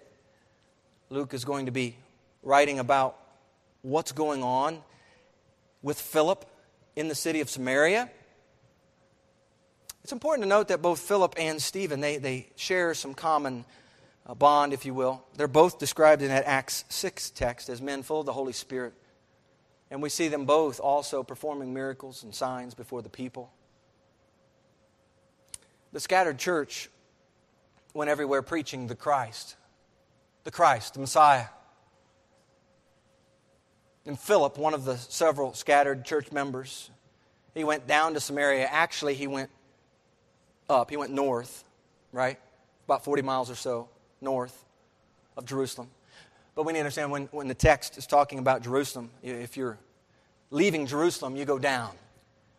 Luke 1.09 1.32
is 1.32 1.47
going 1.47 1.66
to 1.66 1.72
be 1.72 1.97
writing 2.43 2.80
about 2.80 3.16
what's 3.80 4.12
going 4.12 4.43
on 4.43 4.82
with 5.80 5.99
Philip 5.99 6.45
in 6.97 7.09
the 7.09 7.14
city 7.14 7.41
of 7.41 7.49
Samaria. 7.49 8.11
It's 10.05 10.12
important 10.12 10.45
to 10.45 10.49
note 10.51 10.68
that 10.68 10.82
both 10.82 11.01
Philip 11.01 11.34
and 11.39 11.62
Stephen, 11.62 12.03
they, 12.03 12.18
they 12.18 12.51
share 12.57 12.93
some 12.93 13.14
common 13.14 13.64
uh, 14.27 14.35
bond, 14.35 14.72
if 14.72 14.85
you 14.85 14.95
will. 14.95 15.24
They're 15.37 15.49
both 15.49 15.79
described 15.79 16.22
in 16.22 16.29
that 16.29 16.47
Acts 16.47 16.85
6 16.89 17.31
text 17.31 17.68
as 17.68 17.81
men 17.81 18.03
full 18.03 18.20
of 18.20 18.27
the 18.27 18.33
Holy 18.33 18.53
Spirit. 18.53 18.95
And 19.91 20.03
we 20.03 20.09
see 20.09 20.29
them 20.29 20.47
both 20.47 20.81
also 20.81 21.22
performing 21.22 21.72
miracles 21.72 22.24
and 22.24 22.35
signs 22.35 22.74
before 22.74 23.03
the 23.03 23.09
people. 23.09 23.53
The 25.93 26.01
scattered 26.01 26.39
church 26.39 26.91
went 27.95 28.11
everywhere 28.11 28.43
preaching 28.43 28.89
the 28.89 28.97
Christ, 28.97 29.57
the 30.45 30.51
Christ, 30.51 30.95
the 30.95 31.01
Messiah. 31.01 31.47
And 34.05 34.18
Philip, 34.18 34.59
one 34.59 34.74
of 34.74 34.85
the 34.85 34.97
several 34.97 35.55
scattered 35.55 36.05
church 36.05 36.33
members, 36.33 36.91
he 37.55 37.64
went 37.64 37.87
down 37.87 38.14
to 38.14 38.20
Samaria. 38.20 38.66
Actually, 38.70 39.14
he 39.14 39.27
went 39.27 39.51
up, 40.68 40.91
he 40.91 40.97
went 40.97 41.12
north, 41.12 41.64
right? 42.12 42.39
About 42.85 43.05
40 43.05 43.22
miles 43.22 43.51
or 43.51 43.55
so 43.55 43.89
north 44.27 44.64
of 45.37 45.47
Jerusalem. 45.47 45.89
But 46.57 46.66
we 46.66 46.72
need 46.72 46.79
to 46.79 46.83
understand 46.83 47.12
when, 47.12 47.27
when 47.27 47.47
the 47.47 47.55
text 47.55 47.97
is 47.97 48.07
talking 48.07 48.41
about 48.41 48.62
Jerusalem, 48.62 49.11
if 49.22 49.57
you're 49.57 49.79
leaving 50.51 50.87
Jerusalem, 50.87 51.37
you 51.37 51.45
go 51.45 51.59
down. 51.59 51.93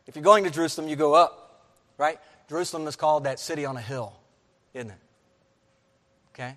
If 0.07 0.15
you're 0.15 0.23
going 0.23 0.45
to 0.45 0.49
Jerusalem, 0.49 0.87
you 0.87 0.95
go 0.95 1.13
up, 1.13 1.65
right? 1.97 2.19
Jerusalem 2.47 2.87
is 2.87 2.95
called 2.95 3.25
that 3.25 3.39
city 3.39 3.65
on 3.65 3.75
a 3.75 3.81
hill, 3.81 4.13
isn't 4.73 4.91
it? 4.91 4.97
Okay? 6.33 6.55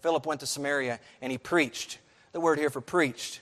Philip 0.00 0.24
went 0.24 0.40
to 0.40 0.46
Samaria 0.46 1.00
and 1.20 1.32
he 1.32 1.38
preached. 1.38 1.98
The 2.32 2.40
word 2.40 2.58
here 2.58 2.70
for 2.70 2.80
preached 2.80 3.40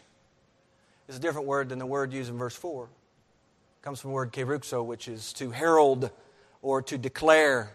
is 1.07 1.17
a 1.17 1.21
different 1.21 1.47
word 1.47 1.69
than 1.69 1.79
the 1.79 1.87
word 1.87 2.13
used 2.13 2.31
in 2.31 2.39
verse 2.39 2.57
4. 2.57 2.85
It 2.85 3.85
comes 3.85 4.01
from 4.01 4.11
the 4.11 4.15
word 4.15 4.33
keruxo, 4.33 4.85
which 4.85 5.09
is 5.09 5.35
to 5.35 5.51
herald 5.51 6.11
or 6.63 6.81
to 6.83 6.97
declare. 6.97 7.73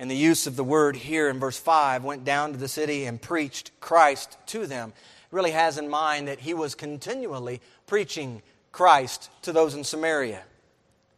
And 0.00 0.10
the 0.10 0.16
use 0.16 0.46
of 0.46 0.56
the 0.56 0.64
word 0.64 0.96
here 0.96 1.28
in 1.28 1.38
verse 1.38 1.58
5 1.58 2.04
went 2.04 2.24
down 2.24 2.52
to 2.52 2.58
the 2.58 2.68
city 2.68 3.04
and 3.04 3.20
preached 3.20 3.70
Christ 3.80 4.38
to 4.46 4.66
them. 4.66 4.94
Really 5.30 5.50
has 5.50 5.76
in 5.76 5.90
mind 5.90 6.26
that 6.26 6.40
he 6.40 6.54
was 6.54 6.74
continually 6.74 7.60
preaching 7.86 8.40
Christ 8.72 9.28
to 9.42 9.52
those 9.52 9.74
in 9.74 9.84
Samaria, 9.84 10.42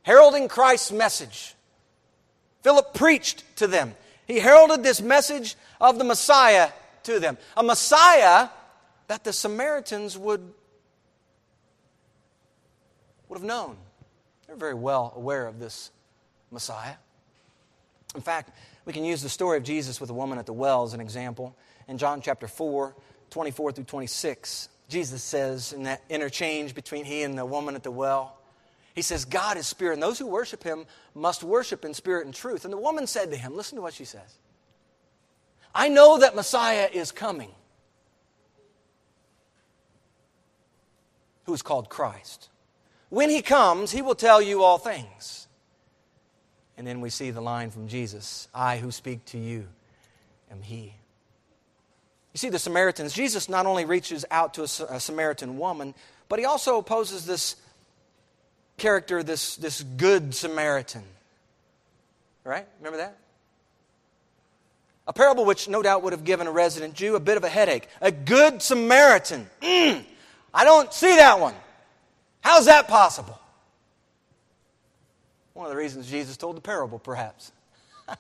heralding 0.02 0.48
Christ's 0.48 0.90
message. 0.90 1.54
Philip 2.62 2.92
preached 2.92 3.44
to 3.58 3.68
them. 3.68 3.94
He 4.26 4.40
heralded 4.40 4.82
this 4.82 5.00
message 5.00 5.54
of 5.80 5.98
the 5.98 6.04
Messiah 6.04 6.70
to 7.04 7.20
them. 7.20 7.38
A 7.56 7.62
Messiah 7.62 8.48
that 9.06 9.22
the 9.22 9.32
Samaritans 9.32 10.18
would, 10.18 10.42
would 13.28 13.38
have 13.38 13.46
known. 13.46 13.76
They're 14.48 14.56
very 14.56 14.74
well 14.74 15.12
aware 15.14 15.46
of 15.46 15.60
this 15.60 15.92
Messiah. 16.50 16.94
In 18.14 18.20
fact, 18.20 18.50
we 18.84 18.92
can 18.92 19.04
use 19.04 19.22
the 19.22 19.28
story 19.28 19.58
of 19.58 19.64
Jesus 19.64 20.00
with 20.00 20.08
the 20.08 20.14
woman 20.14 20.38
at 20.38 20.46
the 20.46 20.52
well 20.52 20.82
as 20.82 20.94
an 20.94 21.00
example. 21.00 21.56
In 21.88 21.98
John 21.98 22.20
chapter 22.20 22.48
4, 22.48 22.94
24 23.30 23.72
through 23.72 23.84
26, 23.84 24.68
Jesus 24.88 25.22
says 25.22 25.72
in 25.72 25.84
that 25.84 26.02
interchange 26.08 26.74
between 26.74 27.04
he 27.04 27.22
and 27.22 27.38
the 27.38 27.46
woman 27.46 27.74
at 27.74 27.82
the 27.82 27.90
well, 27.90 28.38
he 28.94 29.02
says, 29.02 29.24
God 29.24 29.56
is 29.56 29.66
spirit, 29.66 29.94
and 29.94 30.02
those 30.02 30.18
who 30.18 30.26
worship 30.26 30.62
him 30.62 30.84
must 31.14 31.42
worship 31.42 31.84
in 31.84 31.94
spirit 31.94 32.26
and 32.26 32.34
truth. 32.34 32.64
And 32.64 32.72
the 32.72 32.78
woman 32.78 33.06
said 33.06 33.30
to 33.30 33.36
him, 33.36 33.56
Listen 33.56 33.76
to 33.76 33.82
what 33.82 33.94
she 33.94 34.04
says 34.04 34.38
I 35.74 35.88
know 35.88 36.18
that 36.18 36.34
Messiah 36.34 36.88
is 36.92 37.10
coming, 37.10 37.50
who 41.44 41.54
is 41.54 41.62
called 41.62 41.88
Christ. 41.88 42.50
When 43.08 43.30
he 43.30 43.42
comes, 43.42 43.92
he 43.92 44.02
will 44.02 44.14
tell 44.14 44.42
you 44.42 44.62
all 44.62 44.78
things. 44.78 45.46
And 46.76 46.86
then 46.86 47.00
we 47.00 47.10
see 47.10 47.30
the 47.30 47.40
line 47.40 47.70
from 47.70 47.88
Jesus 47.88 48.48
I 48.54 48.78
who 48.78 48.90
speak 48.90 49.24
to 49.26 49.38
you 49.38 49.66
am 50.50 50.62
he. 50.62 50.94
You 52.32 52.38
see, 52.38 52.48
the 52.48 52.58
Samaritans, 52.58 53.12
Jesus 53.12 53.48
not 53.48 53.66
only 53.66 53.84
reaches 53.84 54.24
out 54.30 54.54
to 54.54 54.62
a, 54.62 54.68
Samaritan 54.68 55.58
woman, 55.58 55.94
but 56.28 56.38
he 56.38 56.46
also 56.46 56.78
opposes 56.78 57.26
this 57.26 57.56
character, 58.78 59.22
this, 59.22 59.56
this 59.56 59.82
good 59.82 60.34
Samaritan. 60.34 61.02
Right? 62.44 62.66
Remember 62.78 62.98
that? 62.98 63.18
A 65.06 65.12
parable 65.12 65.44
which 65.44 65.68
no 65.68 65.82
doubt 65.82 66.02
would 66.04 66.12
have 66.12 66.24
given 66.24 66.46
a 66.46 66.50
resident 66.50 66.94
Jew 66.94 67.16
a 67.16 67.20
bit 67.20 67.36
of 67.36 67.44
a 67.44 67.48
headache. 67.48 67.86
A 68.00 68.10
good 68.10 68.62
Samaritan. 68.62 69.48
Mm, 69.60 70.04
I 70.54 70.64
don't 70.64 70.92
see 70.92 71.16
that 71.16 71.38
one. 71.38 71.54
How's 72.40 72.66
that 72.66 72.88
possible? 72.88 73.38
One 75.62 75.70
of 75.70 75.76
the 75.76 75.80
reasons 75.80 76.10
Jesus 76.10 76.36
told 76.36 76.56
the 76.56 76.60
parable, 76.60 76.98
perhaps. 76.98 77.52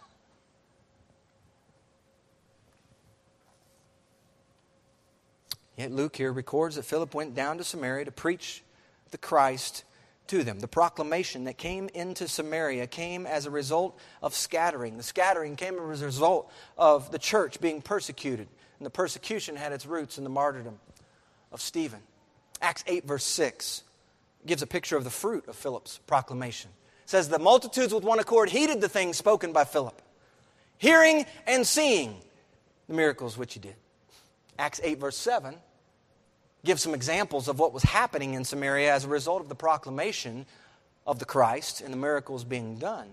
Yet 5.76 5.90
Luke 5.90 6.14
here 6.14 6.32
records 6.32 6.76
that 6.76 6.84
Philip 6.84 7.16
went 7.16 7.34
down 7.34 7.58
to 7.58 7.64
Samaria 7.64 8.04
to 8.04 8.12
preach 8.12 8.62
the 9.10 9.18
Christ 9.18 9.82
to 10.28 10.44
them. 10.44 10.60
The 10.60 10.68
proclamation 10.68 11.42
that 11.46 11.58
came 11.58 11.88
into 11.94 12.28
Samaria 12.28 12.86
came 12.86 13.26
as 13.26 13.46
a 13.46 13.50
result 13.50 13.98
of 14.22 14.36
scattering. 14.36 14.96
The 14.96 15.02
scattering 15.02 15.56
came 15.56 15.80
as 15.90 16.00
a 16.00 16.04
result 16.04 16.48
of 16.78 17.10
the 17.10 17.18
church 17.18 17.60
being 17.60 17.82
persecuted. 17.82 18.46
And 18.78 18.86
the 18.86 18.90
persecution 18.90 19.56
had 19.56 19.72
its 19.72 19.84
roots 19.84 20.16
in 20.16 20.22
the 20.22 20.30
martyrdom 20.30 20.78
of 21.50 21.60
Stephen. 21.60 22.02
Acts 22.60 22.84
8, 22.86 23.04
verse 23.04 23.24
6 23.24 23.82
gives 24.46 24.62
a 24.62 24.66
picture 24.68 24.96
of 24.96 25.02
the 25.02 25.10
fruit 25.10 25.48
of 25.48 25.56
Philip's 25.56 25.98
proclamation. 26.06 26.70
Says, 27.06 27.28
The 27.28 27.38
multitudes 27.38 27.92
with 27.92 28.04
one 28.04 28.18
accord 28.18 28.50
heeded 28.50 28.80
the 28.80 28.88
things 28.88 29.16
spoken 29.16 29.52
by 29.52 29.64
Philip, 29.64 30.00
hearing 30.78 31.26
and 31.46 31.66
seeing 31.66 32.16
the 32.88 32.94
miracles 32.94 33.36
which 33.36 33.54
he 33.54 33.60
did. 33.60 33.74
Acts 34.58 34.80
8, 34.82 34.98
verse 34.98 35.16
7 35.16 35.56
gives 36.64 36.82
some 36.82 36.94
examples 36.94 37.48
of 37.48 37.58
what 37.58 37.72
was 37.72 37.82
happening 37.82 38.34
in 38.34 38.44
Samaria 38.44 38.94
as 38.94 39.04
a 39.04 39.08
result 39.08 39.42
of 39.42 39.48
the 39.48 39.54
proclamation 39.54 40.46
of 41.06 41.18
the 41.18 41.24
Christ 41.24 41.80
and 41.80 41.92
the 41.92 41.98
miracles 41.98 42.44
being 42.44 42.76
done. 42.76 43.08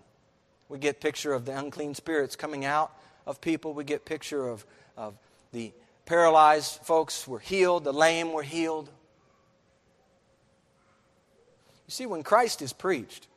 We 0.67 0.77
get 0.77 1.01
picture 1.01 1.33
of 1.33 1.45
the 1.45 1.57
unclean 1.57 1.95
spirits 1.95 2.35
coming 2.35 2.63
out 2.63 2.95
of 3.25 3.41
people. 3.41 3.73
We 3.73 3.83
get 3.83 4.05
picture 4.05 4.47
of, 4.47 4.65
of 4.95 5.15
the 5.51 5.71
paralyzed 6.05 6.79
folks 6.83 7.27
were 7.27 7.39
healed, 7.39 7.83
the 7.83 7.93
lame 7.93 8.33
were 8.33 8.43
healed. 8.43 8.89
You 11.87 11.91
see, 11.91 12.05
when 12.05 12.21
Christ 12.21 12.61
is 12.61 12.71
preached, 12.71 13.27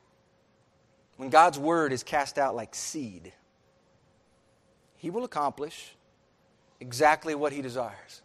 when 1.17 1.29
God's 1.29 1.59
word 1.59 1.93
is 1.93 2.03
cast 2.03 2.37
out 2.37 2.55
like 2.55 2.75
seed, 2.75 3.31
he 4.97 5.09
will 5.09 5.23
accomplish 5.23 5.95
exactly 6.79 7.35
what 7.35 7.53
he 7.53 7.61
desires. 7.61 8.21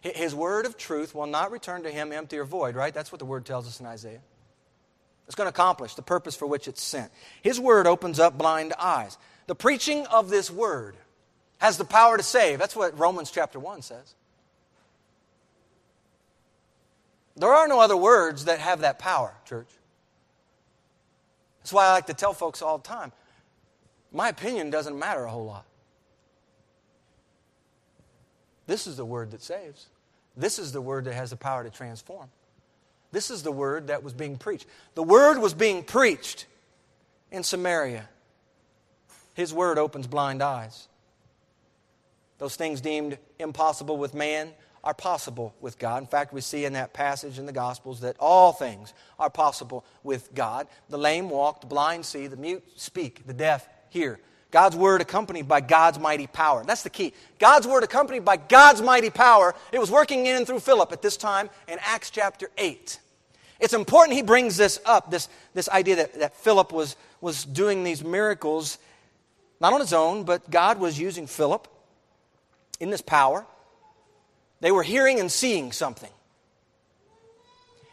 His 0.00 0.34
word 0.34 0.64
of 0.64 0.76
truth 0.76 1.14
will 1.14 1.26
not 1.26 1.50
return 1.50 1.82
to 1.82 1.90
him 1.90 2.12
empty 2.12 2.38
or 2.38 2.44
void, 2.44 2.74
right? 2.76 2.94
That's 2.94 3.10
what 3.10 3.18
the 3.18 3.24
word 3.24 3.44
tells 3.44 3.66
us 3.66 3.80
in 3.80 3.86
Isaiah. 3.86 4.20
It's 5.26 5.34
going 5.34 5.46
to 5.46 5.50
accomplish 5.50 5.94
the 5.94 6.02
purpose 6.02 6.34
for 6.34 6.46
which 6.46 6.68
it's 6.68 6.82
sent. 6.82 7.10
His 7.42 7.60
word 7.60 7.86
opens 7.86 8.18
up 8.18 8.38
blind 8.38 8.72
eyes. 8.78 9.18
The 9.46 9.54
preaching 9.54 10.06
of 10.06 10.30
this 10.30 10.50
word 10.50 10.96
has 11.58 11.76
the 11.76 11.84
power 11.84 12.16
to 12.16 12.22
save. 12.22 12.58
That's 12.58 12.76
what 12.76 12.98
Romans 12.98 13.30
chapter 13.30 13.58
1 13.58 13.82
says. 13.82 14.14
There 17.36 17.52
are 17.52 17.68
no 17.68 17.80
other 17.80 17.96
words 17.96 18.46
that 18.46 18.58
have 18.58 18.80
that 18.80 18.98
power, 18.98 19.34
church. 19.44 19.68
That's 21.68 21.74
why 21.74 21.88
I 21.88 21.92
like 21.92 22.06
to 22.06 22.14
tell 22.14 22.32
folks 22.32 22.62
all 22.62 22.78
the 22.78 22.88
time 22.88 23.12
my 24.10 24.30
opinion 24.30 24.70
doesn't 24.70 24.98
matter 24.98 25.24
a 25.24 25.30
whole 25.30 25.44
lot. 25.44 25.66
This 28.66 28.86
is 28.86 28.96
the 28.96 29.04
word 29.04 29.32
that 29.32 29.42
saves. 29.42 29.88
This 30.34 30.58
is 30.58 30.72
the 30.72 30.80
word 30.80 31.04
that 31.04 31.12
has 31.12 31.28
the 31.28 31.36
power 31.36 31.62
to 31.64 31.68
transform. 31.68 32.30
This 33.12 33.30
is 33.30 33.42
the 33.42 33.52
word 33.52 33.88
that 33.88 34.02
was 34.02 34.14
being 34.14 34.38
preached. 34.38 34.64
The 34.94 35.02
word 35.02 35.36
was 35.36 35.52
being 35.52 35.84
preached 35.84 36.46
in 37.30 37.42
Samaria. 37.42 38.08
His 39.34 39.52
word 39.52 39.76
opens 39.76 40.06
blind 40.06 40.42
eyes. 40.42 40.88
Those 42.38 42.56
things 42.56 42.80
deemed 42.80 43.18
impossible 43.38 43.98
with 43.98 44.14
man 44.14 44.54
are 44.88 44.94
possible 44.94 45.54
with 45.60 45.78
God. 45.78 46.02
In 46.02 46.06
fact, 46.06 46.32
we 46.32 46.40
see 46.40 46.64
in 46.64 46.72
that 46.72 46.94
passage 46.94 47.38
in 47.38 47.44
the 47.44 47.52
Gospels 47.52 48.00
that 48.00 48.16
all 48.18 48.54
things 48.54 48.94
are 49.18 49.28
possible 49.28 49.84
with 50.02 50.34
God. 50.34 50.66
The 50.88 50.96
lame 50.96 51.28
walk, 51.28 51.60
the 51.60 51.66
blind 51.66 52.06
see, 52.06 52.26
the 52.26 52.38
mute 52.38 52.64
speak, 52.76 53.26
the 53.26 53.34
deaf 53.34 53.68
hear. 53.90 54.18
God's 54.50 54.76
word 54.76 55.02
accompanied 55.02 55.46
by 55.46 55.60
God's 55.60 55.98
mighty 55.98 56.26
power. 56.26 56.64
That's 56.64 56.84
the 56.84 56.88
key. 56.88 57.12
God's 57.38 57.66
word 57.66 57.84
accompanied 57.84 58.24
by 58.24 58.38
God's 58.38 58.80
mighty 58.80 59.10
power. 59.10 59.54
It 59.72 59.78
was 59.78 59.90
working 59.90 60.24
in 60.24 60.36
and 60.36 60.46
through 60.46 60.60
Philip 60.60 60.90
at 60.90 61.02
this 61.02 61.18
time 61.18 61.50
in 61.68 61.76
Acts 61.82 62.08
chapter 62.08 62.48
8. 62.56 62.98
It's 63.60 63.74
important 63.74 64.16
he 64.16 64.22
brings 64.22 64.56
this 64.56 64.80
up, 64.86 65.10
this, 65.10 65.28
this 65.52 65.68
idea 65.68 65.96
that, 65.96 66.14
that 66.14 66.34
Philip 66.34 66.72
was, 66.72 66.96
was 67.20 67.44
doing 67.44 67.84
these 67.84 68.02
miracles, 68.02 68.78
not 69.60 69.74
on 69.74 69.80
his 69.80 69.92
own, 69.92 70.24
but 70.24 70.48
God 70.48 70.80
was 70.80 70.98
using 70.98 71.26
Philip 71.26 71.68
in 72.80 72.88
this 72.88 73.02
power. 73.02 73.44
They 74.60 74.70
were 74.70 74.82
hearing 74.82 75.20
and 75.20 75.30
seeing 75.30 75.72
something. 75.72 76.10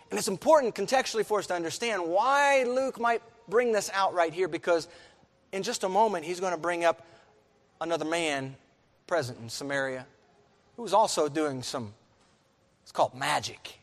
And 0.09 0.17
it's 0.17 0.27
important 0.27 0.75
contextually 0.75 1.25
for 1.25 1.39
us 1.39 1.47
to 1.47 1.53
understand 1.53 2.03
why 2.05 2.63
Luke 2.63 2.99
might 2.99 3.21
bring 3.47 3.71
this 3.71 3.89
out 3.93 4.13
right 4.13 4.33
here 4.33 4.47
because 4.47 4.87
in 5.51 5.63
just 5.63 5.83
a 5.83 5.89
moment, 5.89 6.25
he's 6.25 6.39
going 6.39 6.53
to 6.53 6.59
bring 6.59 6.83
up 6.83 7.05
another 7.81 8.05
man 8.05 8.55
present 9.07 9.39
in 9.39 9.49
Samaria 9.49 10.05
who 10.75 10.81
was 10.83 10.93
also 10.93 11.29
doing 11.29 11.63
some, 11.63 11.93
it's 12.83 12.91
called 12.91 13.13
magic. 13.13 13.79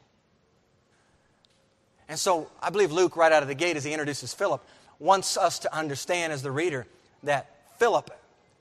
And 2.09 2.19
so 2.19 2.51
I 2.61 2.71
believe 2.71 2.93
Luke, 2.93 3.17
right 3.17 3.33
out 3.33 3.43
of 3.43 3.49
the 3.49 3.55
gate, 3.55 3.77
as 3.77 3.85
he 3.85 3.93
introduces 3.93 4.35
Philip, 4.35 4.65
wants 4.99 5.37
us 5.37 5.61
to 5.61 5.75
understand 5.75 6.33
as 6.33 6.43
the 6.43 6.51
reader 6.51 6.87
that 7.23 7.51
Philip, 7.79 8.11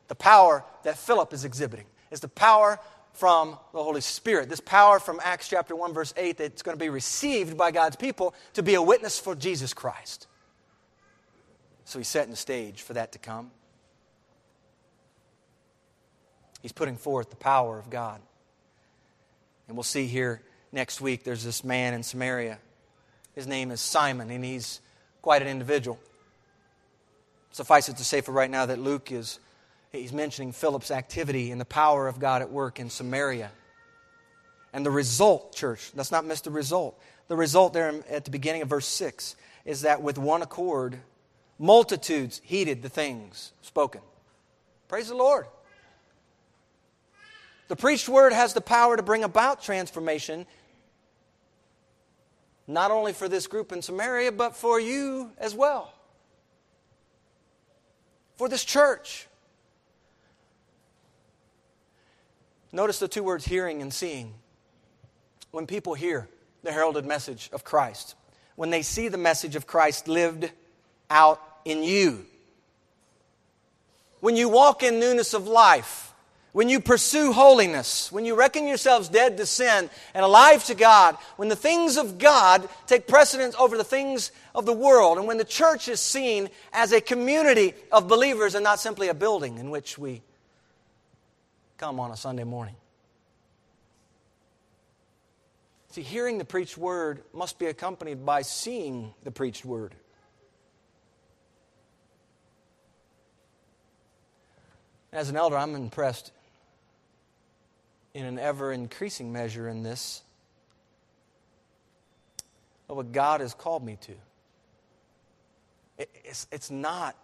the 0.07 0.15
power 0.15 0.63
that 0.83 0.97
Philip 0.97 1.33
is 1.33 1.43
exhibiting, 1.43 1.85
is 2.11 2.21
the 2.21 2.27
power 2.27 2.79
from 3.21 3.51
the 3.71 3.83
Holy 3.83 4.01
Spirit. 4.01 4.49
This 4.49 4.59
power 4.59 4.99
from 4.99 5.19
Acts 5.23 5.47
chapter 5.47 5.75
1, 5.75 5.93
verse 5.93 6.11
8, 6.17 6.37
that's 6.37 6.63
going 6.63 6.75
to 6.75 6.83
be 6.83 6.89
received 6.89 7.55
by 7.55 7.69
God's 7.69 7.95
people 7.95 8.33
to 8.55 8.63
be 8.63 8.73
a 8.73 8.81
witness 8.81 9.19
for 9.19 9.35
Jesus 9.35 9.75
Christ. 9.75 10.25
So 11.85 11.99
he's 11.99 12.07
setting 12.07 12.31
the 12.31 12.35
stage 12.35 12.81
for 12.81 12.93
that 12.93 13.11
to 13.11 13.19
come. 13.19 13.51
He's 16.63 16.71
putting 16.71 16.97
forth 16.97 17.29
the 17.29 17.35
power 17.35 17.77
of 17.77 17.91
God. 17.91 18.19
And 19.67 19.77
we'll 19.77 19.83
see 19.83 20.07
here 20.07 20.41
next 20.71 20.99
week 20.99 21.23
there's 21.23 21.43
this 21.43 21.63
man 21.63 21.93
in 21.93 22.01
Samaria. 22.01 22.57
His 23.35 23.45
name 23.45 23.69
is 23.69 23.81
Simon, 23.81 24.31
and 24.31 24.43
he's 24.43 24.81
quite 25.21 25.43
an 25.43 25.47
individual. 25.47 25.99
Suffice 27.51 27.87
it 27.87 27.97
to 27.97 28.03
say 28.03 28.21
for 28.21 28.31
right 28.31 28.49
now 28.49 28.65
that 28.65 28.79
Luke 28.79 29.11
is 29.11 29.39
he's 29.91 30.13
mentioning 30.13 30.51
Philip's 30.51 30.91
activity 30.91 31.51
and 31.51 31.59
the 31.59 31.65
power 31.65 32.07
of 32.07 32.19
God 32.19 32.41
at 32.41 32.51
work 32.51 32.79
in 32.79 32.89
Samaria. 32.89 33.51
And 34.73 34.85
the 34.85 34.91
result, 34.91 35.55
church, 35.55 35.91
let's 35.95 36.11
not 36.11 36.25
miss 36.25 36.41
the 36.41 36.51
result. 36.51 36.99
The 37.27 37.35
result 37.35 37.73
there 37.73 37.93
at 38.09 38.25
the 38.25 38.31
beginning 38.31 38.61
of 38.61 38.69
verse 38.69 38.87
6 38.87 39.35
is 39.65 39.81
that 39.81 40.01
with 40.01 40.17
one 40.17 40.41
accord, 40.41 40.97
Multitudes 41.61 42.41
heeded 42.43 42.81
the 42.81 42.89
things 42.89 43.53
spoken. 43.61 44.01
Praise 44.87 45.09
the 45.09 45.15
Lord. 45.15 45.45
The 47.67 47.75
preached 47.75 48.09
word 48.09 48.33
has 48.33 48.55
the 48.55 48.61
power 48.61 48.97
to 48.97 49.03
bring 49.03 49.23
about 49.23 49.61
transformation, 49.61 50.47
not 52.65 52.89
only 52.89 53.13
for 53.13 53.29
this 53.29 53.45
group 53.45 53.71
in 53.71 53.83
Samaria, 53.83 54.31
but 54.31 54.55
for 54.55 54.79
you 54.79 55.29
as 55.37 55.53
well. 55.53 55.93
For 58.37 58.49
this 58.49 58.65
church. 58.65 59.27
Notice 62.71 62.99
the 62.99 63.07
two 63.07 63.23
words 63.23 63.45
hearing 63.45 63.81
and 63.81 63.93
seeing. 63.93 64.33
When 65.51 65.67
people 65.67 65.93
hear 65.93 66.29
the 66.63 66.71
heralded 66.71 67.05
message 67.05 67.49
of 67.51 67.63
Christ, 67.63 68.15
when 68.55 68.69
they 68.69 68.81
see 68.81 69.07
the 69.07 69.17
message 69.17 69.55
of 69.55 69.67
Christ 69.67 70.07
lived 70.07 70.49
out 71.09 71.41
in 71.65 71.83
you. 71.83 72.25
when 74.21 74.35
you 74.35 74.47
walk 74.49 74.83
in 74.83 74.99
newness 74.99 75.33
of 75.33 75.47
life, 75.47 76.13
when 76.53 76.69
you 76.69 76.79
pursue 76.79 77.31
holiness, 77.33 78.11
when 78.11 78.25
you 78.25 78.35
reckon 78.35 78.67
yourselves 78.67 79.09
dead 79.09 79.37
to 79.37 79.45
sin 79.45 79.89
and 80.13 80.23
alive 80.23 80.63
to 80.65 80.75
God, 80.75 81.15
when 81.37 81.49
the 81.49 81.55
things 81.55 81.97
of 81.97 82.17
God 82.17 82.67
take 82.87 83.07
precedence 83.07 83.55
over 83.57 83.77
the 83.77 83.83
things 83.83 84.31
of 84.53 84.65
the 84.65 84.73
world, 84.73 85.17
and 85.17 85.27
when 85.27 85.37
the 85.37 85.45
church 85.45 85.87
is 85.87 85.99
seen 85.99 86.49
as 86.71 86.91
a 86.91 87.01
community 87.01 87.73
of 87.91 88.07
believers 88.07 88.53
and 88.53 88.63
not 88.63 88.79
simply 88.79 89.07
a 89.07 89.13
building 89.13 89.57
in 89.57 89.71
which 89.71 89.97
we 89.97 90.21
come 91.81 91.99
on 91.99 92.11
a 92.11 92.15
Sunday 92.15 92.43
morning. 92.43 92.75
See, 95.89 96.03
hearing 96.03 96.37
the 96.37 96.45
preached 96.45 96.77
word 96.77 97.23
must 97.33 97.57
be 97.57 97.65
accompanied 97.65 98.23
by 98.23 98.43
seeing 98.43 99.15
the 99.23 99.31
preached 99.31 99.65
word. 99.65 99.95
As 105.11 105.29
an 105.31 105.35
elder, 105.35 105.57
I'm 105.57 105.73
impressed 105.73 106.31
in 108.13 108.25
an 108.25 108.37
ever 108.37 108.71
increasing 108.71 109.33
measure 109.33 109.67
in 109.67 109.81
this 109.81 110.21
of 112.89 112.95
what 112.95 113.11
God 113.11 113.41
has 113.41 113.55
called 113.55 113.83
me 113.83 113.97
to. 114.01 114.13
It's, 116.25 116.45
it's 116.51 116.69
not 116.69 117.17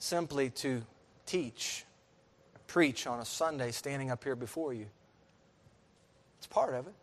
simply 0.00 0.50
to 0.50 0.82
teach, 1.26 1.84
preach 2.70 3.08
on 3.08 3.18
a 3.18 3.24
Sunday 3.24 3.72
standing 3.72 4.12
up 4.12 4.22
here 4.22 4.36
before 4.36 4.72
you, 4.72 4.86
it's 6.38 6.46
part 6.46 6.72
of 6.72 6.86
it. 6.86 6.94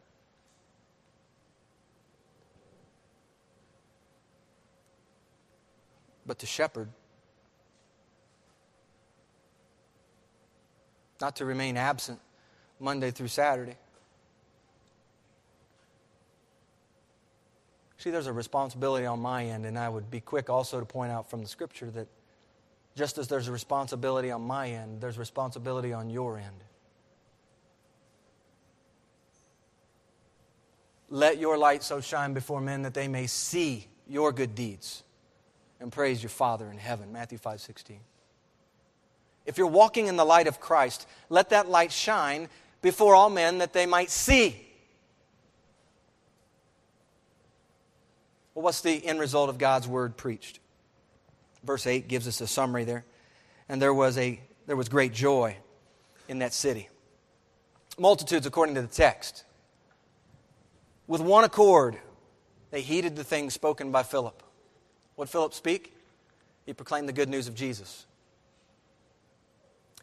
But 6.25 6.39
to 6.39 6.45
shepherd, 6.45 6.87
not 11.19 11.35
to 11.35 11.45
remain 11.45 11.75
absent 11.75 12.21
Monday 12.79 13.11
through 13.11 13.27
Saturday. 13.27 13.75
See, 17.97 18.09
there's 18.09 18.27
a 18.27 18.33
responsibility 18.33 19.05
on 19.05 19.19
my 19.19 19.43
end, 19.43 19.65
and 19.65 19.77
I 19.77 19.89
would 19.89 20.09
be 20.09 20.21
quick 20.21 20.49
also 20.49 20.79
to 20.79 20.85
point 20.85 21.11
out 21.11 21.29
from 21.29 21.41
the 21.41 21.47
scripture 21.49 21.91
that 21.91 22.07
just 22.97 23.19
as 23.19 23.27
there's 23.27 23.47
a 23.47 23.51
responsibility 23.51 24.31
on 24.31 24.41
my 24.41 24.69
end, 24.71 24.99
there's 24.99 25.19
responsibility 25.19 25.93
on 25.93 26.09
your 26.09 26.39
end. 26.39 26.63
Let 31.09 31.37
your 31.37 31.57
light 31.57 31.83
so 31.83 32.01
shine 32.01 32.33
before 32.33 32.59
men 32.59 32.81
that 32.81 32.95
they 32.95 33.07
may 33.07 33.27
see 33.27 33.87
your 34.09 34.31
good 34.31 34.55
deeds 34.55 35.03
and 35.79 35.91
praise 35.91 36.23
your 36.23 36.31
Father 36.31 36.69
in 36.69 36.77
heaven. 36.77 37.13
Matthew 37.13 37.37
5 37.37 37.61
16. 37.61 37.99
If 39.45 39.57
you're 39.57 39.67
walking 39.67 40.07
in 40.07 40.17
the 40.17 40.25
light 40.25 40.47
of 40.47 40.59
Christ, 40.59 41.07
let 41.29 41.51
that 41.51 41.69
light 41.69 41.91
shine 41.91 42.49
before 42.81 43.15
all 43.15 43.29
men 43.29 43.59
that 43.59 43.73
they 43.73 43.85
might 43.85 44.09
see. 44.09 44.59
Well, 48.53 48.63
what's 48.63 48.81
the 48.81 49.05
end 49.05 49.19
result 49.19 49.49
of 49.49 49.59
God's 49.59 49.87
word 49.87 50.17
preached? 50.17 50.59
Verse 51.67 51.85
8 51.85 52.07
gives 52.07 52.29
us 52.29 52.39
a 52.39 52.47
summary 52.47 52.85
there. 52.85 53.03
And 53.67 53.81
there 53.81 53.93
was, 53.93 54.17
a, 54.17 54.39
there 54.65 54.77
was 54.77 54.87
great 54.87 55.13
joy 55.13 55.57
in 56.29 56.39
that 56.39 56.53
city. 56.53 56.87
Multitudes, 57.99 58.45
according 58.45 58.75
to 58.75 58.81
the 58.81 58.87
text. 58.87 59.43
With 61.07 61.19
one 61.19 61.43
accord, 61.43 61.97
they 62.71 62.81
heeded 62.81 63.17
the 63.17 63.23
things 63.23 63.53
spoken 63.53 63.91
by 63.91 64.03
Philip. 64.03 64.41
What 65.15 65.27
Philip 65.27 65.53
speak? 65.53 65.93
He 66.65 66.73
proclaimed 66.73 67.09
the 67.09 67.13
good 67.13 67.27
news 67.27 67.49
of 67.49 67.55
Jesus. 67.55 68.05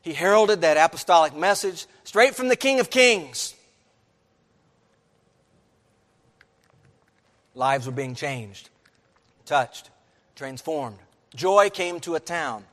He 0.03 0.13
heralded 0.13 0.61
that 0.61 0.77
apostolic 0.77 1.35
message 1.35 1.87
straight 2.05 2.35
from 2.35 2.49
the 2.49 2.57
King 2.57 2.79
of 2.79 2.91
Kings. 2.91 3.55
Lives 7.55 7.87
were 7.87 7.93
being 7.93 8.15
changed, 8.15 8.69
touched, 9.47 9.89
transformed. 10.37 10.99
Joy 11.35 11.71
came 11.71 12.01
to 12.01 12.15
a 12.15 12.21
town. 12.21 12.65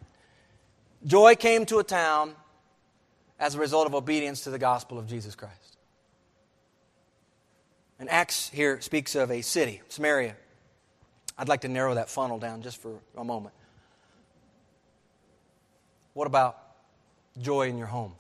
Joy 1.06 1.36
came 1.36 1.66
to 1.66 1.80
a 1.80 1.84
town 1.84 2.36
as 3.40 3.56
a 3.56 3.60
result 3.60 3.88
of 3.88 3.96
obedience 3.96 4.42
to 4.42 4.52
the 4.52 4.60
gospel 4.60 5.00
of 5.00 5.08
Jesus 5.08 5.34
Christ. 5.34 5.78
And 8.00 8.10
Acts 8.10 8.50
here 8.50 8.80
speaks 8.82 9.16
of 9.16 9.32
a 9.32 9.42
city, 9.42 9.82
Samaria. 9.90 10.36
I'd 11.38 11.50
like 11.50 11.62
to 11.62 11.68
narrow 11.68 11.96
that 11.96 12.10
funnel 12.10 12.38
down 12.38 12.62
just 12.62 12.82
for 12.82 13.00
a 13.18 13.24
moment. 13.24 13.56
What 16.14 16.28
about 16.28 16.58
joy 17.40 17.68
in 17.68 17.78
your 17.78 17.88
home? 17.88 18.14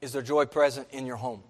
Is 0.00 0.12
there 0.12 0.22
joy 0.22 0.46
present 0.46 0.88
in 0.90 1.06
your 1.06 1.16
home? 1.16 1.42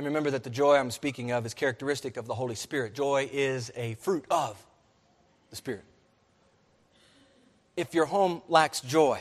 And 0.00 0.06
remember 0.06 0.30
that 0.30 0.44
the 0.44 0.48
joy 0.48 0.76
I'm 0.78 0.90
speaking 0.90 1.30
of 1.30 1.44
is 1.44 1.52
characteristic 1.52 2.16
of 2.16 2.26
the 2.26 2.34
Holy 2.34 2.54
Spirit. 2.54 2.94
Joy 2.94 3.28
is 3.30 3.70
a 3.76 3.96
fruit 3.96 4.24
of 4.30 4.56
the 5.50 5.56
Spirit. 5.56 5.84
If 7.76 7.92
your 7.92 8.06
home 8.06 8.40
lacks 8.48 8.80
joy, 8.80 9.20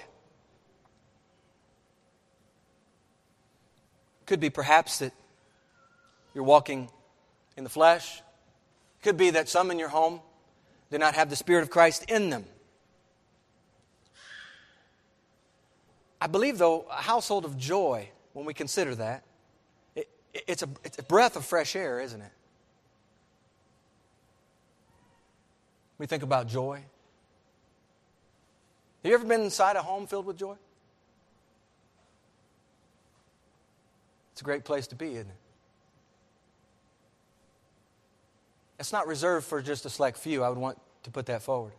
could 4.25 4.39
be 4.39 4.49
perhaps 4.49 4.99
that 4.99 5.11
you're 6.34 6.45
walking 6.45 6.89
in 7.57 7.65
the 7.65 7.69
flesh. 7.69 8.21
Could 9.03 9.17
be 9.17 9.32
that 9.32 9.49
some 9.49 9.71
in 9.71 9.80
your 9.80 9.89
home 9.89 10.21
do 10.91 10.97
not 10.97 11.13
have 11.13 11.30
the 11.30 11.36
Spirit 11.36 11.63
of 11.63 11.69
Christ 11.69 12.09
in 12.09 12.30
them. 12.30 12.45
I 16.21 16.27
believe, 16.27 16.57
though, 16.57 16.86
a 16.89 17.01
household 17.01 17.43
of 17.43 17.57
joy, 17.57 18.11
when 18.32 18.45
we 18.45 18.53
consider 18.53 18.95
that, 18.95 19.25
it's, 20.34 20.63
a, 20.63 20.69
it's 20.84 20.97
a 20.97 21.03
breath 21.03 21.36
of 21.36 21.45
fresh 21.45 21.75
air, 21.75 21.99
isn't 21.99 22.21
it? 22.21 22.32
We 25.97 26.05
think 26.05 26.23
about 26.23 26.47
joy. 26.47 26.84
Have 29.03 29.09
you 29.09 29.13
ever 29.13 29.25
been 29.25 29.41
inside 29.41 29.75
a 29.75 29.82
home 29.82 30.07
filled 30.07 30.25
with 30.25 30.38
joy? 30.38 30.55
It's 34.34 34.41
a 34.41 34.45
great 34.45 34.63
place 34.63 34.88
to 34.88 34.95
be, 34.95 35.07
isn't 35.15 35.27
it? 35.27 35.36
It's 38.80 38.93
not 38.93 39.07
reserved 39.07 39.45
for 39.45 39.61
just 39.61 39.86
a 39.86 39.89
select 39.89 40.17
few. 40.17 40.43
I 40.43 40.49
would 40.49 40.57
want 40.57 40.80
to 41.03 41.11
put 41.11 41.25
that 41.25 41.41
forward. 41.41 41.73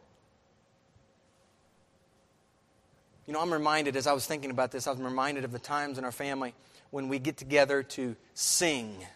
You 3.31 3.35
know, 3.35 3.43
I'm 3.43 3.53
reminded, 3.53 3.95
as 3.95 4.09
I 4.09 4.13
was 4.13 4.27
thinking 4.27 4.51
about 4.51 4.73
this, 4.73 4.89
I 4.89 4.91
was 4.91 5.01
reminded 5.01 5.45
of 5.45 5.53
the 5.53 5.61
times 5.61 5.99
in 5.99 6.05
our 6.05 6.11
family 6.11 6.53
when 6.91 7.07
we 7.07 7.21
get 7.21 7.37
together 7.37 7.85
to 7.85 8.17
sing. 8.35 9.07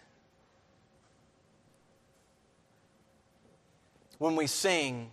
When 4.18 4.36
we 4.36 4.46
sing 4.46 5.10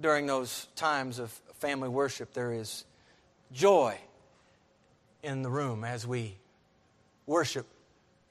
during 0.00 0.24
those 0.24 0.68
times 0.74 1.18
of 1.18 1.30
family 1.58 1.90
worship, 1.90 2.32
there 2.32 2.50
is 2.50 2.86
joy 3.52 3.98
in 5.22 5.42
the 5.42 5.50
room 5.50 5.84
as 5.84 6.06
we 6.06 6.38
worship 7.26 7.66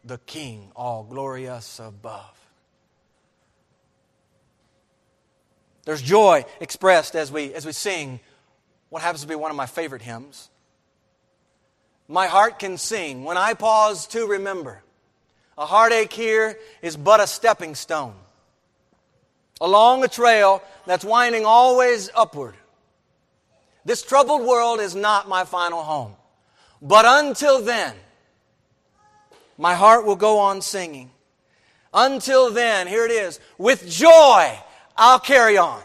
the 0.03 0.17
King, 0.17 0.71
all 0.75 1.03
glorious 1.03 1.77
above. 1.77 2.35
There's 5.85 6.01
joy 6.01 6.45
expressed 6.59 7.15
as 7.15 7.31
we, 7.31 7.53
as 7.53 7.63
we 7.63 7.73
sing 7.73 8.19
what 8.89 9.01
happens 9.01 9.21
to 9.21 9.27
be 9.27 9.35
one 9.35 9.51
of 9.51 9.57
my 9.57 9.65
favorite 9.65 10.01
hymns. 10.01 10.49
My 12.07 12.27
heart 12.27 12.59
can 12.59 12.77
sing 12.77 13.23
when 13.23 13.37
I 13.37 13.53
pause 13.53 14.07
to 14.07 14.25
remember. 14.25 14.81
A 15.57 15.65
heartache 15.65 16.13
here 16.13 16.57
is 16.81 16.97
but 16.97 17.19
a 17.19 17.27
stepping 17.27 17.75
stone 17.75 18.15
along 19.61 20.03
a 20.03 20.07
trail 20.07 20.63
that's 20.85 21.03
winding 21.03 21.45
always 21.45 22.09
upward. 22.15 22.55
This 23.85 24.01
troubled 24.01 24.45
world 24.45 24.79
is 24.79 24.95
not 24.95 25.27
my 25.27 25.43
final 25.45 25.83
home. 25.83 26.15
But 26.81 27.05
until 27.07 27.61
then, 27.61 27.93
my 29.57 29.75
heart 29.75 30.05
will 30.05 30.15
go 30.15 30.39
on 30.39 30.61
singing. 30.61 31.11
Until 31.93 32.51
then, 32.51 32.87
here 32.87 33.05
it 33.05 33.11
is, 33.11 33.39
with 33.57 33.89
joy 33.89 34.57
I'll 34.95 35.19
carry 35.19 35.57
on. 35.57 35.81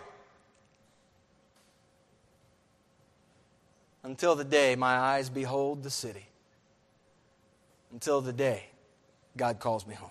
Until 4.04 4.36
the 4.36 4.44
day 4.44 4.76
my 4.76 4.96
eyes 4.96 5.30
behold 5.30 5.82
the 5.82 5.90
city. 5.90 6.28
Until 7.92 8.20
the 8.20 8.32
day 8.32 8.66
God 9.36 9.58
calls 9.58 9.86
me 9.86 9.94
home. 9.94 10.10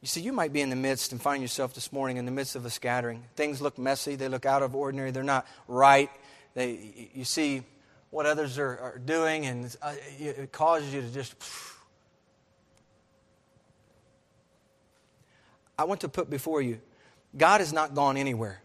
You 0.00 0.08
see, 0.08 0.20
you 0.20 0.32
might 0.32 0.52
be 0.52 0.60
in 0.60 0.70
the 0.70 0.76
midst 0.76 1.12
and 1.12 1.20
find 1.20 1.42
yourself 1.42 1.74
this 1.74 1.92
morning 1.92 2.16
in 2.16 2.24
the 2.24 2.32
midst 2.32 2.56
of 2.56 2.64
a 2.64 2.70
scattering. 2.70 3.22
Things 3.36 3.60
look 3.60 3.78
messy, 3.78 4.16
they 4.16 4.28
look 4.28 4.46
out 4.46 4.62
of 4.62 4.74
ordinary, 4.74 5.10
they're 5.10 5.22
not 5.22 5.46
right. 5.68 6.10
They, 6.54 7.10
you 7.14 7.24
see 7.24 7.62
what 8.10 8.26
others 8.26 8.58
are, 8.58 8.78
are 8.78 8.98
doing, 8.98 9.46
and 9.46 9.74
uh, 9.80 9.94
it 10.18 10.52
causes 10.52 10.92
you 10.92 11.00
to 11.00 11.10
just. 11.12 11.34
I 15.78 15.84
want 15.84 16.00
to 16.02 16.08
put 16.08 16.28
before 16.28 16.62
you 16.62 16.80
God 17.36 17.60
has 17.60 17.72
not 17.72 17.94
gone 17.94 18.16
anywhere. 18.16 18.61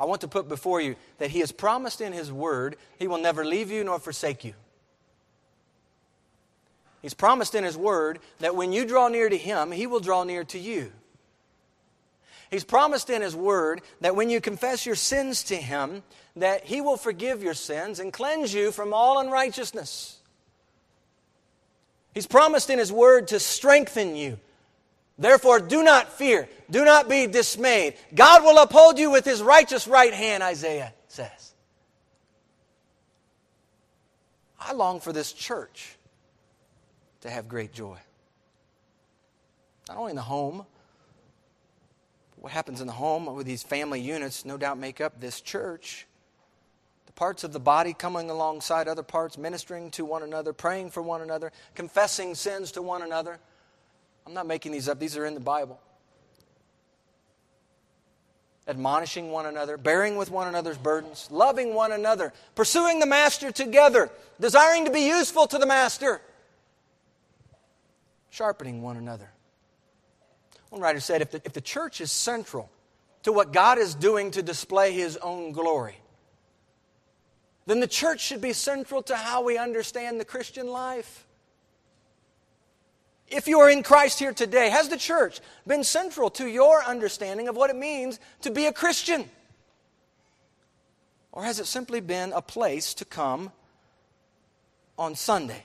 I 0.00 0.04
want 0.04 0.20
to 0.20 0.28
put 0.28 0.48
before 0.48 0.80
you 0.80 0.96
that 1.18 1.30
He 1.30 1.40
has 1.40 1.52
promised 1.52 2.00
in 2.00 2.12
His 2.12 2.30
Word 2.30 2.76
He 2.98 3.08
will 3.08 3.18
never 3.18 3.44
leave 3.44 3.70
you 3.70 3.84
nor 3.84 3.98
forsake 3.98 4.44
you. 4.44 4.54
He's 7.02 7.14
promised 7.14 7.54
in 7.54 7.64
His 7.64 7.76
Word 7.76 8.18
that 8.40 8.56
when 8.56 8.72
you 8.72 8.86
draw 8.86 9.08
near 9.08 9.28
to 9.28 9.36
Him, 9.36 9.72
He 9.72 9.86
will 9.86 10.00
draw 10.00 10.24
near 10.24 10.44
to 10.44 10.58
you. 10.58 10.92
He's 12.50 12.64
promised 12.64 13.10
in 13.10 13.22
His 13.22 13.36
Word 13.36 13.82
that 14.00 14.16
when 14.16 14.30
you 14.30 14.40
confess 14.40 14.86
your 14.86 14.94
sins 14.94 15.42
to 15.44 15.56
Him, 15.56 16.02
that 16.36 16.64
He 16.64 16.80
will 16.80 16.96
forgive 16.96 17.42
your 17.42 17.54
sins 17.54 18.00
and 18.00 18.12
cleanse 18.12 18.54
you 18.54 18.72
from 18.72 18.92
all 18.92 19.18
unrighteousness. 19.20 20.18
He's 22.14 22.26
promised 22.26 22.70
in 22.70 22.78
His 22.78 22.90
Word 22.90 23.28
to 23.28 23.38
strengthen 23.38 24.16
you. 24.16 24.38
Therefore, 25.18 25.58
do 25.58 25.82
not 25.82 26.12
fear. 26.12 26.48
Do 26.70 26.84
not 26.84 27.08
be 27.08 27.26
dismayed. 27.26 27.94
God 28.14 28.44
will 28.44 28.58
uphold 28.58 28.98
you 28.98 29.10
with 29.10 29.24
His 29.24 29.42
righteous 29.42 29.88
right 29.88 30.14
hand, 30.14 30.42
Isaiah 30.42 30.92
says. 31.08 31.54
I 34.60 34.72
long 34.72 35.00
for 35.00 35.12
this 35.12 35.32
church 35.32 35.96
to 37.22 37.30
have 37.30 37.48
great 37.48 37.72
joy. 37.72 37.98
Not 39.88 39.96
only 39.96 40.10
in 40.10 40.16
the 40.16 40.22
home, 40.22 40.66
what 42.36 42.52
happens 42.52 42.80
in 42.80 42.86
the 42.86 42.92
home 42.92 43.26
with 43.34 43.46
these 43.46 43.62
family 43.62 44.00
units 44.00 44.44
no 44.44 44.56
doubt 44.56 44.78
make 44.78 45.00
up 45.00 45.20
this 45.20 45.40
church. 45.40 46.06
The 47.06 47.12
parts 47.12 47.42
of 47.42 47.52
the 47.52 47.60
body 47.60 47.94
coming 47.94 48.30
alongside 48.30 48.86
other 48.86 49.02
parts, 49.02 49.38
ministering 49.38 49.90
to 49.92 50.04
one 50.04 50.22
another, 50.22 50.52
praying 50.52 50.90
for 50.90 51.02
one 51.02 51.22
another, 51.22 51.50
confessing 51.74 52.34
sins 52.34 52.72
to 52.72 52.82
one 52.82 53.02
another. 53.02 53.38
I'm 54.28 54.34
not 54.34 54.46
making 54.46 54.72
these 54.72 54.90
up, 54.90 54.98
these 54.98 55.16
are 55.16 55.24
in 55.24 55.32
the 55.32 55.40
Bible. 55.40 55.80
Admonishing 58.66 59.30
one 59.30 59.46
another, 59.46 59.78
bearing 59.78 60.16
with 60.16 60.30
one 60.30 60.46
another's 60.46 60.76
burdens, 60.76 61.28
loving 61.30 61.72
one 61.72 61.92
another, 61.92 62.34
pursuing 62.54 62.98
the 62.98 63.06
Master 63.06 63.50
together, 63.50 64.10
desiring 64.38 64.84
to 64.84 64.90
be 64.90 65.06
useful 65.06 65.46
to 65.46 65.56
the 65.56 65.64
Master, 65.64 66.20
sharpening 68.28 68.82
one 68.82 68.98
another. 68.98 69.30
One 70.68 70.82
writer 70.82 71.00
said 71.00 71.22
if 71.22 71.30
the, 71.30 71.40
if 71.46 71.54
the 71.54 71.62
church 71.62 72.02
is 72.02 72.12
central 72.12 72.70
to 73.22 73.32
what 73.32 73.50
God 73.50 73.78
is 73.78 73.94
doing 73.94 74.30
to 74.32 74.42
display 74.42 74.92
His 74.92 75.16
own 75.16 75.52
glory, 75.52 75.96
then 77.64 77.80
the 77.80 77.86
church 77.86 78.20
should 78.20 78.42
be 78.42 78.52
central 78.52 79.00
to 79.04 79.16
how 79.16 79.42
we 79.42 79.56
understand 79.56 80.20
the 80.20 80.26
Christian 80.26 80.66
life. 80.66 81.24
If 83.30 83.46
you 83.46 83.60
are 83.60 83.70
in 83.70 83.82
Christ 83.82 84.18
here 84.18 84.32
today, 84.32 84.70
has 84.70 84.88
the 84.88 84.96
church 84.96 85.40
been 85.66 85.84
central 85.84 86.30
to 86.30 86.46
your 86.46 86.82
understanding 86.82 87.48
of 87.48 87.56
what 87.56 87.70
it 87.70 87.76
means 87.76 88.20
to 88.42 88.50
be 88.50 88.66
a 88.66 88.72
Christian? 88.72 89.28
Or 91.32 91.44
has 91.44 91.60
it 91.60 91.66
simply 91.66 92.00
been 92.00 92.32
a 92.32 92.42
place 92.42 92.94
to 92.94 93.04
come 93.04 93.52
on 94.98 95.14
Sunday? 95.14 95.64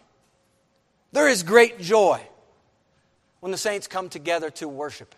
There 1.13 1.27
is 1.27 1.43
great 1.43 1.79
joy 1.79 2.21
when 3.39 3.51
the 3.51 3.57
saints 3.57 3.87
come 3.87 4.09
together 4.09 4.49
to 4.51 4.67
worship. 4.67 5.15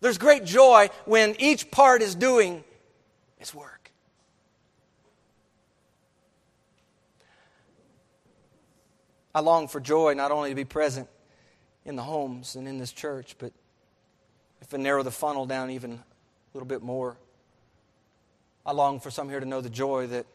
There's 0.00 0.18
great 0.18 0.44
joy 0.44 0.90
when 1.04 1.36
each 1.38 1.70
part 1.70 2.02
is 2.02 2.14
doing 2.14 2.64
its 3.38 3.54
work. 3.54 3.73
I 9.34 9.40
long 9.40 9.68
for 9.68 9.80
joy 9.80 10.14
not 10.14 10.30
only 10.30 10.50
to 10.50 10.54
be 10.54 10.64
present 10.64 11.08
in 11.84 11.96
the 11.96 12.02
homes 12.02 12.54
and 12.54 12.68
in 12.68 12.78
this 12.78 12.92
church, 12.92 13.34
but 13.38 13.52
if 14.60 14.72
we 14.72 14.78
narrow 14.78 15.02
the 15.02 15.10
funnel 15.10 15.44
down 15.44 15.70
even 15.70 15.92
a 15.92 16.04
little 16.54 16.68
bit 16.68 16.82
more, 16.82 17.16
I 18.64 18.72
long 18.72 19.00
for 19.00 19.10
some 19.10 19.28
here 19.28 19.40
to 19.40 19.46
know 19.46 19.60
the 19.60 19.68
joy 19.68 20.06
that 20.06 20.26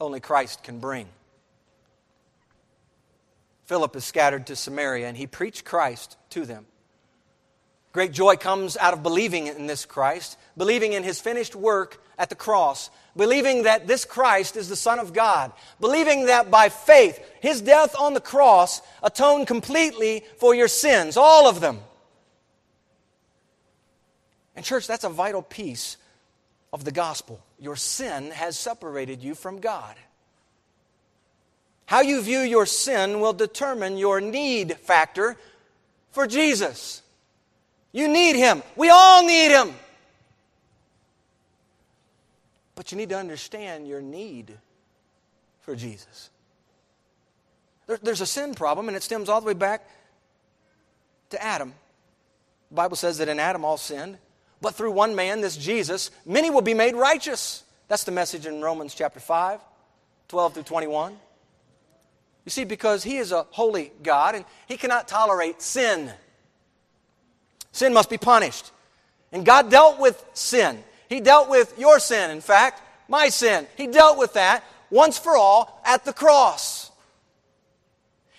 only 0.00 0.20
Christ 0.20 0.62
can 0.62 0.78
bring. 0.78 1.08
Philip 3.66 3.96
is 3.96 4.04
scattered 4.04 4.46
to 4.46 4.56
Samaria, 4.56 5.08
and 5.08 5.16
he 5.16 5.26
preached 5.26 5.64
Christ 5.64 6.16
to 6.30 6.44
them. 6.44 6.66
Great 7.94 8.10
joy 8.10 8.34
comes 8.34 8.76
out 8.76 8.92
of 8.92 9.04
believing 9.04 9.46
in 9.46 9.68
this 9.68 9.86
Christ, 9.86 10.36
believing 10.56 10.94
in 10.94 11.04
his 11.04 11.20
finished 11.20 11.54
work 11.54 12.02
at 12.18 12.28
the 12.28 12.34
cross, 12.34 12.90
believing 13.16 13.62
that 13.62 13.86
this 13.86 14.04
Christ 14.04 14.56
is 14.56 14.68
the 14.68 14.74
Son 14.74 14.98
of 14.98 15.12
God, 15.12 15.52
believing 15.78 16.26
that 16.26 16.50
by 16.50 16.70
faith, 16.70 17.24
his 17.40 17.60
death 17.60 17.94
on 17.96 18.12
the 18.12 18.20
cross 18.20 18.82
atoned 19.00 19.46
completely 19.46 20.24
for 20.38 20.56
your 20.56 20.66
sins, 20.66 21.16
all 21.16 21.48
of 21.48 21.60
them. 21.60 21.78
And, 24.56 24.64
church, 24.64 24.88
that's 24.88 25.04
a 25.04 25.08
vital 25.08 25.42
piece 25.42 25.96
of 26.72 26.82
the 26.84 26.90
gospel. 26.90 27.40
Your 27.60 27.76
sin 27.76 28.32
has 28.32 28.58
separated 28.58 29.22
you 29.22 29.36
from 29.36 29.60
God. 29.60 29.94
How 31.86 32.00
you 32.00 32.20
view 32.22 32.40
your 32.40 32.66
sin 32.66 33.20
will 33.20 33.34
determine 33.34 33.98
your 33.98 34.20
need 34.20 34.78
factor 34.78 35.36
for 36.10 36.26
Jesus. 36.26 37.02
You 37.94 38.08
need 38.08 38.34
Him. 38.34 38.62
We 38.74 38.90
all 38.90 39.24
need 39.24 39.52
Him. 39.52 39.72
But 42.74 42.90
you 42.90 42.98
need 42.98 43.10
to 43.10 43.16
understand 43.16 43.86
your 43.86 44.02
need 44.02 44.52
for 45.60 45.76
Jesus. 45.76 46.28
There, 47.86 47.98
there's 48.02 48.20
a 48.20 48.26
sin 48.26 48.54
problem, 48.54 48.88
and 48.88 48.96
it 48.96 49.04
stems 49.04 49.28
all 49.28 49.40
the 49.40 49.46
way 49.46 49.54
back 49.54 49.88
to 51.30 51.40
Adam. 51.40 51.72
The 52.70 52.74
Bible 52.74 52.96
says 52.96 53.18
that 53.18 53.28
in 53.28 53.38
Adam 53.38 53.64
all 53.64 53.76
sinned, 53.76 54.18
but 54.60 54.74
through 54.74 54.90
one 54.90 55.14
man, 55.14 55.40
this 55.40 55.56
Jesus, 55.56 56.10
many 56.26 56.50
will 56.50 56.62
be 56.62 56.74
made 56.74 56.96
righteous. 56.96 57.62
That's 57.86 58.02
the 58.02 58.12
message 58.12 58.44
in 58.44 58.60
Romans 58.60 58.92
chapter 58.92 59.20
5, 59.20 59.60
12 60.26 60.54
through 60.54 60.62
21. 60.64 61.12
You 62.44 62.50
see, 62.50 62.64
because 62.64 63.04
He 63.04 63.18
is 63.18 63.30
a 63.30 63.44
holy 63.52 63.92
God 64.02 64.34
and 64.34 64.44
He 64.66 64.76
cannot 64.76 65.06
tolerate 65.06 65.62
sin. 65.62 66.12
Sin 67.74 67.92
must 67.92 68.08
be 68.08 68.18
punished. 68.18 68.70
And 69.32 69.44
God 69.44 69.68
dealt 69.68 69.98
with 69.98 70.24
sin. 70.32 70.82
He 71.08 71.18
dealt 71.18 71.50
with 71.50 71.74
your 71.76 71.98
sin, 71.98 72.30
in 72.30 72.40
fact, 72.40 72.80
my 73.08 73.30
sin. 73.30 73.66
He 73.76 73.88
dealt 73.88 74.16
with 74.16 74.34
that 74.34 74.62
once 74.90 75.18
for 75.18 75.36
all 75.36 75.82
at 75.84 76.04
the 76.04 76.12
cross. 76.12 76.92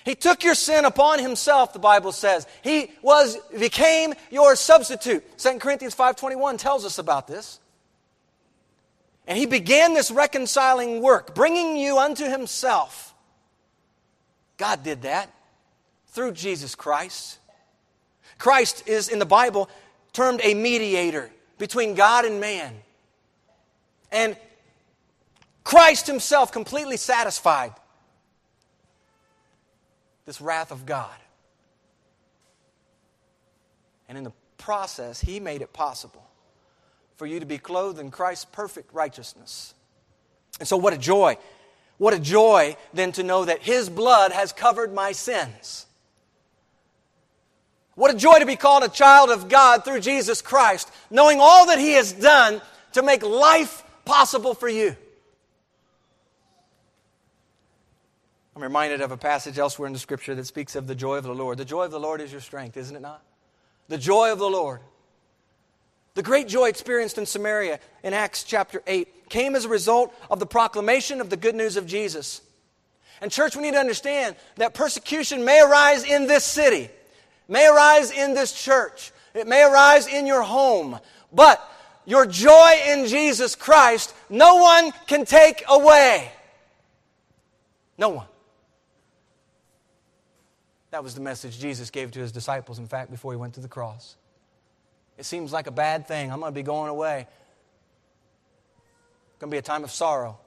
He 0.05 0.15
took 0.15 0.45
your 0.45 0.55
sin 0.55 0.86
upon 0.86 1.19
himself, 1.19 1.73
the 1.73 1.79
Bible 1.79 2.13
says. 2.13 2.47
He 2.63 2.91
was 3.01 3.38
became 3.59 4.13
your 4.31 4.55
substitute. 4.55 5.38
2 5.38 5.59
Corinthians 5.59 5.93
5:21 5.93 6.57
tells 6.57 6.86
us 6.86 6.97
about 6.97 7.27
this. 7.27 7.59
And 9.27 9.38
he 9.38 9.47
began 9.47 9.93
this 9.95 10.11
reconciling 10.11 11.01
work, 11.01 11.36
bringing 11.36 11.75
you 11.75 11.97
unto 11.97 12.23
himself. 12.23 13.13
God 14.55 14.81
did 14.81 15.01
that 15.01 15.29
through 16.07 16.31
Jesus 16.31 16.73
Christ. 16.73 17.39
Christ 18.38 18.88
is, 18.88 19.09
in 19.09 19.19
the 19.19 19.25
Bible, 19.25 19.69
termed 20.13 20.41
a 20.43 20.53
mediator 20.53 21.29
between 21.57 21.95
God 21.95 22.25
and 22.25 22.39
man. 22.39 22.73
And 24.11 24.38
Christ 25.63 26.07
himself 26.07 26.51
completely 26.51 26.97
satisfied 26.97 27.73
this 30.25 30.41
wrath 30.41 30.71
of 30.71 30.86
God. 30.86 31.15
And 34.07 34.17
in 34.17 34.23
the 34.23 34.33
process, 34.57 35.19
he 35.19 35.39
made 35.39 35.61
it 35.61 35.73
possible 35.73 36.25
for 37.15 37.25
you 37.25 37.39
to 37.39 37.45
be 37.45 37.57
clothed 37.57 37.99
in 37.99 38.11
Christ's 38.11 38.45
perfect 38.45 38.93
righteousness. 38.93 39.73
And 40.59 40.67
so, 40.67 40.77
what 40.77 40.93
a 40.93 40.97
joy 40.97 41.38
what 41.97 42.13
a 42.13 42.19
joy 42.19 42.75
then 42.93 43.11
to 43.13 43.23
know 43.23 43.45
that 43.45 43.61
His 43.61 43.89
blood 43.89 44.31
has 44.31 44.51
covered 44.51 44.93
my 44.93 45.11
sins. 45.11 45.86
What 47.95 48.13
a 48.13 48.17
joy 48.17 48.39
to 48.39 48.45
be 48.45 48.57
called 48.57 48.83
a 48.83 48.89
child 48.89 49.29
of 49.29 49.49
God 49.49 49.85
through 49.85 50.01
Jesus 50.01 50.41
Christ, 50.41 50.91
knowing 51.09 51.39
all 51.39 51.67
that 51.67 51.79
He 51.79 51.93
has 51.93 52.11
done 52.11 52.61
to 52.93 53.01
make 53.01 53.23
life 53.23 53.83
possible 54.03 54.53
for 54.53 54.69
you. 54.69 54.95
I'm 58.55 58.63
reminded 58.63 59.01
of 59.01 59.11
a 59.11 59.17
passage 59.17 59.57
elsewhere 59.57 59.87
in 59.87 59.93
the 59.93 59.99
scripture 59.99 60.33
that 60.35 60.45
speaks 60.45 60.75
of 60.75 60.87
the 60.87 60.95
joy 60.95 61.17
of 61.17 61.25
the 61.25 61.35
Lord. 61.35 61.57
The 61.57 61.65
joy 61.65 61.83
of 61.83 61.91
the 61.91 61.99
Lord 61.99 62.21
is 62.21 62.31
your 62.31 62.39
strength, 62.39 62.77
isn't 62.77 62.95
it 62.95 63.01
not? 63.01 63.21
The 63.89 63.97
joy 63.97 64.31
of 64.31 64.39
the 64.39 64.49
Lord. 64.49 64.79
The 66.13 66.23
great 66.23 66.47
joy 66.47 66.69
experienced 66.69 67.17
in 67.17 67.25
Samaria 67.25 67.79
in 68.01 68.13
Acts 68.13 68.43
chapter 68.43 68.81
8 68.87 69.29
came 69.29 69.55
as 69.55 69.65
a 69.65 69.69
result 69.69 70.13
of 70.31 70.39
the 70.39 70.45
proclamation 70.45 71.19
of 71.19 71.29
the 71.29 71.35
good 71.35 71.55
news 71.55 71.75
of 71.75 71.85
Jesus. 71.85 72.41
And, 73.21 73.29
church, 73.29 73.55
we 73.55 73.63
need 73.63 73.73
to 73.73 73.79
understand 73.79 74.37
that 74.55 74.73
persecution 74.73 75.43
may 75.43 75.61
arise 75.61 76.05
in 76.05 76.27
this 76.27 76.45
city, 76.45 76.89
may 77.47 77.67
arise 77.67 78.11
in 78.11 78.33
this 78.33 78.51
church, 78.51 79.11
it 79.33 79.47
may 79.47 79.63
arise 79.63 80.07
in 80.07 80.25
your 80.25 80.43
home, 80.43 80.99
but 81.31 81.61
your 82.05 82.25
joy 82.25 82.73
in 82.87 83.07
Jesus 83.07 83.55
Christ, 83.55 84.13
no 84.29 84.55
one 84.55 84.91
can 85.07 85.25
take 85.25 85.63
away. 85.67 86.31
No 87.97 88.09
one. 88.09 88.27
That 90.91 91.03
was 91.03 91.15
the 91.15 91.21
message 91.21 91.59
Jesus 91.59 91.89
gave 91.89 92.11
to 92.11 92.19
his 92.19 92.31
disciples, 92.31 92.79
in 92.79 92.87
fact, 92.87 93.11
before 93.11 93.33
he 93.33 93.37
went 93.37 93.55
to 93.55 93.59
the 93.59 93.67
cross. 93.67 94.15
It 95.17 95.25
seems 95.25 95.51
like 95.51 95.67
a 95.67 95.71
bad 95.71 96.07
thing. 96.07 96.31
I'm 96.31 96.39
going 96.39 96.51
to 96.51 96.55
be 96.55 96.63
going 96.63 96.89
away. 96.89 97.27
It's 99.29 99.39
going 99.39 99.49
to 99.49 99.53
be 99.53 99.57
a 99.57 99.61
time 99.61 99.83
of 99.83 99.91
sorrow. 99.91 100.37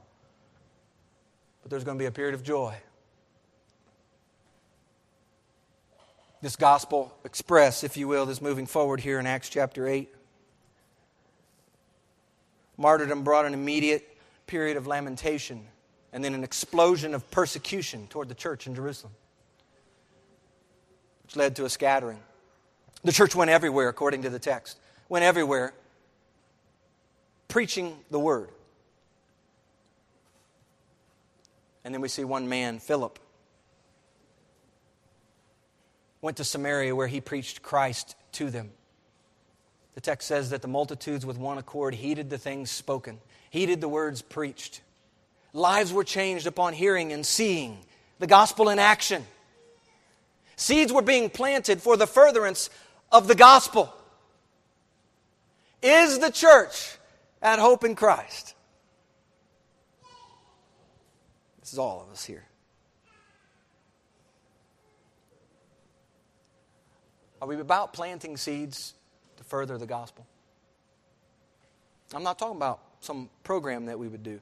But 1.63 1.71
there's 1.71 1.85
going 1.85 1.99
to 1.99 2.03
be 2.03 2.07
a 2.07 2.11
period 2.11 2.35
of 2.35 2.43
joy. 2.43 2.75
This 6.41 6.57
gospel 6.57 7.13
express, 7.25 7.83
if 7.83 7.97
you 7.97 8.07
will, 8.09 8.29
is 8.29 8.41
moving 8.41 8.67
forward 8.67 9.01
here 9.01 9.19
in 9.19 9.27
Acts 9.27 9.49
chapter 9.49 9.87
8. 9.87 10.09
Martyrdom 12.77 13.25
brought 13.25 13.45
an 13.45 13.55
immediate 13.55 14.17
period 14.47 14.77
of 14.77 14.87
lamentation 14.87 15.67
and 16.13 16.25
then 16.25 16.35
an 16.35 16.45
explosion 16.45 17.15
of 17.15 17.29
persecution 17.31 18.07
toward 18.07 18.29
the 18.29 18.35
church 18.35 18.67
in 18.67 18.75
Jerusalem 18.75 19.13
which 21.29 21.37
led 21.37 21.57
to 21.57 21.67
a 21.67 21.69
scattering. 21.69 22.19
The 23.05 23.13
church 23.13 23.35
went 23.35 23.51
everywhere, 23.51 23.91
according 23.91 24.23
to 24.23 24.31
the 24.31 24.39
text, 24.39 24.79
went 25.11 25.27
everywhere 25.27 25.75
preaching 27.49 27.99
the 28.11 28.19
word. 28.19 28.49
And 31.85 31.93
then 31.93 32.01
we 32.01 32.09
see 32.09 32.25
one 32.25 32.49
man, 32.49 32.79
Philip, 32.79 33.19
went 36.21 36.37
to 36.39 36.45
Samaria 36.45 36.95
where 36.95 37.07
he 37.07 37.21
preached 37.21 37.63
Christ 37.63 38.17
to 38.33 38.51
them. 38.51 38.71
The 39.95 40.01
text 40.01 40.29
says 40.29 40.51
that 40.51 40.63
the 40.63 40.69
multitudes 40.69 41.27
with 41.27 41.39
one 41.39 41.59
accord 41.59 41.95
heeded 41.95 42.31
the 42.31 42.39
things 42.39 42.71
spoken, 42.71 43.19
heeded 43.51 43.81
the 43.81 43.89
words 43.89 44.23
preached. 44.23 44.81
Lives 45.53 45.93
were 45.93 46.05
changed 46.05 46.47
upon 46.47 46.73
hearing 46.73 47.13
and 47.13 47.25
seeing 47.25 47.79
the 48.19 48.27
gospel 48.27 48.69
in 48.69 48.79
action. 48.79 49.25
Seeds 50.57 50.93
were 50.93 51.03
being 51.03 51.31
planted 51.31 51.81
for 51.81 51.97
the 51.97 52.07
furtherance 52.07 52.71
of 53.13 53.29
the 53.29 53.35
gospel. 53.35 53.93
Is 55.83 56.19
the 56.19 56.31
church 56.31 56.99
at 57.41 57.59
hope 57.59 57.85
in 57.85 57.95
Christ? 57.95 58.55
This 61.61 61.73
is 61.73 61.79
all 61.79 62.03
of 62.03 62.13
us 62.13 62.25
here. 62.25 62.48
Are 67.41 67.49
we 67.49 67.59
about 67.61 67.93
planting 67.93 68.37
seeds 68.37 68.95
to 69.37 69.45
further 69.45 69.79
the 69.79 69.87
gospel? 69.87 70.27
I'm 72.15 72.23
not 72.23 72.39
talking 72.39 72.57
about 72.57 72.81
some 73.01 73.29
program 73.45 73.87
that 73.87 73.99
we 73.99 74.09
would 74.09 74.23
do. 74.23 74.41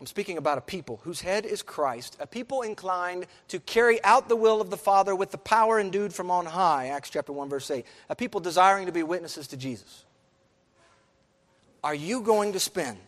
I'm 0.00 0.06
speaking 0.06 0.36
about 0.36 0.58
a 0.58 0.62
people 0.62 1.00
whose 1.04 1.20
head 1.20 1.46
is 1.46 1.62
Christ, 1.62 2.16
a 2.18 2.26
people 2.26 2.62
inclined 2.62 3.26
to 3.48 3.60
carry 3.60 4.02
out 4.02 4.28
the 4.28 4.34
will 4.34 4.60
of 4.60 4.68
the 4.68 4.76
Father 4.76 5.14
with 5.14 5.30
the 5.30 5.38
power 5.38 5.78
endued 5.78 6.12
from 6.12 6.28
on 6.28 6.44
high, 6.44 6.88
Acts 6.88 7.08
chapter 7.08 7.32
1 7.32 7.48
verse 7.48 7.70
8. 7.70 7.86
A 8.08 8.16
people 8.16 8.40
desiring 8.40 8.86
to 8.86 8.92
be 8.92 9.04
witnesses 9.04 9.46
to 9.48 9.56
Jesus. 9.56 10.04
Are 11.84 11.94
you 11.94 12.20
going 12.20 12.52
to 12.54 12.60
spend 12.60 12.98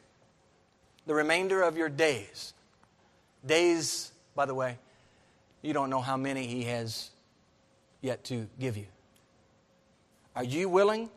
the 1.07 1.15
remainder 1.15 1.63
of 1.63 1.77
your 1.77 1.89
days? 1.89 2.55
Days, 3.45 4.13
by 4.37 4.47
the 4.47 4.55
way, 4.55 4.79
you 5.63 5.73
don't 5.73 5.91
know 5.91 6.01
how 6.01 6.17
many 6.17 6.47
he 6.47 6.63
has 6.63 7.11
yet 8.01 8.23
to 8.25 8.47
give 8.61 8.77
you. 8.77 8.87
Are 10.37 10.45
you 10.45 10.69
willing 10.69 11.11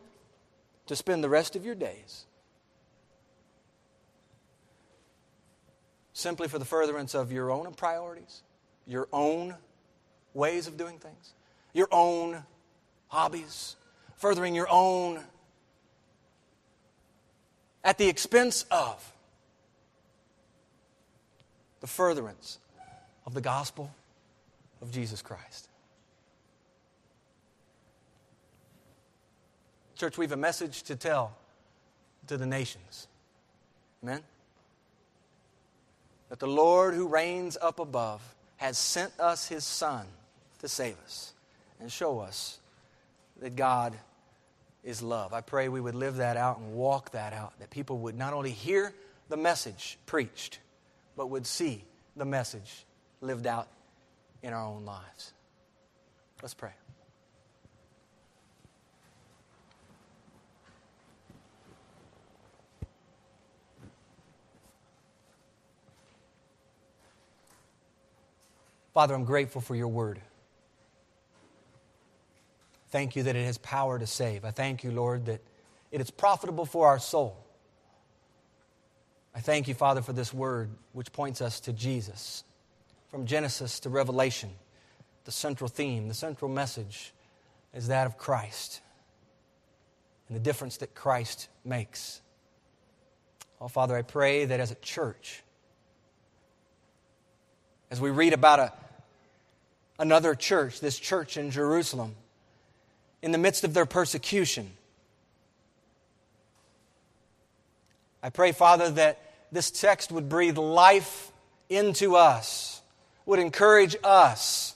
to 0.88 0.96
spend 0.96 1.24
the 1.24 1.30
rest 1.30 1.56
of 1.56 1.66
your 1.66 1.76
days 1.76 2.26
simply 6.14 6.48
for 6.48 6.60
the 6.60 6.66
furtherance 6.66 7.14
of 7.14 7.32
your 7.32 7.52
own 7.52 7.72
priorities, 7.74 8.42
your 8.86 9.08
own 9.14 9.56
ways 10.34 10.68
of 10.68 10.78
doing 10.78 10.98
things, 10.98 11.34
your 11.74 11.88
own 11.92 12.44
hobbies, 13.08 13.76
furthering 14.16 14.56
your 14.56 14.68
own 14.70 15.20
at 17.84 17.98
the 17.98 18.08
expense 18.08 18.66
of 18.72 19.14
the 21.80 21.88
furtherance 21.88 22.60
of 23.26 23.34
the 23.34 23.42
gospel 23.42 23.92
of 24.82 24.92
Jesus 24.92 25.22
Christ. 25.22 25.70
Church, 29.98 30.18
we 30.18 30.26
have 30.26 30.32
a 30.32 30.38
message 30.38 30.84
to 30.84 30.96
tell 30.96 31.36
to 32.28 32.38
the 32.38 32.46
nations. 32.46 33.08
Amen? 34.04 34.22
that 36.30 36.40
the 36.40 36.48
Lord 36.48 36.94
who 36.94 37.08
reigns 37.08 37.58
up 37.62 37.80
above 37.80 38.22
has 38.58 38.78
sent 38.78 39.18
us 39.20 39.48
his 39.48 39.64
Son 39.64 40.06
to 40.60 40.68
save 40.68 40.98
us 41.06 41.34
and 41.80 41.92
show 41.92 42.20
us 42.20 42.60
that 43.40 43.56
God 43.56 43.96
is 44.84 45.02
love. 45.02 45.34
I 45.34 45.42
pray 45.42 45.70
we 45.70 45.82
would 45.82 45.96
live 45.96 46.18
that 46.18 46.38
out 46.38 46.60
and 46.60 46.74
walk 46.74 47.12
that 47.12 47.34
out, 47.34 47.58
that 47.60 47.70
people 47.70 48.00
would 48.00 48.18
not 48.18 48.34
only 48.34 48.52
hear 48.52 48.94
the 49.30 49.38
message 49.38 49.98
preached, 50.06 50.60
but 51.16 51.30
would 51.30 51.46
see 51.46 51.84
the 52.16 52.26
message 52.26 52.86
lived 53.22 53.48
out 53.48 53.68
in 54.42 54.54
our 54.54 54.66
own 54.66 54.86
lives. 54.86 55.34
Let's 56.42 56.54
pray. 56.54 56.72
Father, 68.98 69.14
I'm 69.14 69.26
grateful 69.26 69.62
for 69.62 69.76
your 69.76 69.90
word. 69.90 70.20
Thank 72.90 73.16
you 73.16 73.22
that 73.22 73.36
it 73.36 73.46
has 73.46 73.60
power 73.60 74.00
to 74.00 74.08
save. 74.08 74.44
I 74.44 74.50
thank 74.50 74.84
you, 74.84 74.90
Lord, 74.90 75.28
that 75.28 75.40
it 75.92 76.02
is 76.02 76.10
profitable 76.10 76.66
for 76.66 76.88
our 76.88 76.98
soul. 76.98 77.38
I 79.36 79.40
thank 79.40 79.68
you, 79.68 79.76
Father, 79.76 80.02
for 80.02 80.14
this 80.14 80.34
word 80.34 80.72
which 80.94 81.12
points 81.12 81.42
us 81.44 81.60
to 81.60 81.74
Jesus. 81.74 82.44
From 83.12 83.28
Genesis 83.28 83.80
to 83.82 83.90
Revelation, 83.90 84.50
the 85.26 85.32
central 85.32 85.68
theme, 85.68 86.08
the 86.08 86.16
central 86.16 86.50
message 86.50 87.14
is 87.76 87.90
that 87.90 88.08
of 88.08 88.18
Christ 88.18 88.82
and 90.28 90.36
the 90.36 90.42
difference 90.42 90.78
that 90.78 90.96
Christ 90.96 91.50
makes. 91.64 92.20
Oh, 93.62 93.68
Father, 93.68 93.96
I 93.96 94.02
pray 94.02 94.46
that 94.46 94.60
as 94.60 94.72
a 94.72 94.76
church, 94.82 95.44
as 97.92 98.02
we 98.02 98.10
read 98.10 98.34
about 98.34 98.60
a 98.60 98.74
another 100.00 100.36
church, 100.36 100.80
this 100.80 101.00
church 101.00 101.38
in 101.38 101.52
Jerusalem, 101.52 102.16
in 103.22 103.32
the 103.32 103.38
midst 103.38 103.64
of 103.64 103.74
their 103.74 103.86
persecution. 103.86 104.72
I 108.22 108.30
pray, 108.30 108.52
Father, 108.52 108.90
that 108.92 109.20
this 109.52 109.72
text 109.72 110.12
would 110.12 110.30
breathe 110.30 110.58
life 110.58 111.32
into 111.70 112.16
us, 112.16 112.82
would 113.26 113.40
encourage 113.40 113.96
us. 114.04 114.76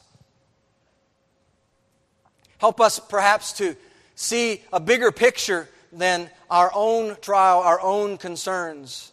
Help 2.57 2.79
us 2.79 2.99
perhaps 2.99 3.53
to 3.53 3.75
see 4.15 4.61
a 4.71 4.79
bigger 4.79 5.11
picture 5.11 5.67
than 5.91 6.29
our 6.49 6.71
own 6.73 7.17
trial, 7.21 7.59
our 7.59 7.81
own 7.81 8.17
concerns. 8.17 9.11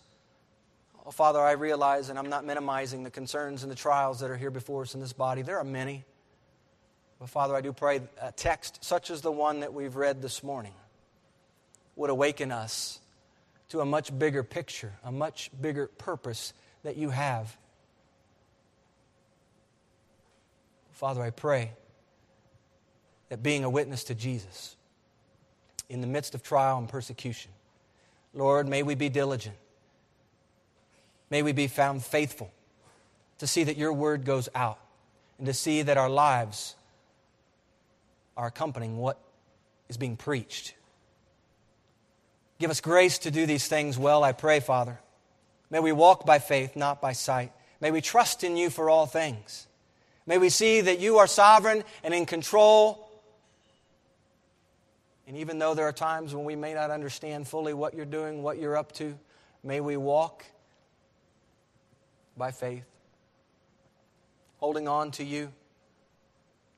Oh, 1.09 1.11
Father, 1.11 1.41
I 1.41 1.53
realize, 1.53 2.11
and 2.11 2.19
I'm 2.19 2.29
not 2.29 2.45
minimizing 2.45 3.03
the 3.03 3.11
concerns 3.11 3.63
and 3.63 3.73
the 3.73 3.77
trials 3.77 4.21
that 4.21 4.31
are 4.31 4.37
here 4.37 4.51
before 4.51 4.83
us 4.83 4.95
in 4.95 5.01
this 5.01 5.15
body. 5.15 5.41
There 5.41 5.57
are 5.57 5.65
many. 5.65 6.05
But 7.19 7.31
Father, 7.31 7.57
I 7.57 7.63
do 7.63 7.73
pray 7.73 8.03
a 8.21 8.31
text 8.31 8.85
such 8.85 9.11
as 9.11 9.23
the 9.23 9.33
one 9.33 9.61
that 9.61 9.73
we've 9.73 9.97
read 9.97 10.21
this 10.21 10.43
morning 10.43 10.75
would 11.97 12.11
awaken 12.11 12.53
us 12.53 13.01
to 13.71 13.81
a 13.81 13.87
much 13.87 14.17
bigger 14.19 14.43
picture, 14.43 14.93
a 15.03 15.11
much 15.11 15.51
bigger 15.59 15.87
purpose 15.87 16.53
that 16.83 16.99
you 16.99 17.09
have. 17.09 17.57
Father, 20.93 21.23
I 21.23 21.31
pray 21.31 21.71
that 23.31 23.43
being 23.43 23.65
a 23.65 23.71
witness 23.71 24.05
to 24.05 24.15
Jesus 24.15 24.77
in 25.89 26.03
the 26.03 26.07
midst 26.07 26.35
of 26.35 26.43
trial 26.43 26.77
and 26.77 26.87
persecution, 26.87 27.51
Lord, 28.35 28.69
may 28.69 28.83
we 28.83 28.95
be 28.95 29.09
diligent 29.09 29.57
May 31.31 31.43
we 31.43 31.53
be 31.53 31.67
found 31.67 32.05
faithful 32.05 32.51
to 33.39 33.47
see 33.47 33.65
that 33.65 33.77
your 33.77 33.93
word 33.93 34.25
goes 34.25 34.49
out 34.55 34.79
and 35.39 35.47
to 35.47 35.55
see 35.55 35.83
that 35.83 35.97
our 35.97 36.11
lives 36.11 36.75
are 38.37 38.47
accompanying 38.47 38.99
what 38.99 39.19
is 39.89 39.97
being 39.97 40.17
preached. 40.17 40.75
Give 42.59 42.71
us 42.71 42.81
grace 42.81 43.19
to 43.19 43.31
do 43.31 43.47
these 43.47 43.69
things 43.69 43.99
well, 43.99 44.25
I 44.25 44.33
pray, 44.33 44.61
Father. 44.61 44.99
May 45.71 45.81
we 45.81 45.93
walk 45.93 46.27
by 46.27 46.39
faith, 46.39 46.77
not 46.77 47.01
by 47.01 47.13
sight. 47.13 47.53
May 47.81 47.91
we 47.91 48.01
trust 48.01 48.43
in 48.43 48.57
you 48.57 48.71
for 48.71 48.91
all 48.91 49.07
things. 49.07 49.67
May 50.27 50.39
we 50.39 50.49
see 50.49 50.81
that 50.81 50.99
you 50.99 51.19
are 51.19 51.27
sovereign 51.27 51.85
and 52.03 52.13
in 52.13 52.27
control. 52.27 53.09
And 55.27 55.37
even 55.37 55.59
though 55.59 55.75
there 55.75 55.87
are 55.87 55.93
times 55.93 56.35
when 56.35 56.45
we 56.45 56.57
may 56.57 56.75
not 56.75 56.91
understand 56.91 57.47
fully 57.47 57.75
what 57.75 57.95
you're 57.95 58.07
doing, 58.07 58.43
what 58.43 58.59
you're 58.59 58.77
up 58.77 58.93
to, 58.93 59.17
may 59.63 59.81
we 59.81 59.97
walk 59.97 60.45
by 62.39 62.51
faith, 62.53 62.85
holding 64.59 64.89
on 64.89 65.11
to 65.13 65.25
you, 65.25 65.53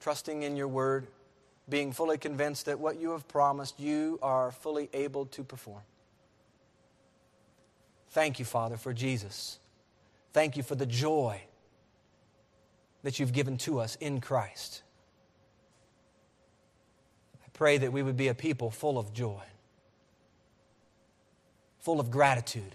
trusting 0.01 0.43
in 0.43 0.57
your 0.57 0.69
word, 0.69 1.07
being 1.69 1.93
fully 1.93 2.19
convinced 2.19 2.67
that 2.67 2.81
what 2.81 3.01
you 3.01 3.11
have 3.11 3.29
promised, 3.29 3.79
you 3.79 4.19
are 4.23 4.51
fully 4.51 4.89
able 4.93 5.27
to 5.27 5.45
perform. 5.45 5.83
Thank 8.11 8.39
you, 8.39 8.45
Father, 8.45 8.77
for 8.77 8.93
Jesus. 8.93 9.59
Thank 10.33 10.57
you 10.57 10.63
for 10.63 10.75
the 10.75 10.87
joy 10.87 11.43
that 13.03 13.19
you've 13.19 13.33
given 13.33 13.57
to 13.59 13.79
us 13.79 13.97
in 13.97 14.21
Christ. 14.21 14.83
I 17.35 17.49
pray 17.53 17.79
that 17.79 17.93
we 17.93 18.03
would 18.03 18.17
be 18.17 18.29
a 18.29 18.35
people 18.35 18.71
full 18.71 18.99
of 18.99 19.13
joy, 19.13 19.43
full 21.79 22.01
of 22.01 22.11
gratitude 22.11 22.75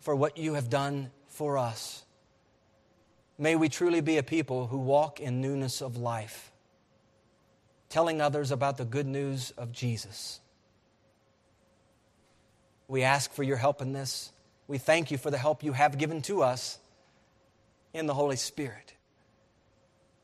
for 0.00 0.14
what 0.14 0.36
you 0.36 0.54
have 0.54 0.68
done 0.68 1.10
for 1.38 1.56
us. 1.56 2.04
May 3.38 3.54
we 3.54 3.68
truly 3.68 4.00
be 4.00 4.16
a 4.18 4.24
people 4.24 4.66
who 4.66 4.78
walk 4.78 5.20
in 5.20 5.40
newness 5.40 5.80
of 5.80 5.96
life, 5.96 6.50
telling 7.88 8.20
others 8.20 8.50
about 8.50 8.76
the 8.76 8.84
good 8.84 9.06
news 9.06 9.52
of 9.56 9.70
Jesus. 9.70 10.40
We 12.88 13.04
ask 13.04 13.32
for 13.32 13.44
your 13.44 13.56
help 13.56 13.80
in 13.80 13.92
this. 13.92 14.32
We 14.66 14.78
thank 14.78 15.12
you 15.12 15.16
for 15.16 15.30
the 15.30 15.38
help 15.38 15.62
you 15.62 15.72
have 15.72 15.96
given 15.96 16.22
to 16.22 16.42
us 16.42 16.80
in 17.94 18.06
the 18.06 18.14
Holy 18.14 18.36
Spirit. 18.36 18.94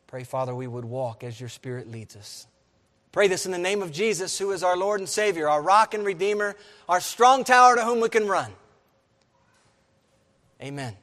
Pray, 0.08 0.24
Father, 0.24 0.52
we 0.52 0.66
would 0.66 0.84
walk 0.84 1.22
as 1.22 1.38
your 1.38 1.48
Spirit 1.48 1.88
leads 1.88 2.16
us. 2.16 2.48
Pray 3.12 3.28
this 3.28 3.46
in 3.46 3.52
the 3.52 3.58
name 3.58 3.82
of 3.82 3.92
Jesus, 3.92 4.36
who 4.36 4.50
is 4.50 4.64
our 4.64 4.76
Lord 4.76 4.98
and 4.98 5.08
Savior, 5.08 5.48
our 5.48 5.62
rock 5.62 5.94
and 5.94 6.04
Redeemer, 6.04 6.56
our 6.88 7.00
strong 7.00 7.44
tower 7.44 7.76
to 7.76 7.84
whom 7.84 8.00
we 8.00 8.08
can 8.08 8.26
run. 8.26 8.52
Amen. 10.60 10.96